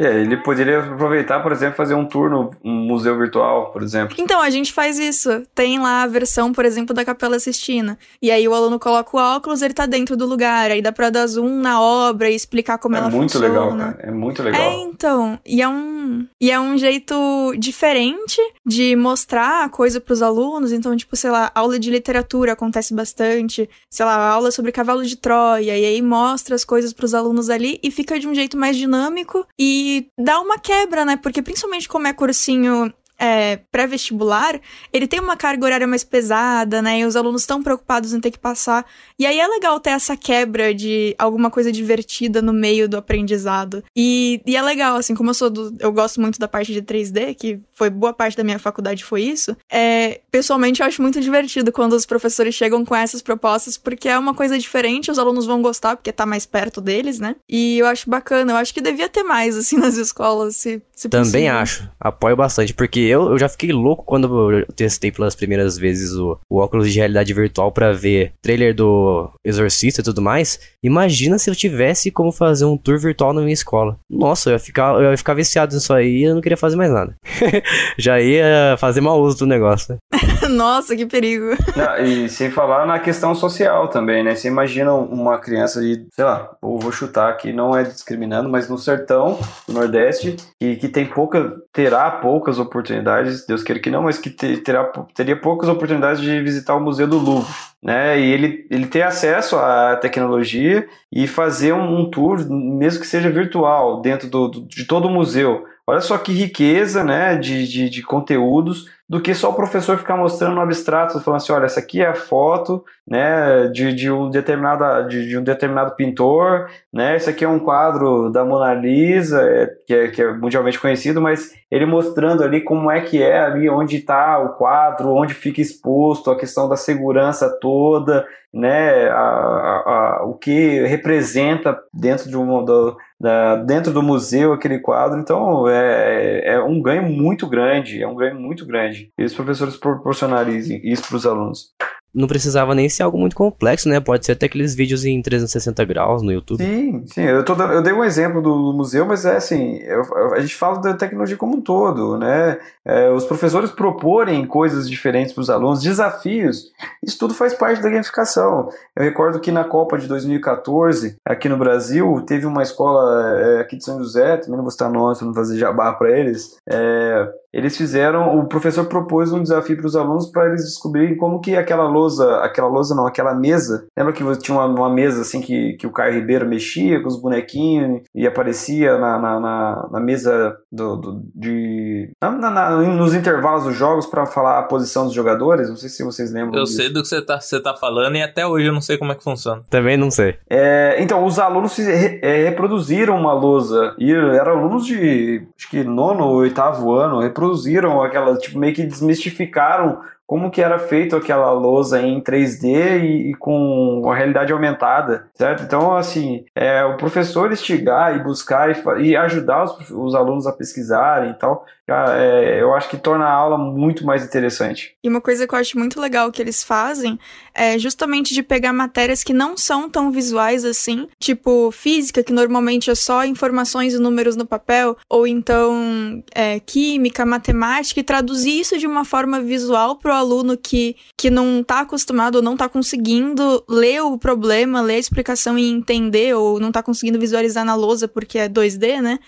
[0.00, 4.16] É, ele poderia aproveitar, por exemplo, fazer um tour no museu virtual, por exemplo.
[4.18, 5.42] Então, a gente faz isso.
[5.54, 7.98] Tem lá a versão, por exemplo, da Capela Sistina.
[8.22, 10.70] E aí o aluno coloca o óculos, ele tá dentro do lugar.
[10.70, 13.48] Aí dá pra dar zoom na obra e explicar como é ela muito funciona.
[13.48, 13.98] legal, cara.
[14.00, 14.60] É muito legal.
[14.60, 15.38] É, então.
[15.44, 18.40] E é um, e é um jeito diferente
[18.70, 20.70] de mostrar a coisa pros alunos.
[20.72, 23.68] Então, tipo, sei lá, aula de literatura acontece bastante.
[23.90, 25.76] Sei lá, aula sobre cavalo de Troia.
[25.76, 29.44] E aí mostra as coisas pros alunos ali e fica de um jeito mais dinâmico
[29.58, 31.16] e dá uma quebra, né?
[31.16, 34.58] Porque principalmente como é cursinho é, pré-vestibular,
[34.90, 37.00] ele tem uma carga horária mais pesada, né?
[37.00, 38.86] E os alunos estão preocupados em ter que passar.
[39.18, 43.84] E aí é legal ter essa quebra de alguma coisa divertida no meio do aprendizado.
[43.94, 45.76] E, e é legal, assim, como eu sou do.
[45.78, 49.22] Eu gosto muito da parte de 3D, que foi boa parte da minha faculdade foi
[49.22, 49.54] isso.
[49.70, 54.18] É, pessoalmente, eu acho muito divertido quando os professores chegam com essas propostas, porque é
[54.18, 57.36] uma coisa diferente, os alunos vão gostar, porque tá mais perto deles, né?
[57.48, 61.08] E eu acho bacana, eu acho que devia ter mais, assim, nas escolas, se, se
[61.08, 61.56] Também possível.
[61.56, 61.90] acho.
[62.00, 66.38] Apoio bastante, porque eu, eu já fiquei louco quando eu testei pelas primeiras vezes o,
[66.48, 70.58] o óculos de realidade virtual para ver trailer do Exorcista e tudo mais.
[70.82, 73.98] Imagina se eu tivesse como fazer um tour virtual na minha escola.
[74.08, 76.76] Nossa, eu ia ficar, eu ia ficar viciado nisso aí e eu não queria fazer
[76.76, 77.14] mais nada.
[77.98, 80.19] já ia fazer mau uso do negócio, né?
[80.48, 81.56] Nossa, que perigo.
[81.76, 84.34] Não, e sem falar na questão social também, né?
[84.34, 88.68] Você imagina uma criança de, sei lá, eu vou chutar aqui, não é discriminando, mas
[88.68, 89.38] no sertão,
[89.68, 94.30] no Nordeste, que, que tem pouca, terá poucas oportunidades, Deus queira que não, mas que
[94.30, 94.84] terá,
[95.14, 98.18] teria poucas oportunidades de visitar o Museu do Louvre, né?
[98.18, 103.30] E ele, ele ter acesso à tecnologia e fazer um, um tour, mesmo que seja
[103.30, 105.64] virtual, dentro do, do, de todo o museu.
[105.86, 110.16] Olha só que riqueza, né, de, de, de conteúdos do que só o professor ficar
[110.16, 114.30] mostrando no abstrato, falando assim, olha, essa aqui é a foto, né, de, de um
[114.30, 119.42] determinado de, de, um determinado pintor, né, esse aqui é um quadro da Mona Lisa,
[119.42, 123.40] é, que, é, que é mundialmente conhecido, mas ele mostrando ali como é que é
[123.40, 129.16] ali, onde está o quadro, onde fica exposto, a questão da segurança toda, né, a,
[129.16, 135.20] a, a, o que representa dentro de um do, da, dentro do museu aquele quadro,
[135.20, 139.12] então é, é um ganho muito grande, é um ganho muito grande.
[139.18, 141.74] E os professores proporcionarem isso para os alunos
[142.14, 144.00] não precisava nem ser algo muito complexo, né?
[144.00, 146.62] Pode ser até aqueles vídeos em 360 graus no YouTube.
[146.62, 147.22] Sim, sim.
[147.22, 150.02] Eu, tô, eu dei um exemplo do, museu, mas é assim, eu,
[150.34, 152.58] a gente fala da tecnologia como um todo, né?
[152.84, 156.70] É, os professores proporem coisas diferentes para os alunos, desafios,
[157.04, 158.68] isso tudo faz parte da gamificação.
[158.96, 163.76] Eu recordo que na Copa de 2014, aqui no Brasil, teve uma escola é, aqui
[163.76, 167.76] de São José, também não vou citar nome não fazer jabá para eles, é, eles
[167.76, 171.88] fizeram, o professor propôs um desafio para os alunos para eles descobrirem como que aquela
[171.88, 175.86] lousa, aquela lousa não, aquela mesa, lembra que tinha uma, uma mesa assim que, que
[175.86, 180.96] o Caio Ribeiro mexia com os bonequinhos e aparecia na, na, na, na mesa do,
[180.96, 185.76] do de, na, na, nos intervalos dos jogos para falar a posição dos jogadores, não
[185.76, 186.76] sei se vocês lembram Eu disso.
[186.76, 189.12] sei do que você tá, você tá falando e até hoje eu não sei como
[189.12, 189.62] é que funciona.
[189.68, 190.36] Também não sei.
[190.48, 196.24] É, então, os alunos é, reproduziram uma lousa, e eram alunos de, acho que nono
[196.24, 202.00] ou oitavo ano, reproduziram aquela, tipo, meio que desmistificaram como que era feito aquela lousa
[202.00, 205.64] em 3D e, e com a realidade aumentada, certo?
[205.64, 210.52] Então, assim, é, o professor instigar e buscar e, e ajudar os, os, alunos a
[210.52, 214.94] pesquisarem e tal, é, eu acho que torna a aula muito mais interessante.
[215.02, 217.18] E uma coisa que eu acho muito legal que eles fazem
[217.54, 222.90] é justamente de pegar matérias que não são tão visuais assim, tipo física, que normalmente
[222.90, 228.78] é só informações e números no papel, ou então é, química, matemática, e traduzir isso
[228.78, 233.64] de uma forma visual pro aluno que, que não está acostumado ou não está conseguindo
[233.68, 238.06] ler o problema, ler a explicação e entender, ou não está conseguindo visualizar na lousa
[238.06, 239.18] porque é 2D, né?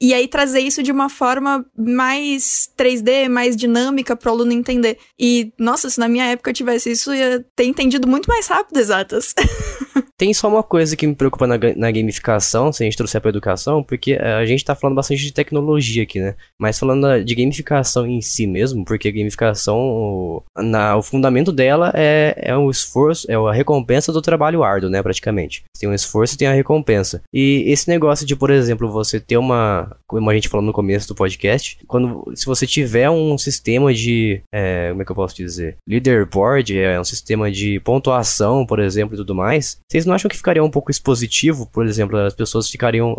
[0.00, 4.98] E aí trazer isso de uma forma mais 3D, mais dinâmica para o aluno entender.
[5.18, 8.46] E, nossa, se na minha época eu tivesse isso, eu ia ter entendido muito mais
[8.46, 9.34] rápido exatas.
[10.18, 13.30] Tem só uma coisa que me preocupa na, na gamificação, se a gente trouxer pra
[13.30, 16.34] educação, porque eh, a gente tá falando bastante de tecnologia aqui, né?
[16.58, 22.34] Mas falando de gamificação em si mesmo, porque gamificação, o, na, o fundamento dela é,
[22.36, 25.00] é o esforço, é a recompensa do trabalho árduo, né?
[25.00, 25.62] Praticamente.
[25.78, 27.22] Tem um esforço e tem a recompensa.
[27.32, 29.87] E esse negócio de, por exemplo, você ter uma.
[30.06, 34.42] Como a gente falou no começo do podcast, quando se você tiver um sistema de.
[34.52, 35.76] É, como é que eu posso dizer?
[35.88, 40.36] Leaderboard, é um sistema de pontuação, por exemplo, e tudo mais, vocês não acham que
[40.36, 41.66] ficaria um pouco expositivo?
[41.66, 43.14] Por exemplo, as pessoas ficariam.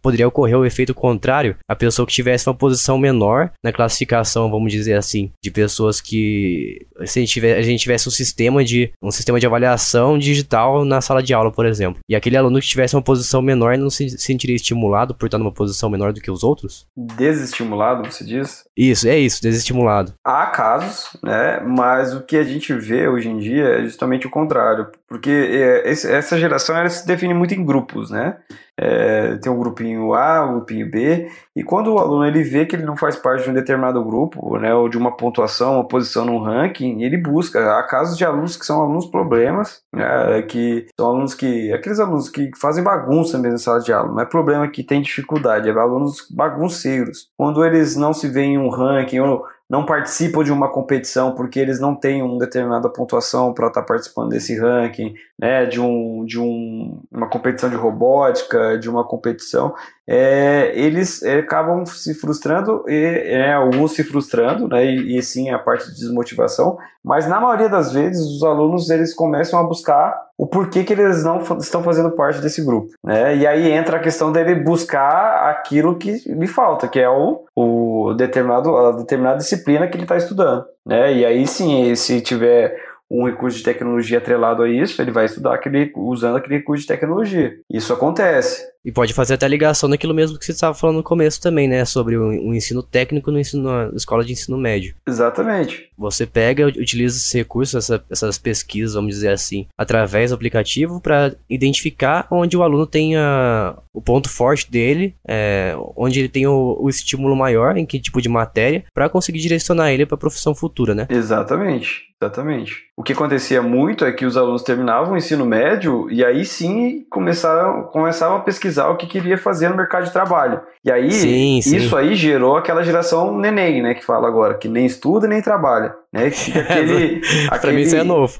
[0.00, 1.56] Poderia ocorrer o efeito contrário.
[1.68, 6.86] A pessoa que tivesse uma posição menor na classificação, vamos dizer assim, de pessoas que.
[7.04, 8.92] Se a gente, a gente tivesse um sistema de.
[9.02, 12.00] um sistema de avaliação digital na sala de aula, por exemplo.
[12.08, 15.52] E aquele aluno que tivesse uma posição menor não se sentiria estimulado por estar numa
[15.52, 16.86] posição menor do que os outros?
[16.96, 18.64] Desestimulado, você diz?
[18.76, 20.14] Isso, é isso, desestimulado.
[20.24, 21.60] Há casos, né?
[21.60, 24.88] Mas o que a gente vê hoje em dia é justamente o contrário.
[25.08, 28.36] Porque é, essa geração ela se define muito em grupos, né?
[28.82, 32.74] É, tem um grupinho A, um grupinho B, e quando o aluno ele vê que
[32.74, 36.24] ele não faz parte de um determinado grupo, né, ou de uma pontuação, uma posição
[36.24, 37.78] no ranking, ele busca.
[37.78, 41.72] Há casos de alunos que são alunos problemas, né, que são alunos que.
[41.72, 45.00] aqueles alunos que fazem bagunça mesmo na sala de aula, não é problema que tem
[45.00, 47.28] dificuldade, é alunos bagunceiros.
[47.36, 51.58] Quando eles não se veem em um ranking, ou não participam de uma competição porque
[51.58, 56.26] eles não têm uma determinada pontuação para estar tá participando desse ranking, né, de, um,
[56.26, 59.74] de um, uma competição de robótica, de uma competição,
[60.14, 65.48] é, eles é, acabam se frustrando, e, é, alguns se frustrando, né, e, e, sim
[65.48, 70.14] a parte de desmotivação, mas na maioria das vezes os alunos eles começam a buscar
[70.36, 74.00] o porquê que eles não estão fazendo parte desse grupo, né, e aí entra a
[74.00, 79.88] questão dele buscar aquilo que lhe falta, que é o, o determinado, a determinada disciplina
[79.88, 82.76] que ele está estudando, né, e aí sim, se tiver
[83.10, 86.88] um recurso de tecnologia atrelado a isso, ele vai estudar aquele, usando aquele recurso de
[86.88, 87.52] tecnologia.
[87.70, 88.66] Isso acontece.
[88.84, 91.84] E pode fazer até ligação naquilo mesmo que você estava falando no começo também, né?
[91.84, 94.94] Sobre o, o ensino técnico no ensino, na escola de ensino médio.
[95.06, 95.88] Exatamente.
[95.96, 101.34] Você pega, utiliza esse recurso, essa, essas pesquisas, vamos dizer assim, através do aplicativo para
[101.48, 106.76] identificar onde o aluno tem a, o ponto forte dele, é, onde ele tem o,
[106.80, 110.54] o, estímulo maior, em que tipo de matéria, para conseguir direcionar ele para a profissão
[110.54, 111.06] futura, né?
[111.08, 112.12] Exatamente.
[112.22, 112.84] Exatamente.
[112.96, 117.04] O que acontecia muito é que os alunos terminavam o ensino médio e aí sim
[117.10, 120.60] começaram, começavam a pesquisar o que queria fazer no mercado de trabalho.
[120.84, 121.76] E aí, sim, sim.
[121.76, 125.94] isso aí gerou aquela geração neném, né, que fala agora, que nem estuda nem trabalha.
[126.12, 126.26] Né?
[126.68, 127.60] Aquele, aquele...
[127.60, 128.38] pra mim isso é novo.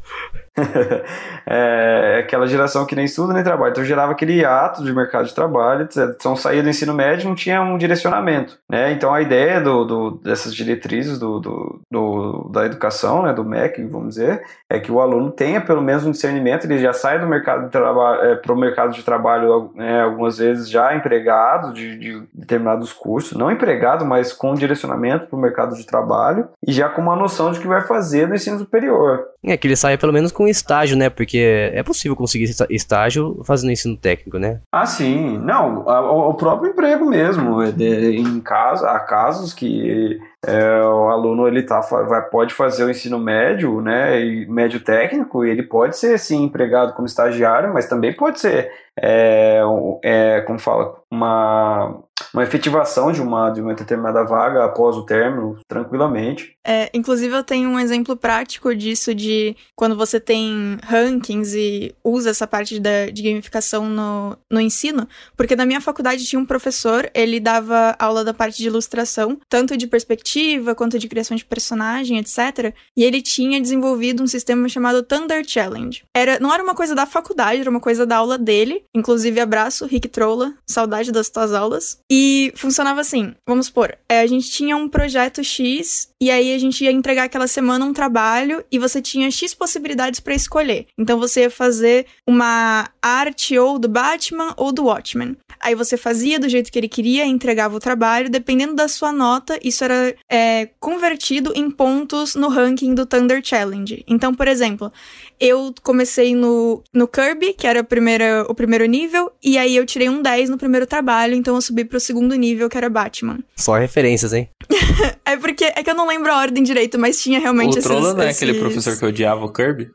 [1.46, 3.70] é, aquela geração que nem estuda nem trabalha.
[3.70, 6.14] Então gerava aquele ato de mercado de trabalho, etc.
[6.14, 8.58] Então saía do ensino médio não tinha um direcionamento.
[8.68, 8.92] Né?
[8.92, 13.82] Então a ideia do, do dessas diretrizes do, do, do, da educação, né, do MEC,
[13.84, 17.26] vamos dizer, é que o aluno tenha pelo menos um discernimento, ele já sai do
[17.26, 21.98] mercado de trabalho é, para o mercado de trabalho né, algumas vezes já empregado de,
[21.98, 26.88] de determinados cursos, não empregado, mas com direcionamento para o mercado de trabalho e já
[26.88, 29.24] com uma noção de que vai fazer no ensino superior.
[29.44, 31.08] É que ele saia pelo menos com estágio, né?
[31.10, 34.60] Porque é possível conseguir estágio fazendo ensino técnico, né?
[34.72, 35.38] Ah, sim.
[35.38, 37.62] Não, o próprio emprego mesmo.
[37.62, 42.90] É em caso, há casos que é, o aluno ele tá, vai, pode fazer o
[42.90, 47.88] ensino médio, né, e médio técnico, e ele pode ser sim empregado como estagiário, mas
[47.88, 49.60] também pode ser, é,
[50.02, 52.02] é, como fala, uma
[52.32, 56.56] uma efetivação de uma, de uma determinada vaga após o término, tranquilamente.
[56.64, 62.30] É, inclusive, eu tenho um exemplo prático disso de quando você tem rankings e usa
[62.30, 67.10] essa parte da, de gamificação no, no ensino, porque na minha faculdade tinha um professor,
[67.14, 72.18] ele dava aula da parte de ilustração, tanto de perspectiva quanto de criação de personagem,
[72.18, 72.74] etc.
[72.96, 76.04] E ele tinha desenvolvido um sistema chamado Thunder Challenge.
[76.14, 78.84] Era, não era uma coisa da faculdade, era uma coisa da aula dele.
[78.94, 81.98] Inclusive, abraço, Rick Trolla, saudade das tuas aulas.
[82.14, 86.58] E funcionava assim: vamos supor, é, a gente tinha um projeto X e aí a
[86.58, 90.86] gente ia entregar aquela semana um trabalho e você tinha X possibilidades para escolher.
[90.96, 95.36] Então você ia fazer uma arte ou do Batman ou do Watchmen.
[95.58, 99.58] Aí você fazia do jeito que ele queria, entregava o trabalho, dependendo da sua nota,
[99.64, 104.04] isso era é, convertido em pontos no ranking do Thunder Challenge.
[104.06, 104.92] Então, por exemplo,
[105.40, 110.08] eu comecei no, no Kirby, que era primeira, o primeiro nível, e aí eu tirei
[110.08, 113.40] um 10 no primeiro trabalho, então eu subi pro segundo nível, que era Batman.
[113.56, 114.48] Só referências, hein?
[115.24, 117.84] é porque é que eu não lembro a ordem direito, mas tinha realmente esses...
[117.84, 118.42] O Trolla não é esses...
[118.42, 119.90] aquele professor que odiava o Kirby?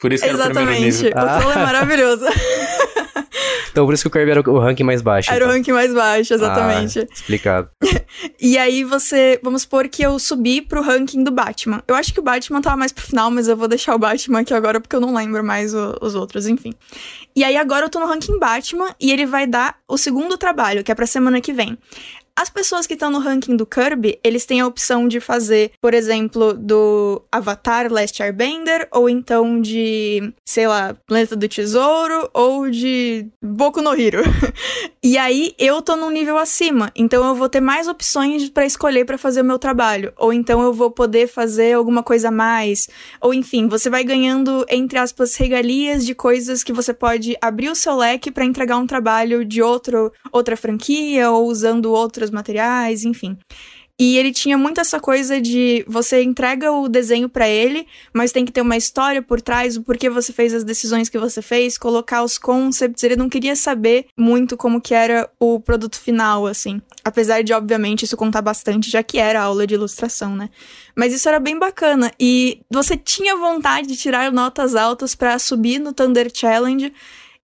[0.00, 0.58] Por isso que Exatamente.
[0.58, 1.10] era o primeiro nível.
[1.10, 2.24] O Troll é maravilhoso.
[3.72, 5.30] então por isso que o Kirby era o ranking mais baixo.
[5.30, 5.48] Era então.
[5.48, 7.00] o ranking mais baixo, exatamente.
[7.00, 7.70] Ah, explicado.
[8.38, 9.40] e aí você.
[9.42, 11.82] Vamos supor que eu subi pro ranking do Batman.
[11.88, 14.40] Eu acho que o Batman tava mais pro final, mas eu vou deixar o Batman
[14.40, 16.74] aqui agora porque eu não lembro mais o, os outros, enfim.
[17.34, 20.84] E aí agora eu tô no ranking Batman e ele vai dar o segundo trabalho,
[20.84, 21.78] que é pra semana que vem.
[22.38, 25.94] As pessoas que estão no ranking do Kirby, eles têm a opção de fazer, por
[25.94, 33.26] exemplo, do Avatar Last Airbender, ou então de, sei lá, Planeta do Tesouro, ou de
[33.42, 34.22] Boku no Hero.
[35.02, 39.06] e aí eu tô num nível acima, então eu vou ter mais opções para escolher
[39.06, 42.86] para fazer o meu trabalho, ou então eu vou poder fazer alguma coisa a mais,
[43.18, 47.74] ou enfim, você vai ganhando entre aspas regalias de coisas que você pode abrir o
[47.74, 53.36] seu leque para entregar um trabalho de outro outra franquia ou usando outras materiais, enfim.
[53.98, 58.44] E ele tinha muito essa coisa de você entrega o desenho para ele, mas tem
[58.44, 61.78] que ter uma história por trás, o porquê você fez as decisões que você fez,
[61.78, 63.02] colocar os concepts.
[63.02, 66.82] Ele não queria saber muito como que era o produto final, assim.
[67.02, 70.50] Apesar de, obviamente, isso contar bastante, já que era aula de ilustração, né?
[70.94, 72.12] Mas isso era bem bacana.
[72.20, 76.92] E você tinha vontade de tirar notas altas para subir no Thunder Challenge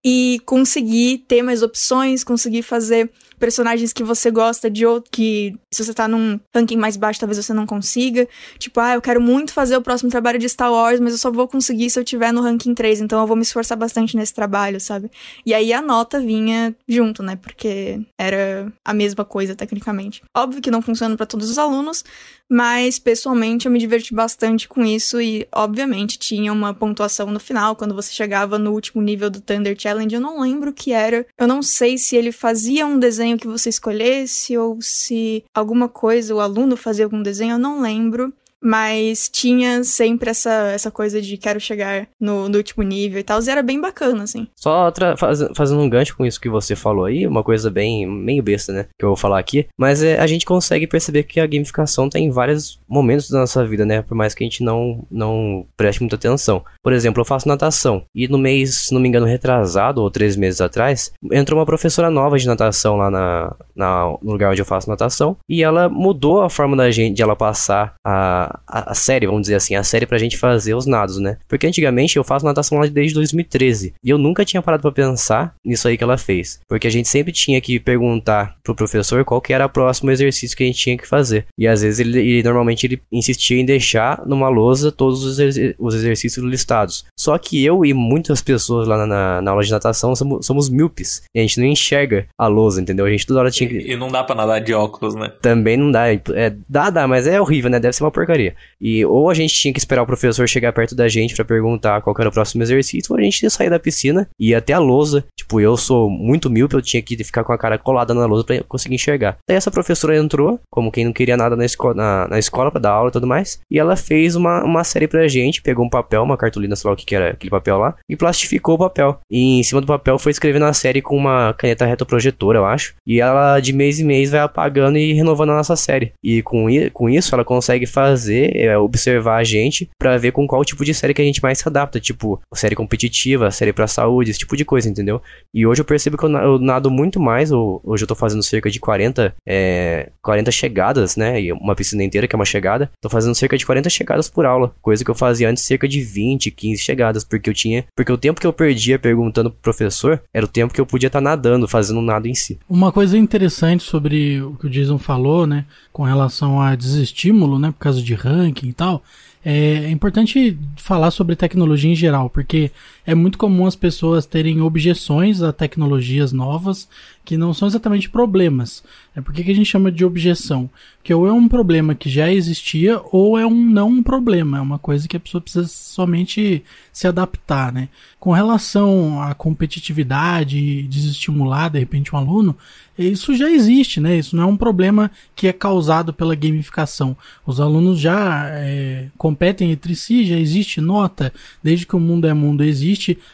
[0.05, 3.11] e conseguir ter mais opções, conseguir fazer
[3.43, 7.45] personagens que você gosta de outro, que se você tá num ranking mais baixo, talvez
[7.45, 8.29] você não consiga.
[8.57, 11.29] Tipo, ah, eu quero muito fazer o próximo trabalho de Star Wars, mas eu só
[11.29, 14.33] vou conseguir se eu tiver no ranking 3, então eu vou me esforçar bastante nesse
[14.33, 15.11] trabalho, sabe?
[15.45, 17.35] E aí a nota vinha junto, né?
[17.35, 20.23] Porque era a mesma coisa, tecnicamente.
[20.37, 22.05] Óbvio que não funciona para todos os alunos,
[22.49, 27.75] mas pessoalmente eu me diverti bastante com isso e, obviamente, tinha uma pontuação no final,
[27.75, 30.15] quando você chegava no último nível do Thunder Challenge.
[30.15, 31.27] Eu não lembro o que era.
[31.39, 36.35] Eu não sei se ele fazia um desenho que você escolhesse ou se alguma coisa,
[36.35, 41.37] o aluno fazia algum desenho, eu não lembro mas tinha sempre essa, essa coisa de
[41.37, 44.47] quero chegar no, no último nível e tal, e era bem bacana, assim.
[44.57, 48.43] Só faz, fazendo um gancho com isso que você falou aí, uma coisa bem meio
[48.43, 51.47] besta, né, que eu vou falar aqui, mas é, a gente consegue perceber que a
[51.47, 55.05] gamificação tá em vários momentos da nossa vida, né, por mais que a gente não,
[55.11, 56.65] não preste muita atenção.
[56.83, 60.37] Por exemplo, eu faço natação, e no mês, se não me engano, retrasado, ou três
[60.37, 64.67] meses atrás, entrou uma professora nova de natação lá na, na, no lugar onde eu
[64.67, 68.95] faço natação, e ela mudou a forma da gente, de ela passar a a, a,
[68.95, 71.39] série, vamos dizer assim, a série pra gente fazer os nados, né?
[71.49, 75.55] Porque antigamente eu faço natação lá desde 2013 e eu nunca tinha parado para pensar
[75.65, 76.61] nisso aí que ela fez.
[76.69, 80.57] Porque a gente sempre tinha que perguntar pro professor qual que era o próximo exercício
[80.57, 81.47] que a gente tinha que fazer.
[81.59, 85.75] E às vezes ele, ele normalmente ele insistia em deixar numa lousa todos os, exer
[85.79, 87.05] os exercícios listados.
[87.19, 91.23] Só que eu e muitas pessoas lá na, na aula de natação somos, somos míopes.
[91.35, 93.07] E a gente não enxerga a lousa, entendeu?
[93.07, 93.77] A gente toda hora tinha que.
[93.77, 95.33] E, e não dá pra nadar de óculos, né?
[95.41, 96.09] Também não dá.
[96.09, 97.81] É, dá, dá, mas é horrível, né?
[97.81, 98.42] Deve ser uma porcaria.
[98.81, 102.01] E ou a gente tinha que esperar o professor chegar perto da gente para perguntar
[102.01, 104.73] qual era o próximo exercício, ou a gente ia sair da piscina e ir até
[104.73, 105.25] a lousa.
[105.37, 108.45] Tipo, eu sou muito míope, eu tinha que ficar com a cara colada na lousa
[108.45, 109.37] para conseguir enxergar.
[109.49, 112.81] Daí essa professora entrou, como quem não queria nada na, esco na, na escola para
[112.81, 115.91] dar aula e tudo mais, e ela fez uma, uma série pra gente, pegou um
[115.91, 118.79] papel, uma cartolina, sei lá o que, que era aquele papel lá, e plastificou o
[118.79, 119.19] papel.
[119.31, 122.95] E em cima do papel foi escrevendo a série com uma caneta retroprojetora, eu acho.
[123.07, 126.13] E ela de mês em mês vai apagando e renovando a nossa série.
[126.23, 130.65] E com, com isso ela consegue fazer, é, observar a gente para ver com qual
[130.65, 134.31] tipo de série que a gente mais se adapta, tipo, série competitiva, série para saúde,
[134.31, 135.21] esse tipo de coisa, entendeu?
[135.55, 138.81] E hoje eu percebo que eu nado muito mais, hoje eu tô fazendo cerca de
[138.81, 141.41] 40, é, 40 chegadas, né?
[141.41, 142.91] E uma piscina inteira que é uma chegada.
[143.01, 146.01] Tô fazendo cerca de 40 chegadas por aula, coisa que eu fazia antes cerca de
[146.01, 150.23] 20, 15 chegadas, porque eu tinha, porque o tempo que eu perdia perguntando pro professor
[150.33, 152.59] era o tempo que eu podia estar tá nadando, fazendo nado em si.
[152.69, 157.71] Uma coisa interessante sobre o que o Jason falou, né, com relação a desestímulo, né,
[157.71, 159.03] por causa de ranking e tal,
[159.45, 162.71] é importante falar sobre tecnologia em geral, porque
[163.07, 166.89] é muito comum as pessoas terem objeções a tecnologias novas
[167.25, 168.83] que não são exatamente problemas.
[169.15, 170.69] É por que a gente chama de objeção?
[171.03, 174.79] Que ou é um problema que já existia ou é um não problema, é uma
[174.79, 177.89] coisa que a pessoa precisa somente se adaptar, né?
[178.19, 182.57] Com relação à competitividade, desestimular de repente um aluno,
[182.99, 184.19] isso já existe, né?
[184.19, 187.17] Isso não é um problema que é causado pela gamificação.
[187.47, 192.35] Os alunos já é, competem entre si, já existe nota, desde que o mundo é
[192.35, 192.92] mundo existe,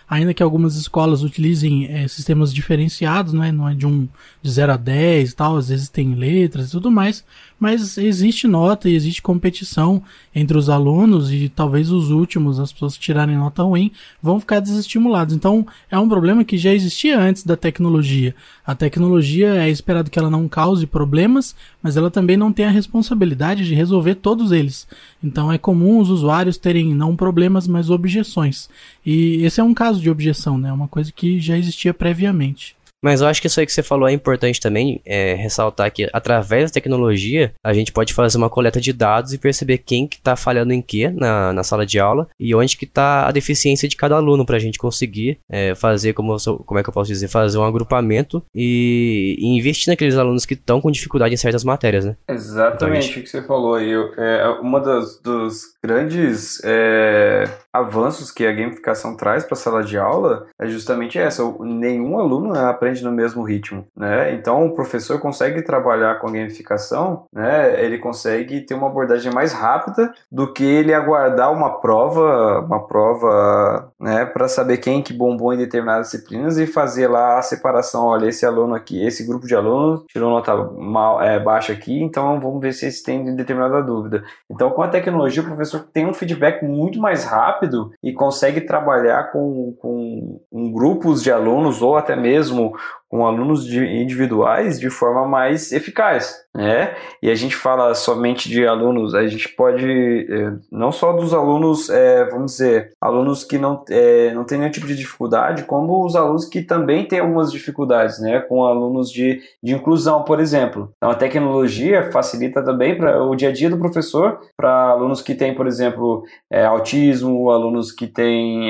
[0.08, 3.52] ainda que algumas escolas utilizem é, sistemas diferenciados, né?
[3.52, 4.08] Não é de um
[4.48, 7.24] de 0 a 10 e tal, às vezes tem letras e tudo mais,
[7.60, 10.02] mas existe nota e existe competição
[10.34, 13.90] entre os alunos e talvez os últimos, as pessoas que tirarem nota ruim,
[14.22, 15.34] vão ficar desestimulados.
[15.34, 18.34] Então, é um problema que já existia antes da tecnologia.
[18.66, 22.70] A tecnologia é esperado que ela não cause problemas, mas ela também não tem a
[22.70, 24.86] responsabilidade de resolver todos eles.
[25.22, 28.68] Então, é comum os usuários terem não problemas, mas objeções.
[29.04, 30.68] E esse é um caso de objeção, né?
[30.68, 32.77] É uma coisa que já existia previamente.
[33.02, 36.08] Mas eu acho que isso aí que você falou é importante também, é, ressaltar que
[36.12, 40.16] através da tecnologia a gente pode fazer uma coleta de dados e perceber quem que
[40.16, 43.88] está falhando em que na, na sala de aula e onde que está a deficiência
[43.88, 47.08] de cada aluno para a gente conseguir é, fazer, como, como é que eu posso
[47.08, 51.64] dizer, fazer um agrupamento e, e investir naqueles alunos que estão com dificuldade em certas
[51.64, 52.16] matérias, né?
[52.28, 53.92] Exatamente então, o que você falou aí.
[54.16, 59.98] É, uma das, dos grandes é, avanços que a gamificação traz para a sala de
[59.98, 61.42] aula é justamente essa.
[61.60, 64.34] Nenhum aluno aprende no mesmo ritmo, né?
[64.34, 67.82] Então o professor consegue trabalhar com a gamificação, né?
[67.82, 73.92] Ele consegue ter uma abordagem mais rápida do que ele aguardar uma prova, uma prova,
[74.00, 74.24] né?
[74.24, 78.06] Para saber quem que bombou em determinadas disciplinas e fazer lá a separação.
[78.06, 82.40] Olha, esse aluno aqui, esse grupo de alunos tirou nota mal, é, baixa aqui, então
[82.40, 84.24] vamos ver se eles têm determinada dúvida.
[84.50, 89.32] Então com a tecnologia o professor tem um feedback muito mais rápido e consegue trabalhar
[89.32, 92.74] com, com, com grupos de alunos ou até mesmo
[93.08, 96.94] com alunos de, individuais de forma mais eficaz, né?
[97.22, 101.88] E a gente fala somente de alunos, a gente pode é, não só dos alunos,
[101.88, 106.14] é, vamos dizer, alunos que não, é, não têm nenhum tipo de dificuldade, como os
[106.14, 108.40] alunos que também têm algumas dificuldades, né?
[108.40, 110.92] Com alunos de, de inclusão, por exemplo.
[110.96, 115.34] Então a tecnologia facilita também para o dia a dia do professor, para alunos que
[115.34, 118.68] têm, por exemplo, é, autismo, alunos que têm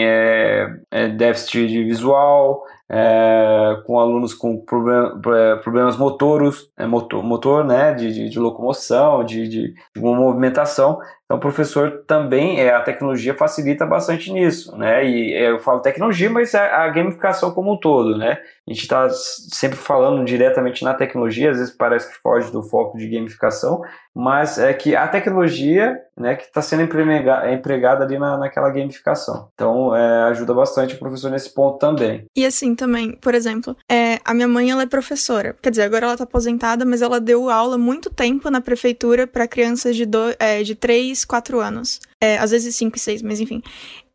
[1.17, 8.13] déficit visual, é, com alunos com problem, é, problemas motoros, é, motor, motor né, de,
[8.13, 10.99] de, de locomoção, de, de, de movimentação.
[11.29, 15.07] Então, o professor também, é, a tecnologia facilita bastante nisso, né?
[15.07, 18.39] E é, eu falo tecnologia, mas a, a gamificação como um todo, né?
[18.67, 22.97] A gente está sempre falando diretamente na tecnologia, às vezes parece que foge do foco
[22.97, 23.83] de gamificação,
[24.15, 29.49] mas é que a tecnologia, né, que está sendo empregada, empregada ali na, naquela gamificação.
[29.55, 32.27] Então, é, ajuda bastante o professor nesse ponto também.
[32.35, 36.07] E assim também, por exemplo, é, a minha mãe ela é professora, quer dizer, agora
[36.07, 40.35] ela está aposentada, mas ela deu aula muito tempo na prefeitura para crianças de, do,
[40.39, 42.01] é, de 3 3, 4 anos.
[42.21, 43.63] É, às vezes 5 e 6, mas enfim.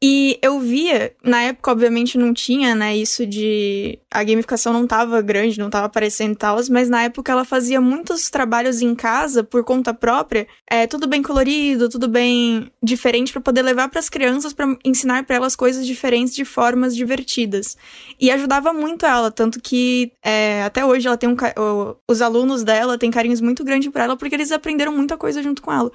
[0.06, 3.98] E eu via, na época, obviamente, não tinha, né, isso de.
[4.12, 7.80] A gamificação não tava grande, não tava aparecendo e tal, mas na época ela fazia
[7.80, 13.42] muitos trabalhos em casa por conta própria, é, tudo bem colorido, tudo bem diferente para
[13.42, 17.78] poder levar para as crianças para ensinar para elas coisas diferentes de formas divertidas.
[18.20, 21.38] E ajudava muito ela, tanto que é, até hoje ela tem um.
[22.10, 25.62] Os alunos dela têm carinhos muito grandes para ela porque eles aprenderam muita coisa junto
[25.62, 25.90] com ela.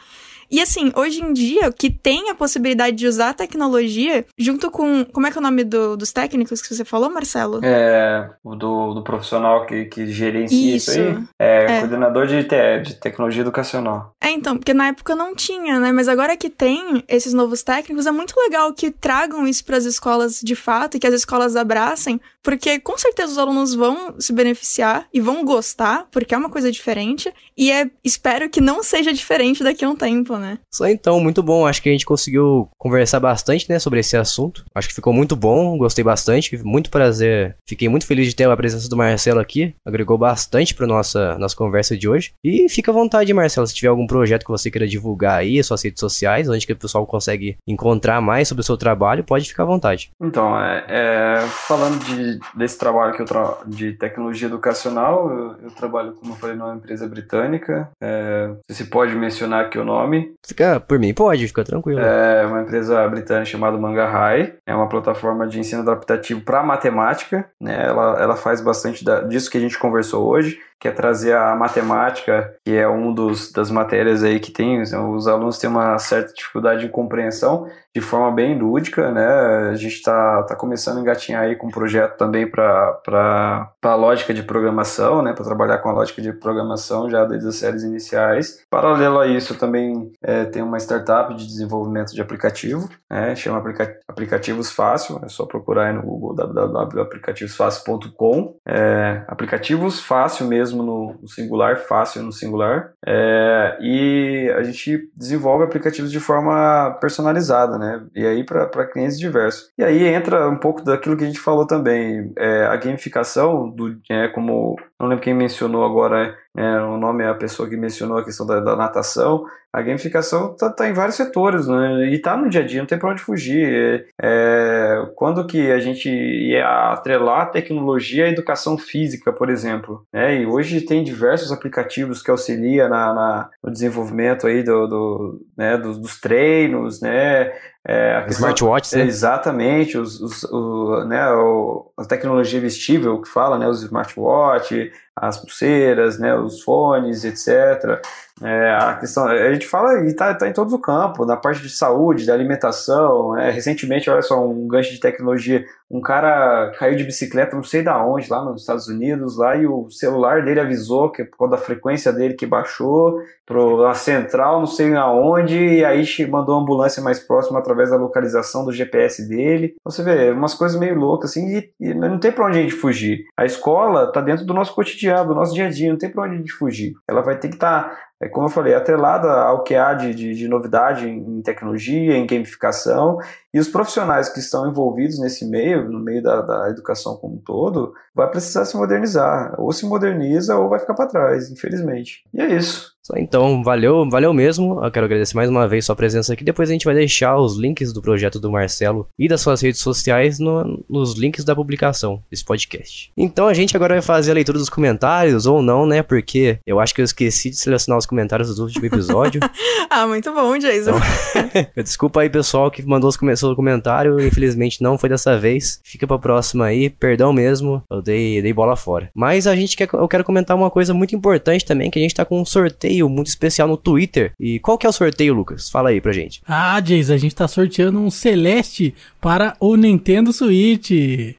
[0.50, 5.04] E assim, hoje em dia, que tem a possibilidade de usar a tecnologia, junto com.
[5.04, 7.60] Como é que é o nome do, dos técnicos que você falou, Marcelo?
[7.64, 8.30] É.
[8.42, 11.24] O do, do profissional que, que gerencia isso, isso aí.
[11.38, 14.14] É, é, coordenador de, te, de tecnologia educacional.
[14.20, 15.92] É, então, porque na época não tinha, né?
[15.92, 19.84] Mas agora que tem esses novos técnicos, é muito legal que tragam isso para as
[19.84, 24.32] escolas de fato e que as escolas abracem, porque com certeza os alunos vão se
[24.32, 27.32] beneficiar e vão gostar, porque é uma coisa diferente.
[27.56, 30.58] E é, espero que não seja diferente daqui a um tempo, né?
[30.72, 31.66] Só então, muito bom.
[31.66, 34.64] Acho que a gente conseguiu conversar bastante, né, sobre esse assunto.
[34.74, 37.56] Acho que ficou muito bom, gostei bastante, muito prazer.
[37.66, 41.56] Fiquei muito feliz de ter a presença do Marcelo aqui, agregou bastante para nossa nossa
[41.56, 42.32] conversa de hoje.
[42.44, 45.82] E fica à vontade, Marcelo, se tiver algum projeto que você queira divulgar aí, suas
[45.82, 49.64] redes sociais, onde que o pessoal consegue encontrar mais sobre o seu trabalho, pode ficar
[49.64, 50.10] à vontade.
[50.20, 55.70] Então, é, é falando de, desse trabalho que eu tra de tecnologia educacional, eu, eu,
[55.70, 57.90] trabalho, como eu falei, numa empresa britânica.
[58.00, 60.27] É, você pode mencionar aqui o nome?
[60.46, 62.00] Fica, por mim, pode, fica tranquilo.
[62.00, 64.54] É uma empresa britânica chamada Manga High.
[64.66, 67.48] É uma plataforma de ensino adaptativo para matemática.
[67.60, 67.86] Né?
[67.86, 71.56] Ela, ela faz bastante da, disso que a gente conversou hoje que é trazer a
[71.56, 76.32] matemática, que é um dos das matérias aí que tem, os alunos têm uma certa
[76.32, 79.70] dificuldade de compreensão, de forma bem lúdica, né?
[79.70, 84.32] A gente está tá começando a engatinhar aí com um projeto também para a lógica
[84.32, 85.32] de programação, né?
[85.32, 88.64] Para trabalhar com a lógica de programação já desde as séries iniciais.
[88.70, 93.34] Paralelo a isso, também é, tem uma startup de desenvolvimento de aplicativo, né?
[93.34, 98.56] Chama aplica Aplicativos Fácil, é só procurar aí no Google www.aplicativosfácil.com.
[98.66, 102.92] É, aplicativos Fácil mesmo no, singular, fácil no singular.
[103.06, 108.04] É, e a gente desenvolve aplicativos de forma personalizada, né?
[108.14, 109.70] E aí para clientes diversos.
[109.78, 113.98] E aí entra um pouco daquilo que a gente falou também, é, a gamificação, do,
[114.10, 118.18] é, como não lembro quem mencionou agora, é, o nome é a pessoa que mencionou
[118.18, 119.44] a questão da, da natação.
[119.72, 122.08] A gamificação está tá em vários setores, né?
[122.08, 124.06] E está no dia a dia, não tem para onde fugir.
[124.20, 130.04] É, é, quando que a gente ia atrelar a tecnologia à educação física, por exemplo,
[130.12, 130.40] né?
[130.40, 135.76] E hoje tem diversos aplicativos que auxiliam na, na no desenvolvimento aí do, do né,
[135.76, 137.52] dos, dos treinos, né?
[137.90, 139.04] É, a questão- Smartwatches, né?
[139.04, 145.38] Exatamente, os, os- o, né, o- a tecnologia vestível que fala, né, os smartwatch, as
[145.38, 148.00] pulseiras, né, os fones, etc.
[148.42, 151.62] É, a questão, a gente fala e tá, tá em todo o campo, na parte
[151.62, 153.32] de saúde, da alimentação.
[153.32, 153.50] né?
[153.50, 158.04] Recentemente, olha só, um gancho de tecnologia, um cara caiu de bicicleta, não sei da
[158.04, 161.58] onde, lá nos Estados Unidos, lá e o celular dele avisou que por causa da
[161.58, 167.02] frequência dele que baixou para a central, não sei aonde, e aí mandou a ambulância
[167.02, 169.74] mais próxima através da localização do GPS dele.
[169.82, 172.74] Você vê, umas coisas meio loucas assim, e, e não tem para onde a gente
[172.74, 173.24] fugir.
[173.34, 176.24] A escola tá dentro do nosso cotidiano, do nosso dia a dia, não tem para
[176.24, 176.94] onde a gente fugir.
[177.08, 180.34] Ela vai ter que estar é como eu falei, atrelada ao que há de, de,
[180.34, 183.18] de novidade em, em tecnologia, em gamificação,
[183.58, 187.42] e os profissionais que estão envolvidos nesse meio, no meio da, da educação como um
[187.44, 189.54] todo, vai precisar se modernizar.
[189.58, 192.22] Ou se moderniza ou vai ficar para trás, infelizmente.
[192.32, 192.96] E é isso.
[193.02, 194.84] Só Então, valeu, valeu mesmo.
[194.84, 196.44] Eu quero agradecer mais uma vez sua presença aqui.
[196.44, 199.80] Depois a gente vai deixar os links do projeto do Marcelo e das suas redes
[199.80, 203.10] sociais no- nos links da publicação desse podcast.
[203.16, 206.02] Então a gente agora vai fazer a leitura dos comentários, ou não, né?
[206.02, 209.40] Porque eu acho que eu esqueci de selecionar os comentários do último episódio.
[209.90, 210.92] Ah, muito bom, Jason.
[211.82, 214.20] Desculpa aí, pessoal, que mandou os come- seu comentário.
[214.20, 215.80] Infelizmente não foi dessa vez.
[215.82, 216.90] Fica pra próxima aí.
[216.90, 217.82] Perdão mesmo.
[217.90, 219.10] Eu dei, dei bola fora.
[219.14, 222.14] Mas a gente quer, eu quero comentar uma coisa muito importante também, que a gente
[222.14, 224.32] tá com um sorteio muito especial no Twitter.
[224.38, 225.68] E qual que é o sorteio, Lucas?
[225.70, 226.40] Fala aí pra gente.
[226.46, 230.90] Ah, Jason, a gente tá sorteando um Celeste para o Nintendo Switch.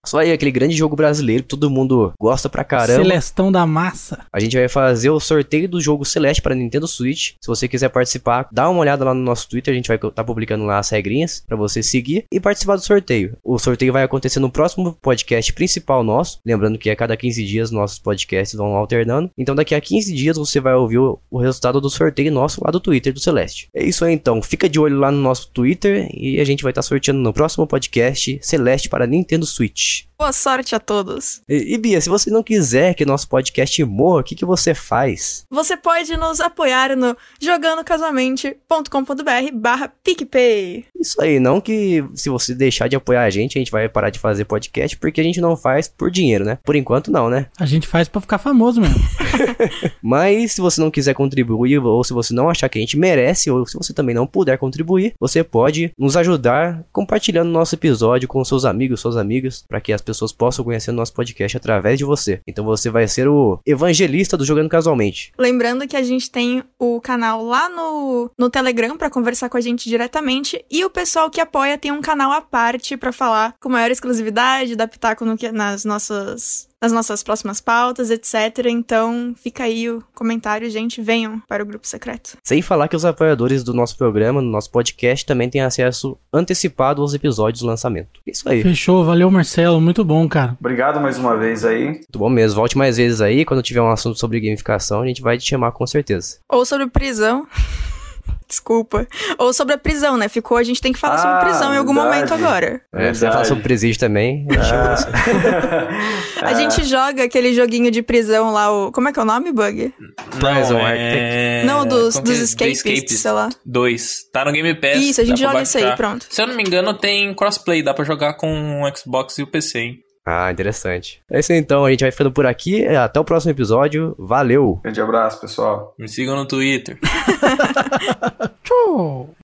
[0.06, 3.04] Só aí aquele grande jogo brasileiro que todo mundo gosta pra caramba.
[3.04, 4.26] Celestão da massa.
[4.32, 7.34] A gente vai fazer o sorteio do jogo Celeste para Nintendo Switch.
[7.42, 10.24] Se você quiser participar, dá uma olhada lá no nosso Twitter, a gente vai estar
[10.24, 13.38] publicando lá as regrinhas para você seguir e participar do sorteio.
[13.44, 17.72] O sorteio vai acontecer no próximo podcast principal nosso, lembrando que a cada 15 dias
[17.72, 19.30] nossos podcasts vão alternando.
[19.38, 22.80] Então daqui a 15 dias você vai ouvir o, resultado do sorteio nosso lá do
[22.80, 23.70] Twitter do Celeste.
[23.74, 26.72] É isso aí então, fica de olho lá no nosso Twitter e a gente vai
[26.72, 30.09] estar sorteando no próximo podcast Celeste para Nintendo Switch.
[30.20, 31.42] Boa sorte a todos.
[31.48, 34.74] E, e Bia, se você não quiser que nosso podcast morra, o que, que você
[34.74, 35.46] faz?
[35.50, 40.84] Você pode nos apoiar no jogandocasualmente.com.br barra PicPay.
[41.00, 44.10] Isso aí, não que se você deixar de apoiar a gente, a gente vai parar
[44.10, 46.60] de fazer podcast, porque a gente não faz por dinheiro, né?
[46.66, 47.46] Por enquanto não, né?
[47.58, 49.00] A gente faz pra ficar famoso mesmo.
[50.04, 53.50] Mas se você não quiser contribuir, ou se você não achar que a gente merece,
[53.50, 58.44] ou se você também não puder contribuir, você pode nos ajudar compartilhando nosso episódio com
[58.44, 62.06] seus amigos, suas amigas, para que as pessoas possam conhecer o nosso podcast através de
[62.06, 62.42] você.
[62.48, 65.32] Então você vai ser o evangelista do Jogando Casualmente.
[65.38, 69.62] Lembrando que a gente tem o canal lá no, no Telegram pra conversar com a
[69.62, 73.70] gente diretamente e o pessoal que apoia tem um canal à parte pra falar com
[73.70, 78.66] maior exclusividade, dar pitaco no que, nas nossas nas nossas próximas pautas, etc.
[78.68, 82.38] Então, fica aí o comentário, gente, venham para o grupo secreto.
[82.44, 87.02] Sem falar que os apoiadores do nosso programa, no nosso podcast, também têm acesso antecipado
[87.02, 88.20] aos episódios do lançamento.
[88.26, 88.64] Isso aí.
[88.64, 90.58] Fechou, valeu Marcelo, muito bom, cara.
[90.60, 91.86] Obrigado mais uma vez aí.
[91.86, 92.56] Muito bom mesmo.
[92.56, 93.46] Volte mais vezes aí.
[93.46, 96.38] Quando tiver um assunto sobre gamificação, a gente vai te chamar com certeza.
[96.50, 97.48] Ou sobre prisão.
[98.48, 99.08] Desculpa.
[99.38, 100.28] Ou sobre a prisão, né?
[100.28, 102.16] Ficou, a gente tem que falar Ah, sobre prisão em algum verdade.
[102.16, 102.82] momento agora.
[102.94, 104.46] É, você vai falar sobre presídio também.
[104.50, 105.10] a gente chama você.
[106.42, 108.92] A gente joga aquele joguinho de prisão lá, o.
[108.92, 109.94] Como é que é o nome, Bug?
[110.32, 111.18] Prison Não, Architect.
[111.20, 111.64] é...
[111.66, 112.44] Não, dos, como dos é?
[112.44, 113.50] escapists, sei lá.
[113.66, 114.14] 2.
[114.32, 114.96] Tá no Game Pass.
[114.98, 116.26] Isso, a gente joga isso aí, pronto.
[116.30, 119.48] Se eu não me engano, tem crossplay, dá pra jogar com o Xbox e o
[119.48, 120.00] PC, hein?
[120.32, 121.24] Ah, interessante.
[121.32, 121.84] É isso aí, então.
[121.84, 122.86] A gente vai ficando por aqui.
[122.86, 124.16] Até o próximo episódio.
[124.20, 124.80] Valeu!
[124.84, 125.96] Grande abraço, pessoal.
[125.98, 127.00] Me sigam no Twitter.
[128.64, 129.30] Tchau.